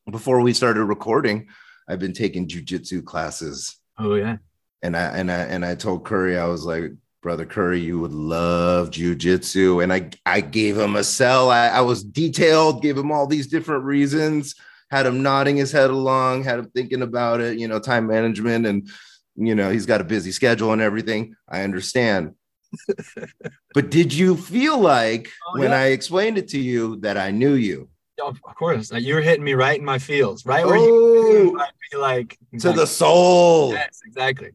Before 0.09 0.41
we 0.41 0.51
started 0.51 0.83
recording, 0.83 1.47
I've 1.87 1.99
been 1.99 2.13
taking 2.13 2.47
jujitsu 2.47 3.05
classes. 3.05 3.77
Oh 3.97 4.15
yeah. 4.15 4.37
And 4.81 4.97
I 4.97 5.03
and 5.17 5.31
I 5.31 5.37
and 5.43 5.63
I 5.63 5.75
told 5.75 6.05
Curry, 6.05 6.37
I 6.37 6.47
was 6.47 6.65
like, 6.65 6.91
brother 7.21 7.45
Curry, 7.45 7.79
you 7.79 7.99
would 7.99 8.13
love 8.13 8.89
jujitsu. 8.89 9.83
And 9.83 9.93
I 9.93 10.09
I 10.25 10.41
gave 10.41 10.77
him 10.77 10.95
a 10.95 11.03
sell. 11.03 11.49
I, 11.49 11.67
I 11.67 11.81
was 11.81 12.03
detailed, 12.03 12.81
gave 12.81 12.97
him 12.97 13.11
all 13.11 13.27
these 13.27 13.47
different 13.47 13.83
reasons, 13.83 14.55
had 14.89 15.05
him 15.05 15.21
nodding 15.21 15.57
his 15.57 15.71
head 15.71 15.89
along, 15.89 16.43
had 16.43 16.59
him 16.59 16.69
thinking 16.75 17.01
about 17.01 17.41
it, 17.41 17.59
you 17.59 17.67
know, 17.67 17.79
time 17.79 18.07
management 18.07 18.65
and 18.65 18.89
you 19.35 19.55
know 19.55 19.71
he's 19.71 19.85
got 19.85 20.01
a 20.01 20.03
busy 20.03 20.29
schedule 20.29 20.73
and 20.73 20.81
everything 20.81 21.33
i 21.47 21.61
understand 21.61 22.35
but 23.73 23.89
did 23.89 24.13
you 24.13 24.35
feel 24.35 24.79
like 24.79 25.29
oh, 25.47 25.59
when 25.59 25.71
yeah. 25.71 25.79
I 25.79 25.85
explained 25.87 26.37
it 26.37 26.47
to 26.49 26.59
you 26.59 26.97
that 27.01 27.17
I 27.17 27.31
knew 27.31 27.53
you? 27.53 27.89
Of 28.23 28.39
course, 28.55 28.91
you 28.93 29.15
were 29.15 29.21
hitting 29.21 29.43
me 29.43 29.55
right 29.55 29.79
in 29.79 29.85
my 29.85 29.97
feels, 29.97 30.45
right 30.45 30.65
where 30.65 30.77
oh, 30.77 30.83
you 30.85 31.59
I'd 31.59 31.71
be 31.91 31.97
like 31.97 32.37
exactly. 32.53 32.73
to 32.73 32.79
the 32.81 32.87
soul. 32.87 33.73
Yes, 33.73 33.99
exactly. 34.05 34.51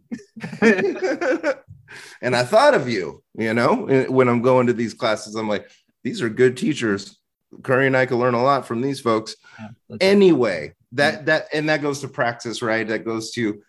and 2.23 2.35
I 2.35 2.45
thought 2.45 2.75
of 2.75 2.89
you, 2.89 3.23
you 3.35 3.55
know, 3.55 4.07
when 4.09 4.29
I'm 4.29 4.43
going 4.43 4.67
to 4.69 4.73
these 4.73 4.95
classes, 4.95 5.35
I'm 5.35 5.49
like, 5.49 5.71
these 6.05 6.23
are 6.23 6.29
good 6.29 6.57
teachers. 6.57 7.19
Curry 7.63 7.87
and 7.87 7.97
I 7.97 8.07
can 8.07 8.19
learn 8.19 8.35
a 8.35 8.43
lot 8.43 8.67
from 8.67 8.81
these 8.81 9.01
folks. 9.01 9.37
Yeah, 9.59 9.97
anyway, 10.01 10.75
that 10.93 11.27
that 11.27 11.47
and 11.53 11.69
that 11.69 11.83
goes 11.83 12.01
to 12.01 12.09
practice, 12.09 12.61
right? 12.61 12.87
That 12.87 13.05
goes 13.05 13.31
to 13.33 13.63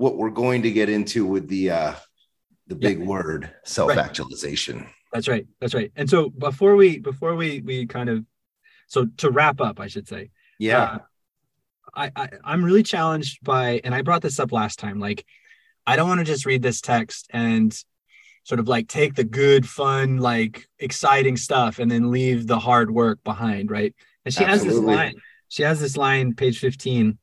what 0.00 0.16
we're 0.16 0.30
going 0.30 0.62
to 0.62 0.70
get 0.70 0.88
into 0.88 1.26
with 1.26 1.46
the 1.48 1.70
uh 1.70 1.94
the 2.68 2.74
big 2.74 3.00
yeah. 3.00 3.04
word 3.04 3.50
self-actualization 3.64 4.78
right. 4.78 4.88
that's 5.12 5.28
right 5.28 5.46
that's 5.60 5.74
right 5.74 5.92
and 5.94 6.08
so 6.08 6.30
before 6.30 6.74
we 6.74 6.98
before 6.98 7.34
we 7.34 7.60
we 7.60 7.84
kind 7.84 8.08
of 8.08 8.24
so 8.86 9.04
to 9.18 9.30
wrap 9.30 9.60
up 9.60 9.78
i 9.78 9.88
should 9.88 10.08
say 10.08 10.30
yeah 10.58 10.82
uh, 10.84 10.98
I, 11.94 12.12
I 12.16 12.28
i'm 12.44 12.64
really 12.64 12.82
challenged 12.82 13.44
by 13.44 13.82
and 13.84 13.94
i 13.94 14.00
brought 14.00 14.22
this 14.22 14.40
up 14.40 14.52
last 14.52 14.78
time 14.78 14.98
like 15.00 15.26
i 15.86 15.96
don't 15.96 16.08
want 16.08 16.20
to 16.20 16.24
just 16.24 16.46
read 16.46 16.62
this 16.62 16.80
text 16.80 17.26
and 17.30 17.82
sort 18.44 18.60
of 18.60 18.68
like 18.68 18.88
take 18.88 19.14
the 19.14 19.24
good, 19.24 19.68
fun, 19.68 20.18
like 20.18 20.68
exciting 20.78 21.36
stuff 21.36 21.78
and 21.78 21.90
then 21.90 22.10
leave 22.10 22.46
the 22.46 22.58
hard 22.58 22.90
work 22.90 23.22
behind, 23.22 23.70
right? 23.70 23.94
And 24.24 24.34
she 24.34 24.44
Absolutely. 24.44 24.66
has 24.68 24.74
this 24.74 24.84
line. 24.84 25.14
She 25.48 25.62
has 25.62 25.80
this 25.80 25.96
line, 25.96 26.34
page 26.34 26.58
15. 26.58 27.18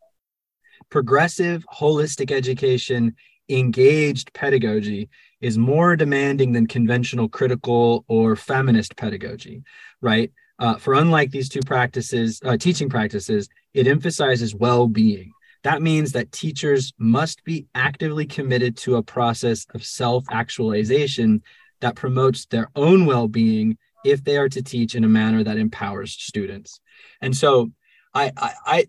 Progressive, 0.90 1.66
holistic 1.74 2.32
education, 2.32 3.16
engaged 3.50 4.34
pedagogy 4.34 5.10
is 5.42 5.58
more 5.58 5.96
demanding 5.96 6.52
than 6.52 6.68
conventional 6.68 7.30
critical 7.30 8.04
or 8.08 8.36
feminist 8.36 8.96
pedagogy, 8.96 9.64
right? 10.02 10.32
Uh, 10.60 10.76
for 10.76 10.94
unlike 10.94 11.32
these 11.32 11.50
two 11.50 11.62
practices, 11.62 12.40
uh, 12.44 12.58
teaching 12.58 12.90
practices, 12.90 13.48
it 13.74 13.88
emphasizes 13.88 14.56
well 14.56 14.88
being. 14.88 15.32
That 15.64 15.82
means 15.82 16.12
that 16.12 16.32
teachers 16.32 16.94
must 16.98 17.44
be 17.44 17.68
actively 17.76 18.26
committed 18.26 18.78
to 18.78 18.96
a 18.96 19.04
process 19.04 19.66
of 19.74 19.84
self 19.84 20.24
actualization 20.32 21.42
that 21.82 21.96
promotes 21.96 22.46
their 22.46 22.70
own 22.76 23.06
well 23.06 23.28
being 23.28 23.78
if 24.06 24.24
they 24.24 24.38
are 24.38 24.50
to 24.50 24.62
teach 24.62 24.96
in 24.96 25.04
a 25.04 25.10
manner 25.10 25.44
that 25.44 25.58
empowers 25.58 26.14
students. 26.14 26.80
And 27.22 27.36
so, 27.36 27.72
I, 28.14 28.32
I, 28.38 28.54
I, 28.66 28.86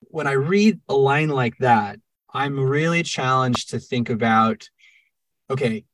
when 0.00 0.26
I 0.26 0.32
read 0.32 0.80
a 0.88 0.94
line 0.94 1.28
like 1.28 1.58
that, 1.58 1.98
I'm 2.32 2.58
really 2.58 3.02
challenged 3.02 3.70
to 3.70 3.78
think 3.78 4.10
about 4.10 4.68
okay, 5.50 5.84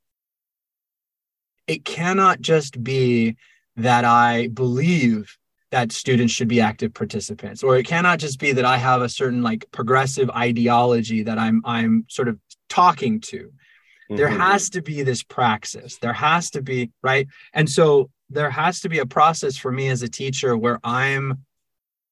it 1.66 1.84
cannot 1.84 2.40
just 2.40 2.82
be 2.82 3.36
that 3.76 4.04
I 4.04 4.48
believe 4.48 5.36
that 5.70 5.92
students 5.92 6.32
should 6.32 6.48
be 6.48 6.60
active 6.60 6.92
participants. 6.92 7.62
Or 7.62 7.76
it 7.76 7.86
cannot 7.86 8.18
just 8.18 8.38
be 8.38 8.52
that 8.52 8.64
i 8.64 8.76
have 8.76 9.02
a 9.02 9.08
certain 9.08 9.42
like 9.42 9.64
progressive 9.70 10.30
ideology 10.30 11.22
that 11.22 11.38
i'm 11.38 11.62
i'm 11.64 12.04
sort 12.08 12.28
of 12.28 12.38
talking 12.68 13.20
to. 13.20 13.38
Mm-hmm. 13.38 14.16
there 14.16 14.28
has 14.28 14.70
to 14.70 14.82
be 14.82 15.02
this 15.02 15.22
praxis. 15.22 15.98
There 15.98 16.12
has 16.12 16.50
to 16.50 16.62
be 16.62 16.90
right? 17.02 17.28
And 17.52 17.68
so 17.68 18.10
there 18.28 18.50
has 18.50 18.80
to 18.80 18.88
be 18.88 18.98
a 18.98 19.06
process 19.06 19.56
for 19.56 19.70
me 19.72 19.88
as 19.88 20.02
a 20.02 20.08
teacher 20.08 20.56
where 20.56 20.78
i'm 20.84 21.44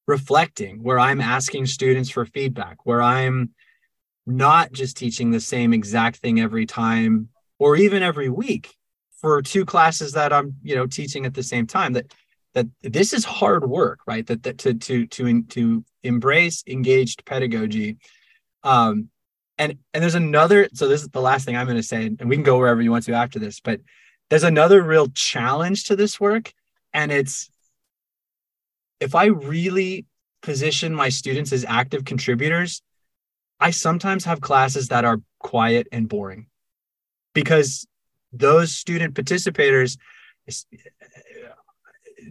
reflecting 0.06 0.82
where 0.82 0.98
i'm 0.98 1.20
asking 1.20 1.66
students 1.66 2.10
for 2.10 2.24
feedback 2.24 2.78
where 2.84 3.02
i'm 3.02 3.50
not 4.26 4.72
just 4.72 4.96
teaching 4.96 5.30
the 5.30 5.40
same 5.40 5.72
exact 5.72 6.16
thing 6.16 6.40
every 6.40 6.66
time 6.66 7.28
or 7.58 7.76
even 7.76 8.02
every 8.02 8.28
week 8.28 8.74
for 9.20 9.42
two 9.42 9.64
classes 9.64 10.12
that 10.12 10.32
I'm, 10.32 10.54
you 10.62 10.76
know, 10.76 10.86
teaching 10.86 11.26
at 11.26 11.34
the 11.34 11.42
same 11.42 11.66
time 11.66 11.94
that 11.94 12.12
that 12.58 12.92
this 12.92 13.12
is 13.12 13.24
hard 13.24 13.68
work, 13.68 14.00
right? 14.06 14.26
That, 14.26 14.42
that 14.42 14.58
to 14.58 14.74
to 14.74 15.06
to 15.06 15.42
to 15.42 15.84
embrace 16.02 16.64
engaged 16.66 17.24
pedagogy. 17.24 17.98
Um 18.64 19.10
and 19.58 19.78
and 19.94 20.02
there's 20.02 20.16
another 20.16 20.68
so 20.74 20.88
this 20.88 21.02
is 21.02 21.08
the 21.08 21.20
last 21.20 21.44
thing 21.44 21.56
I'm 21.56 21.66
going 21.66 21.76
to 21.76 21.82
say 21.82 22.06
and 22.06 22.28
we 22.28 22.36
can 22.36 22.42
go 22.42 22.58
wherever 22.58 22.82
you 22.82 22.90
want 22.90 23.04
to 23.04 23.12
after 23.12 23.38
this, 23.38 23.60
but 23.60 23.80
there's 24.28 24.44
another 24.44 24.82
real 24.82 25.08
challenge 25.08 25.84
to 25.84 25.96
this 25.96 26.18
work 26.20 26.52
and 26.92 27.12
it's 27.12 27.48
if 29.00 29.14
I 29.14 29.26
really 29.26 30.06
position 30.42 30.94
my 30.94 31.08
students 31.08 31.52
as 31.52 31.64
active 31.64 32.04
contributors, 32.04 32.82
I 33.60 33.70
sometimes 33.70 34.24
have 34.24 34.40
classes 34.40 34.88
that 34.88 35.04
are 35.04 35.20
quiet 35.38 35.86
and 35.92 36.08
boring 36.08 36.46
because 37.34 37.86
those 38.32 38.72
student 38.72 39.14
participators 39.14 39.96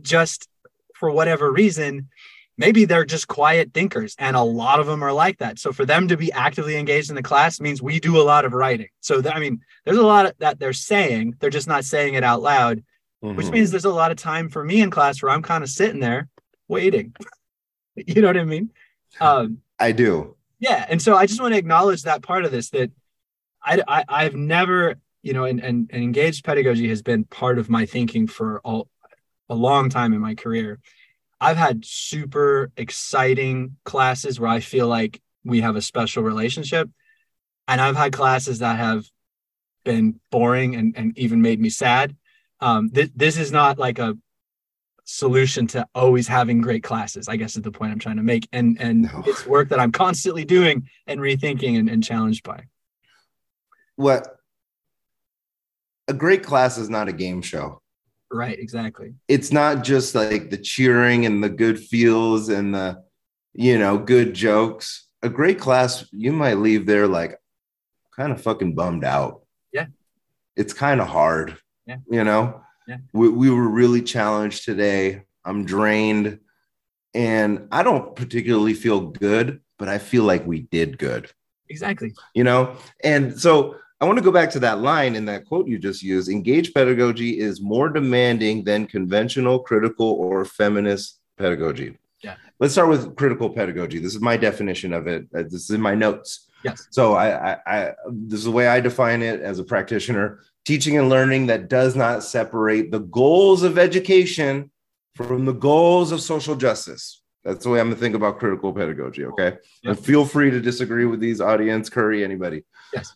just 0.02 0.48
for 0.96 1.12
whatever 1.12 1.52
reason 1.52 2.10
maybe 2.58 2.86
they're 2.86 3.06
just 3.06 3.28
quiet 3.28 3.72
thinkers 3.74 4.16
and 4.18 4.36
a 4.36 4.42
lot 4.42 4.80
of 4.80 4.88
them 4.88 5.04
are 5.04 5.14
like 5.14 5.38
that. 5.38 5.60
So 5.60 5.72
for 5.72 5.86
them 5.86 6.08
to 6.08 6.18
be 6.18 6.32
actively 6.32 6.76
engaged 6.76 7.10
in 7.10 7.16
the 7.16 7.22
class 7.22 7.60
means 7.60 7.82
we 7.82 8.00
do 8.00 8.20
a 8.20 8.24
lot 8.24 8.46
of 8.46 8.54
writing. 8.54 8.88
So 9.00 9.22
i 9.32 9.40
mean 9.40 9.62
there's 9.86 9.98
a 9.98 10.04
lot 10.04 10.34
that 10.40 10.60
they're 10.60 10.74
saying 10.74 11.36
they're 11.40 11.50
just 11.50 11.68
not 11.68 11.86
saying 11.86 12.16
it 12.16 12.24
out 12.24 12.42
loud 12.42 12.84
mm-hmm. 13.24 13.36
which 13.36 13.50
means 13.50 13.72
there's 13.72 13.86
a 13.86 13.90
lot 13.90 14.12
of 14.12 14.18
time 14.18 14.50
for 14.50 14.64
me 14.64 14.82
in 14.82 14.90
class 14.90 15.22
where 15.22 15.32
i'm 15.32 15.44
kind 15.44 15.64
of 15.64 15.70
sitting 15.70 16.00
there 16.00 16.28
waiting. 16.68 17.16
You 18.06 18.22
know 18.22 18.28
what 18.28 18.38
i 18.38 18.44
mean? 18.44 18.70
Um, 19.20 19.62
i 19.80 19.92
do. 19.92 20.36
Yeah 20.60 20.86
and 20.88 21.02
so 21.02 21.16
i 21.16 21.26
just 21.26 21.42
want 21.42 21.56
to 21.56 21.58
acknowledge 21.58 22.04
that 22.04 22.22
part 22.22 22.46
of 22.46 22.52
this 22.52 22.70
that 22.70 22.92
I, 23.64 23.82
I 23.88 24.04
i've 24.08 24.36
never 24.36 24.98
you 25.28 25.34
know, 25.34 25.44
and, 25.44 25.60
and, 25.60 25.90
and 25.92 26.04
engaged 26.04 26.46
pedagogy 26.46 26.88
has 26.88 27.02
been 27.02 27.26
part 27.26 27.60
of 27.60 27.70
my 27.70 27.86
thinking 27.86 28.28
for 28.28 28.62
all, 28.62 28.88
a 29.50 29.56
long 29.56 29.90
time 29.90 30.14
in 30.14 30.22
my 30.22 30.36
career. 30.36 30.80
I've 31.40 31.58
had 31.58 31.86
super 31.86 32.72
exciting 32.78 33.78
classes 33.86 34.40
where 34.40 34.50
I 34.50 34.60
feel 34.60 34.88
like 34.88 35.22
we 35.44 35.62
have 35.62 35.76
a 35.76 35.82
special 35.82 36.24
relationship. 36.24 36.90
And 37.68 37.82
I've 37.82 37.96
had 37.96 38.14
classes 38.14 38.60
that 38.60 38.78
have 38.78 39.06
been 39.84 40.20
boring 40.32 40.76
and, 40.76 40.98
and 40.98 41.18
even 41.18 41.42
made 41.42 41.60
me 41.60 41.70
sad. 41.70 42.16
Um, 42.60 42.90
th- 42.90 43.12
this 43.16 43.38
is 43.38 43.52
not 43.52 43.78
like 43.78 44.00
a 44.00 44.18
solution 45.04 45.68
to 45.68 45.88
always 45.96 46.28
having 46.28 46.62
great 46.62 46.84
classes, 46.84 47.28
I 47.28 47.38
guess 47.38 47.56
is 47.56 47.64
the 47.64 47.72
point 47.72 47.92
I'm 47.92 48.00
trying 48.00 48.18
to 48.18 48.24
make. 48.24 48.48
And 48.52 48.78
and 48.80 49.04
no. 49.04 49.24
it's 49.26 49.46
work 49.46 49.70
that 49.70 49.80
I'm 49.80 49.92
constantly 49.92 50.44
doing 50.46 50.90
and 51.08 51.20
rethinking 51.20 51.78
and, 51.78 51.90
and 51.90 52.04
challenged 52.04 52.44
by. 52.44 52.66
What 53.96 54.28
a 56.08 56.14
great 56.14 56.44
class 56.44 56.78
is 56.78 56.90
not 56.90 57.08
a 57.08 57.14
game 57.14 57.42
show. 57.42 57.82
Right, 58.32 58.60
exactly. 58.60 59.16
It's 59.28 59.52
not 59.52 59.84
just 59.84 60.14
like 60.14 60.50
the 60.50 60.58
cheering 60.58 61.26
and 61.26 61.44
the 61.44 61.50
good 61.50 61.80
feels 61.80 62.50
and 62.50 62.76
the, 62.76 63.04
you 63.54 63.78
know, 63.78 63.98
good 63.98 64.34
jokes. 64.34 65.08
A 65.24 65.30
great 65.30 65.60
class, 65.60 66.06
you 66.12 66.34
might 66.34 66.58
leave 66.58 66.86
there 66.86 67.08
like 67.08 67.40
kind 68.16 68.32
of 68.32 68.42
fucking 68.42 68.76
bummed 68.76 69.06
out. 69.06 69.42
Yeah. 69.72 69.86
It's 70.56 70.74
kind 70.74 71.00
of 71.00 71.08
hard. 71.08 71.58
Yeah. 71.86 71.98
You 72.10 72.24
know? 72.24 72.62
Yeah. 72.88 72.98
We, 73.14 73.30
we 73.30 73.50
were 73.50 73.68
really 73.68 74.02
challenged 74.02 74.66
today. 74.66 75.24
I'm 75.46 75.66
drained 75.66 76.40
and 77.14 77.68
I 77.72 77.84
don't 77.84 78.16
particularly 78.16 78.74
feel 78.74 79.00
good, 79.00 79.62
but 79.80 79.88
I 79.88 79.98
feel 79.98 80.24
like 80.24 80.46
we 80.46 80.62
did 80.62 80.98
good. 80.98 81.32
Exactly. 81.70 82.14
You 82.34 82.44
know? 82.44 82.76
And 83.04 83.40
so 83.40 83.76
I 84.00 84.06
want 84.06 84.20
to 84.20 84.24
go 84.24 84.32
back 84.32 84.52
to 84.52 84.60
that 84.60 84.80
line 84.80 85.16
in 85.16 85.26
that 85.26 85.46
quote 85.46 85.68
you 85.68 85.80
just 85.80 86.04
used. 86.04 86.30
Engaged 86.30 86.74
pedagogy 86.76 87.40
is 87.40 87.62
more 87.62 87.90
demanding 87.90 88.64
than 88.64 88.86
conventional, 88.86 89.60
critical, 89.60 90.12
or 90.12 90.46
feminist 90.46 91.20
pedagogy. 91.38 91.98
Yeah. 92.24 92.36
Let's 92.60 92.74
start 92.74 92.90
with 92.90 93.16
critical 93.16 93.50
pedagogy. 93.50 93.98
This 93.98 94.14
is 94.14 94.22
my 94.22 94.38
definition 94.38 94.94
of 94.94 95.08
it. 95.08 95.28
Uh, 95.36 95.44
this 95.44 95.54
is 95.54 95.72
in 95.72 95.82
my 95.82 95.96
notes. 95.96 96.48
Yes. 96.64 96.88
So 96.92 97.14
I, 97.14 97.54
I, 97.54 97.58
I 97.66 97.94
this 98.08 98.40
is 98.40 98.46
the 98.46 98.52
way 98.52 98.68
I 98.68 98.80
define 98.80 99.24
it 99.24 99.42
as 99.42 99.58
a 99.58 99.64
practitioner: 99.64 100.42
teaching 100.64 100.98
and 100.98 101.10
learning 101.10 101.48
that 101.48 101.68
does 101.68 101.96
not 101.96 102.24
separate 102.24 102.92
the 102.92 103.00
goals 103.00 103.64
of 103.64 103.80
education 103.80 104.70
from 105.16 105.46
the 105.46 105.54
goals 105.54 106.12
of 106.12 106.22
social 106.22 106.56
justice. 106.56 107.22
That's 107.44 107.64
the 107.64 107.72
way 107.72 107.80
I'm 107.80 107.88
gonna 107.88 108.00
think 108.00 108.16
about 108.16 108.38
critical 108.38 108.74
pedagogy. 108.74 109.26
Okay. 109.26 109.58
And 109.84 109.98
feel 109.98 110.26
free 110.26 110.52
to 110.52 110.60
disagree 110.60 111.06
with 111.06 111.20
these 111.20 111.42
audience, 111.42 111.90
Curry, 111.90 112.24
anybody. 112.24 112.64
Yes 112.94 113.14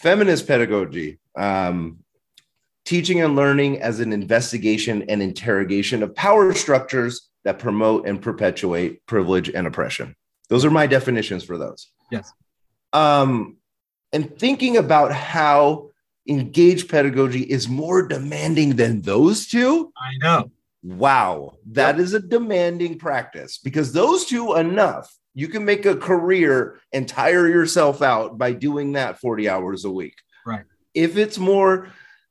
feminist 0.00 0.46
pedagogy 0.46 1.18
um, 1.36 1.98
teaching 2.84 3.20
and 3.20 3.36
learning 3.36 3.80
as 3.82 4.00
an 4.00 4.12
investigation 4.12 5.04
and 5.08 5.22
interrogation 5.22 6.02
of 6.02 6.14
power 6.14 6.54
structures 6.54 7.28
that 7.44 7.58
promote 7.58 8.06
and 8.06 8.22
perpetuate 8.22 9.04
privilege 9.06 9.48
and 9.50 9.66
oppression. 9.66 10.14
Those 10.48 10.64
are 10.64 10.70
my 10.70 10.86
definitions 10.86 11.44
for 11.44 11.58
those. 11.58 11.90
Yes. 12.10 12.32
Um, 12.92 13.56
and 14.12 14.38
thinking 14.38 14.76
about 14.76 15.12
how 15.12 15.90
engaged 16.28 16.88
pedagogy 16.88 17.42
is 17.42 17.68
more 17.68 18.06
demanding 18.06 18.76
than 18.76 19.02
those 19.02 19.46
two. 19.46 19.92
I 19.96 20.16
know. 20.22 20.50
Wow. 20.82 21.56
That 21.72 21.96
yep. 21.96 22.04
is 22.04 22.14
a 22.14 22.20
demanding 22.20 22.98
practice 22.98 23.58
because 23.58 23.92
those 23.92 24.24
two 24.26 24.54
enough 24.54 25.14
you 25.34 25.48
can 25.48 25.64
make 25.64 25.86
a 25.86 25.96
career 25.96 26.80
and 26.92 27.08
tire 27.08 27.48
yourself 27.48 28.02
out 28.02 28.38
by 28.38 28.52
doing 28.52 28.92
that 28.92 29.20
40 29.20 29.48
hours 29.48 29.84
a 29.84 29.90
week. 29.90 30.14
Right. 30.44 30.64
If 30.94 31.16
it's 31.16 31.38
more 31.38 31.88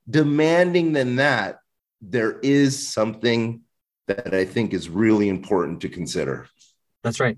demanding 0.09 0.93
than 0.93 1.17
that, 1.17 1.59
there 2.01 2.39
is 2.39 2.87
something 2.87 3.61
that 4.07 4.33
I 4.33 4.45
think 4.45 4.73
is 4.73 4.89
really 4.89 5.29
important 5.29 5.81
to 5.81 5.89
consider. 5.89 6.47
That's 7.03 7.19
right. 7.19 7.37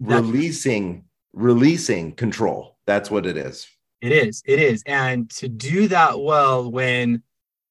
Releasing 0.00 1.04
releasing 1.32 2.12
control. 2.12 2.78
That's 2.86 3.10
what 3.10 3.26
it 3.26 3.36
is. 3.36 3.66
It 4.00 4.12
is. 4.12 4.42
It 4.46 4.60
is. 4.60 4.82
And 4.86 5.28
to 5.30 5.48
do 5.48 5.88
that 5.88 6.20
well 6.20 6.70
when 6.70 7.22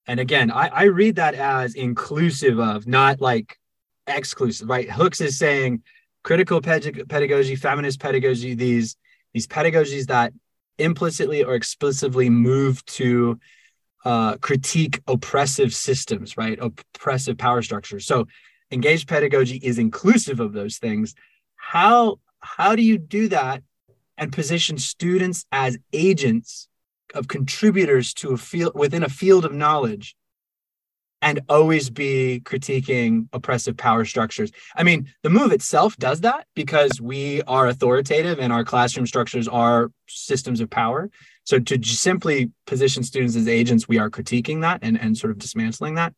and 0.05 0.19
again, 0.19 0.51
I, 0.51 0.67
I 0.67 0.83
read 0.83 1.15
that 1.15 1.33
as 1.33 1.75
inclusive 1.75 2.59
of, 2.59 2.87
not 2.87 3.21
like 3.21 3.57
exclusive, 4.07 4.67
right? 4.67 4.89
Hooks 4.89 5.21
is 5.21 5.37
saying 5.37 5.83
critical 6.23 6.61
pedagogy, 6.61 7.55
feminist 7.55 7.99
pedagogy, 7.99 8.55
these 8.55 8.95
these 9.33 9.47
pedagogies 9.47 10.07
that 10.07 10.33
implicitly 10.77 11.43
or 11.43 11.55
explicitly 11.55 12.29
move 12.29 12.85
to 12.85 13.39
uh, 14.05 14.37
critique 14.37 15.01
oppressive 15.07 15.73
systems, 15.73 16.37
right? 16.37 16.59
Oppressive 16.59 17.37
power 17.37 17.61
structures. 17.61 18.05
So 18.05 18.27
engaged 18.71 19.07
pedagogy 19.07 19.57
is 19.57 19.79
inclusive 19.79 20.39
of 20.39 20.53
those 20.53 20.77
things. 20.77 21.15
How 21.55 22.19
how 22.39 22.75
do 22.75 22.81
you 22.81 22.97
do 22.97 23.29
that 23.29 23.63
and 24.17 24.31
position 24.31 24.77
students 24.77 25.45
as 25.51 25.77
agents 25.91 26.67
of 27.13 27.27
contributors 27.27 28.13
to 28.13 28.31
a 28.31 28.37
field 28.37 28.73
within 28.75 29.03
a 29.03 29.09
field 29.09 29.45
of 29.45 29.53
knowledge 29.53 30.15
and 31.23 31.39
always 31.47 31.89
be 31.89 32.41
critiquing 32.43 33.29
oppressive 33.31 33.77
power 33.77 34.03
structures. 34.03 34.51
I 34.75 34.83
mean, 34.83 35.09
the 35.23 35.29
move 35.29 35.53
itself 35.53 35.95
does 35.95 36.19
that 36.21 36.45
because 36.53 36.99
we 37.01 37.41
are 37.43 37.67
authoritative 37.67 38.39
and 38.39 38.51
our 38.51 38.65
classroom 38.65 39.07
structures 39.07 39.47
are 39.47 39.89
systems 40.07 40.59
of 40.59 40.69
power. 40.69 41.09
So 41.45 41.59
to 41.59 41.81
simply 41.83 42.51
position 42.67 43.03
students 43.03 43.37
as 43.37 43.47
agents, 43.47 43.87
we 43.87 43.99
are 43.99 44.09
critiquing 44.09 44.61
that 44.61 44.79
and, 44.81 44.99
and 44.99 45.17
sort 45.17 45.31
of 45.31 45.39
dismantling 45.39 45.95
that. 45.95 46.13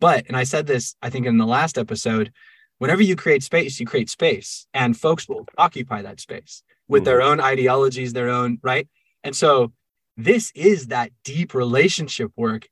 But, 0.00 0.24
and 0.28 0.36
I 0.36 0.44
said 0.44 0.66
this, 0.66 0.96
I 1.02 1.10
think 1.10 1.26
in 1.26 1.36
the 1.36 1.46
last 1.46 1.76
episode, 1.76 2.32
whenever 2.78 3.02
you 3.02 3.16
create 3.16 3.42
space, 3.42 3.78
you 3.78 3.84
create 3.84 4.08
space 4.08 4.66
and 4.72 4.96
folks 4.96 5.28
will 5.28 5.46
occupy 5.58 6.00
that 6.02 6.20
space 6.20 6.62
with 6.88 7.04
their 7.04 7.20
hmm. 7.20 7.26
own 7.26 7.40
ideologies, 7.40 8.14
their 8.14 8.30
own, 8.30 8.58
right? 8.62 8.88
And 9.22 9.36
so 9.36 9.72
this 10.16 10.52
is 10.54 10.86
that 10.86 11.12
deep 11.22 11.52
relationship 11.52 12.32
work 12.34 12.66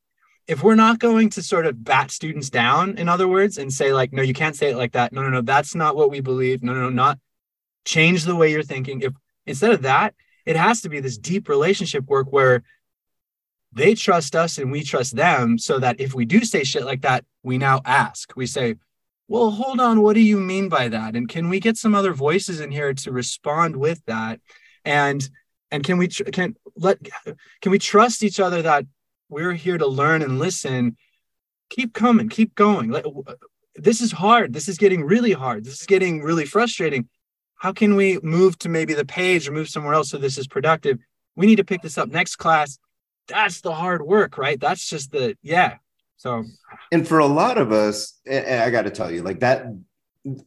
if 0.46 0.62
we're 0.62 0.76
not 0.76 0.98
going 0.98 1.30
to 1.30 1.42
sort 1.42 1.66
of 1.66 1.82
bat 1.82 2.10
students 2.10 2.50
down, 2.50 2.98
in 2.98 3.08
other 3.08 3.26
words, 3.26 3.58
and 3.58 3.72
say, 3.72 3.92
like, 3.92 4.12
no, 4.12 4.22
you 4.22 4.34
can't 4.34 4.54
say 4.54 4.70
it 4.70 4.76
like 4.76 4.92
that. 4.92 5.12
No, 5.12 5.22
no, 5.22 5.28
no, 5.28 5.40
that's 5.40 5.74
not 5.74 5.96
what 5.96 6.10
we 6.10 6.20
believe. 6.20 6.62
No, 6.62 6.72
no, 6.72 6.82
no, 6.82 6.90
not 6.90 7.18
change 7.84 8.24
the 8.24 8.36
way 8.36 8.50
you're 8.50 8.62
thinking. 8.62 9.00
If 9.00 9.12
instead 9.44 9.72
of 9.72 9.82
that, 9.82 10.14
it 10.44 10.56
has 10.56 10.82
to 10.82 10.88
be 10.88 11.00
this 11.00 11.18
deep 11.18 11.48
relationship 11.48 12.06
work 12.06 12.32
where 12.32 12.62
they 13.72 13.94
trust 13.94 14.36
us 14.36 14.58
and 14.58 14.70
we 14.70 14.82
trust 14.82 15.16
them 15.16 15.58
so 15.58 15.78
that 15.80 16.00
if 16.00 16.14
we 16.14 16.24
do 16.24 16.44
say 16.44 16.64
shit 16.64 16.84
like 16.84 17.02
that, 17.02 17.24
we 17.42 17.58
now 17.58 17.80
ask. 17.84 18.34
We 18.36 18.46
say, 18.46 18.76
well, 19.28 19.50
hold 19.50 19.80
on, 19.80 20.00
what 20.00 20.14
do 20.14 20.20
you 20.20 20.38
mean 20.38 20.68
by 20.68 20.88
that? 20.88 21.16
And 21.16 21.28
can 21.28 21.48
we 21.48 21.58
get 21.58 21.76
some 21.76 21.94
other 21.94 22.12
voices 22.12 22.60
in 22.60 22.70
here 22.70 22.94
to 22.94 23.10
respond 23.10 23.76
with 23.76 24.02
that? 24.06 24.40
And 24.84 25.28
and 25.72 25.82
can 25.82 25.98
we 25.98 26.06
can 26.06 26.56
let 26.76 26.98
can 27.60 27.72
we 27.72 27.78
trust 27.80 28.22
each 28.22 28.38
other 28.38 28.62
that 28.62 28.86
we're 29.28 29.54
here 29.54 29.78
to 29.78 29.86
learn 29.86 30.22
and 30.22 30.38
listen. 30.38 30.96
Keep 31.70 31.94
coming 31.94 32.28
keep 32.28 32.54
going. 32.54 32.94
This 33.74 34.00
is 34.00 34.12
hard. 34.12 34.52
This 34.52 34.68
is 34.68 34.78
getting 34.78 35.04
really 35.04 35.32
hard. 35.32 35.64
This 35.64 35.80
is 35.80 35.86
getting 35.86 36.22
really 36.22 36.46
frustrating. 36.46 37.08
How 37.56 37.72
can 37.72 37.96
we 37.96 38.18
move 38.22 38.58
to 38.60 38.68
maybe 38.68 38.94
the 38.94 39.04
page 39.04 39.48
or 39.48 39.52
move 39.52 39.68
somewhere 39.68 39.94
else 39.94 40.10
so 40.10 40.18
this 40.18 40.38
is 40.38 40.46
productive? 40.46 40.98
We 41.34 41.46
need 41.46 41.56
to 41.56 41.64
pick 41.64 41.82
this 41.82 41.98
up 41.98 42.08
next 42.08 42.36
class. 42.36 42.78
That's 43.28 43.60
the 43.60 43.74
hard 43.74 44.02
work 44.02 44.38
right? 44.38 44.60
That's 44.60 44.88
just 44.88 45.10
the 45.10 45.36
yeah. 45.42 45.76
So 46.16 46.44
and 46.92 47.06
for 47.06 47.18
a 47.18 47.26
lot 47.26 47.58
of 47.58 47.72
us 47.72 48.18
i 48.30 48.70
got 48.70 48.82
to 48.82 48.90
tell 48.90 49.10
you 49.10 49.22
like 49.22 49.40
that 49.40 49.66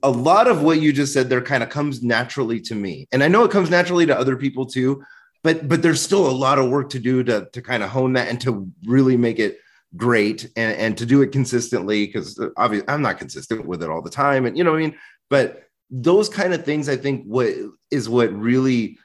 a 0.04 0.10
lot 0.10 0.48
of 0.48 0.62
what 0.62 0.82
you 0.82 0.92
just 0.92 1.14
said 1.14 1.30
there 1.30 1.42
kind 1.42 1.64
of 1.64 1.70
comes 1.70 2.02
naturally 2.02 2.60
to 2.62 2.76
me. 2.76 3.08
And 3.12 3.24
i 3.24 3.28
know 3.28 3.44
it 3.44 3.52
comes 3.52 3.70
naturally 3.70 4.06
to 4.06 4.18
other 4.18 4.38
people 4.38 4.66
too 4.66 5.04
but 5.44 5.68
but 5.68 5.82
there's 5.82 6.02
still 6.02 6.30
a 6.30 6.32
lot 6.32 6.60
of 6.60 6.70
work 6.70 6.90
to 6.92 7.00
do 7.00 7.24
to 7.24 7.48
to 7.54 7.62
kind 7.62 7.84
of 7.84 7.90
hone 7.90 8.14
that 8.14 8.28
and 8.28 8.42
to 8.42 8.70
really 8.86 9.18
make 9.18 9.40
it 9.40 9.60
great 9.96 10.50
and, 10.56 10.78
and 10.78 10.98
to 10.98 11.06
do 11.06 11.22
it 11.22 11.32
consistently 11.32 12.06
because 12.06 12.38
uh, 12.40 12.50
obviously 12.58 12.88
I'm 12.88 13.02
not 13.02 13.18
consistent 13.18 13.66
with 13.66 13.82
it 13.82 13.90
all 13.90 14.02
the 14.02 14.10
time 14.10 14.46
and 14.46 14.58
you 14.58 14.64
know 14.64 14.72
what 14.72 14.78
I 14.78 14.82
mean? 14.82 14.96
But 15.30 15.64
those 15.90 16.30
kind 16.30 16.54
of 16.54 16.64
things 16.64 16.88
I 16.88 16.96
think 16.96 17.26
what 17.26 17.54
is 17.90 18.08
what 18.08 18.32
really 18.32 18.98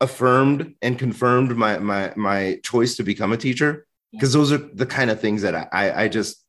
affirmed 0.00 0.74
and 0.80 0.98
confirmed 0.98 1.56
my 1.56 1.78
my 1.78 2.12
my 2.16 2.60
choice 2.62 2.96
to 2.96 3.02
become 3.02 3.32
a 3.32 3.36
teacher. 3.36 3.86
Because 4.12 4.32
those 4.32 4.50
are 4.50 4.58
the 4.58 4.86
kind 4.86 5.10
of 5.10 5.20
things 5.20 5.42
that 5.42 5.68
I 5.72 6.04
I 6.04 6.08
just 6.08 6.44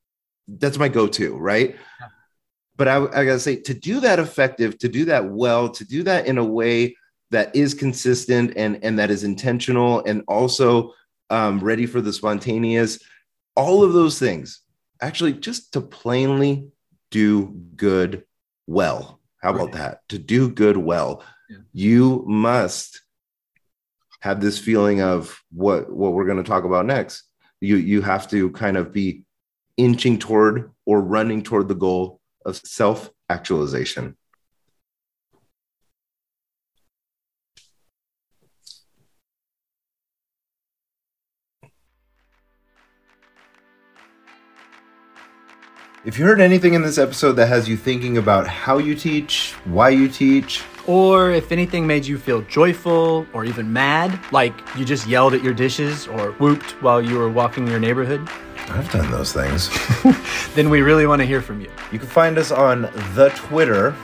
that's 0.47 0.79
my 0.79 0.87
go-to 0.87 1.37
right? 1.37 1.75
Yeah. 1.99 2.07
but 2.75 2.87
I, 2.87 2.95
I 3.05 3.25
gotta 3.25 3.39
say 3.39 3.57
to 3.57 3.73
do 3.73 3.99
that 3.99 4.19
effective 4.19 4.77
to 4.79 4.89
do 4.89 5.05
that 5.05 5.29
well 5.29 5.69
to 5.69 5.85
do 5.85 6.03
that 6.03 6.25
in 6.25 6.37
a 6.37 6.43
way 6.43 6.95
that 7.31 7.55
is 7.55 7.73
consistent 7.73 8.53
and 8.55 8.83
and 8.83 8.99
that 8.99 9.09
is 9.09 9.23
intentional 9.23 10.03
and 10.05 10.23
also 10.27 10.93
um, 11.29 11.59
ready 11.59 11.85
for 11.85 12.01
the 12.01 12.13
spontaneous 12.13 12.99
all 13.55 13.83
of 13.83 13.93
those 13.93 14.19
things 14.19 14.61
actually 15.01 15.33
just 15.33 15.73
to 15.73 15.81
plainly 15.81 16.67
do 17.09 17.47
good 17.75 18.23
well. 18.67 19.19
How 19.41 19.49
about 19.49 19.73
right. 19.73 19.73
that? 19.73 20.09
To 20.09 20.19
do 20.19 20.49
good 20.49 20.77
well. 20.77 21.23
Yeah. 21.49 21.57
you 21.73 22.23
must 22.27 23.01
have 24.21 24.39
this 24.39 24.57
feeling 24.57 25.01
of 25.01 25.37
what 25.51 25.91
what 25.91 26.13
we're 26.13 26.25
going 26.25 26.41
to 26.41 26.49
talk 26.49 26.63
about 26.63 26.85
next. 26.85 27.23
You 27.59 27.75
you 27.75 28.01
have 28.01 28.29
to 28.29 28.51
kind 28.51 28.77
of 28.77 28.93
be 28.93 29.23
inching 29.75 30.17
toward 30.17 30.71
or 30.85 31.01
running 31.01 31.43
toward 31.43 31.67
the 31.67 31.75
goal 31.75 32.21
of 32.45 32.55
self 32.55 33.09
actualization 33.29 34.15
If 46.03 46.17
you 46.17 46.25
heard 46.25 46.41
anything 46.41 46.73
in 46.73 46.81
this 46.81 46.97
episode 46.97 47.33
that 47.33 47.45
has 47.45 47.69
you 47.69 47.77
thinking 47.77 48.17
about 48.17 48.47
how 48.47 48.79
you 48.79 48.95
teach, 48.95 49.53
why 49.65 49.89
you 49.89 50.07
teach, 50.07 50.63
or 50.87 51.29
if 51.29 51.51
anything 51.51 51.85
made 51.85 52.07
you 52.07 52.17
feel 52.17 52.41
joyful 52.41 53.27
or 53.33 53.45
even 53.45 53.71
mad, 53.71 54.19
like 54.31 54.51
you 54.75 54.83
just 54.83 55.05
yelled 55.05 55.35
at 55.35 55.43
your 55.43 55.53
dishes 55.53 56.07
or 56.07 56.31
whooped 56.39 56.71
while 56.81 57.03
you 57.03 57.19
were 57.19 57.29
walking 57.29 57.67
your 57.67 57.79
neighborhood, 57.79 58.27
I've 58.69 58.91
done 58.91 59.11
those 59.11 59.31
things. 59.31 59.69
then 60.55 60.71
we 60.71 60.81
really 60.81 61.05
want 61.05 61.19
to 61.21 61.25
hear 61.27 61.39
from 61.39 61.61
you. 61.61 61.69
You 61.91 61.99
can 61.99 62.07
find 62.07 62.39
us 62.39 62.51
on 62.51 62.89
the 63.13 63.31
Twitter 63.35 63.95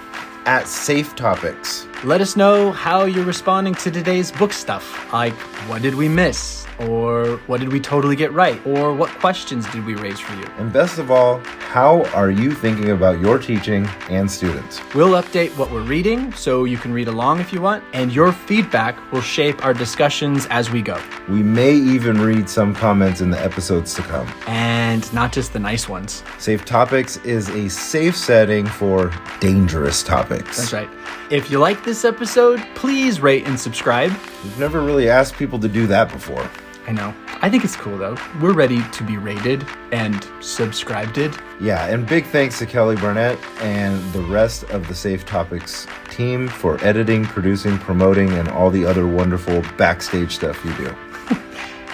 at 0.46 0.68
Safe 0.68 1.16
Topics. 1.16 1.88
Let 2.04 2.22
us 2.22 2.36
know 2.36 2.72
how 2.72 3.06
you're 3.06 3.26
responding 3.26 3.74
to 3.76 3.90
today's 3.90 4.32
book 4.32 4.54
stuff. 4.54 5.12
Like, 5.12 5.34
what 5.68 5.82
did 5.82 5.96
we 5.96 6.08
miss? 6.08 6.68
Or 6.80 7.38
what 7.48 7.60
did 7.60 7.74
we 7.74 7.80
totally 7.80 8.16
get 8.16 8.32
right? 8.34 8.64
Or 8.68 8.94
what 8.94 9.10
questions 9.18 9.68
did 9.72 9.84
we 9.84 9.96
raise 9.96 10.20
for 10.20 10.36
you? 10.36 10.46
And 10.60 10.72
best 10.72 11.00
of 11.00 11.10
all, 11.10 11.40
how 11.58 12.04
are 12.14 12.30
you 12.30 12.52
thinking 12.52 12.92
about 12.92 13.20
your 13.20 13.40
teaching 13.40 13.88
and 14.10 14.30
students? 14.30 14.80
We'll 14.94 15.20
update 15.20 15.58
what 15.58 15.72
we're 15.72 15.82
reading 15.82 16.32
so 16.34 16.66
you 16.66 16.78
can 16.78 16.94
read 16.94 17.08
along 17.08 17.40
if 17.40 17.52
you 17.52 17.62
want, 17.62 17.84
and 17.94 18.14
your 18.14 18.32
feedback 18.32 19.12
will 19.12 19.22
shape 19.22 19.66
our 19.66 19.74
discussions 19.74 20.46
as 20.52 20.70
we 20.70 20.84
go. 20.84 21.02
We 21.28 21.42
may 21.42 21.74
even 21.74 22.22
read 22.22 22.48
some 22.48 22.76
comments 22.76 23.22
in 23.22 23.32
the 23.32 23.44
episodes 23.44 23.96
to 23.96 24.04
come. 24.04 24.32
And 24.46 25.12
not 25.14 25.34
just 25.34 25.52
the 25.52 25.60
nice 25.60 25.90
ones. 25.90 26.24
Safe 26.38 26.64
Topics 26.64 27.18
is 27.18 27.50
a 27.50 27.70
safe 27.70 28.16
setting 28.16 28.68
for 28.68 29.12
dangerous 29.40 30.04
topics. 30.04 30.58
That's 30.58 30.74
right. 30.74 30.90
If 31.30 31.52
you 31.52 31.58
like 31.60 31.84
this 31.88 32.04
episode, 32.04 32.60
please 32.76 33.22
rate 33.22 33.48
and 33.48 33.58
subscribe. 33.58 34.12
We've 34.44 34.60
never 34.60 34.82
really 34.82 35.10
asked 35.10 35.36
people 35.36 35.58
to 35.60 35.70
do 35.70 35.88
that 35.88 36.12
before. 36.12 36.48
I 36.86 36.92
know. 36.92 37.14
I 37.42 37.50
think 37.50 37.64
it's 37.64 37.78
cool 37.78 37.98
though. 37.98 38.18
We're 38.42 38.54
ready 38.54 38.84
to 38.84 39.04
be 39.06 39.18
rated 39.18 39.66
and 39.94 40.28
subscribed. 40.42 41.18
Yeah, 41.62 41.86
and 41.86 42.06
big 42.06 42.26
thanks 42.26 42.60
to 42.60 42.66
Kelly 42.66 42.98
Burnett 42.98 43.40
and 43.62 44.04
the 44.12 44.22
rest 44.24 44.64
of 44.66 44.86
the 44.90 44.96
Safe 44.96 45.26
Topics 45.26 45.88
team 46.10 46.50
for 46.50 46.78
editing, 46.84 47.24
producing, 47.24 47.78
promoting, 47.78 48.34
and 48.34 48.50
all 48.50 48.70
the 48.70 48.86
other 48.86 49.08
wonderful 49.08 49.64
backstage 49.78 50.34
stuff 50.36 50.64
you 50.66 50.74
do. 50.76 50.96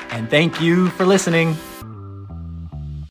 and 0.09 0.27
thank 0.27 0.59
you 0.59 0.89
for 0.89 1.05
listening. 1.05 1.55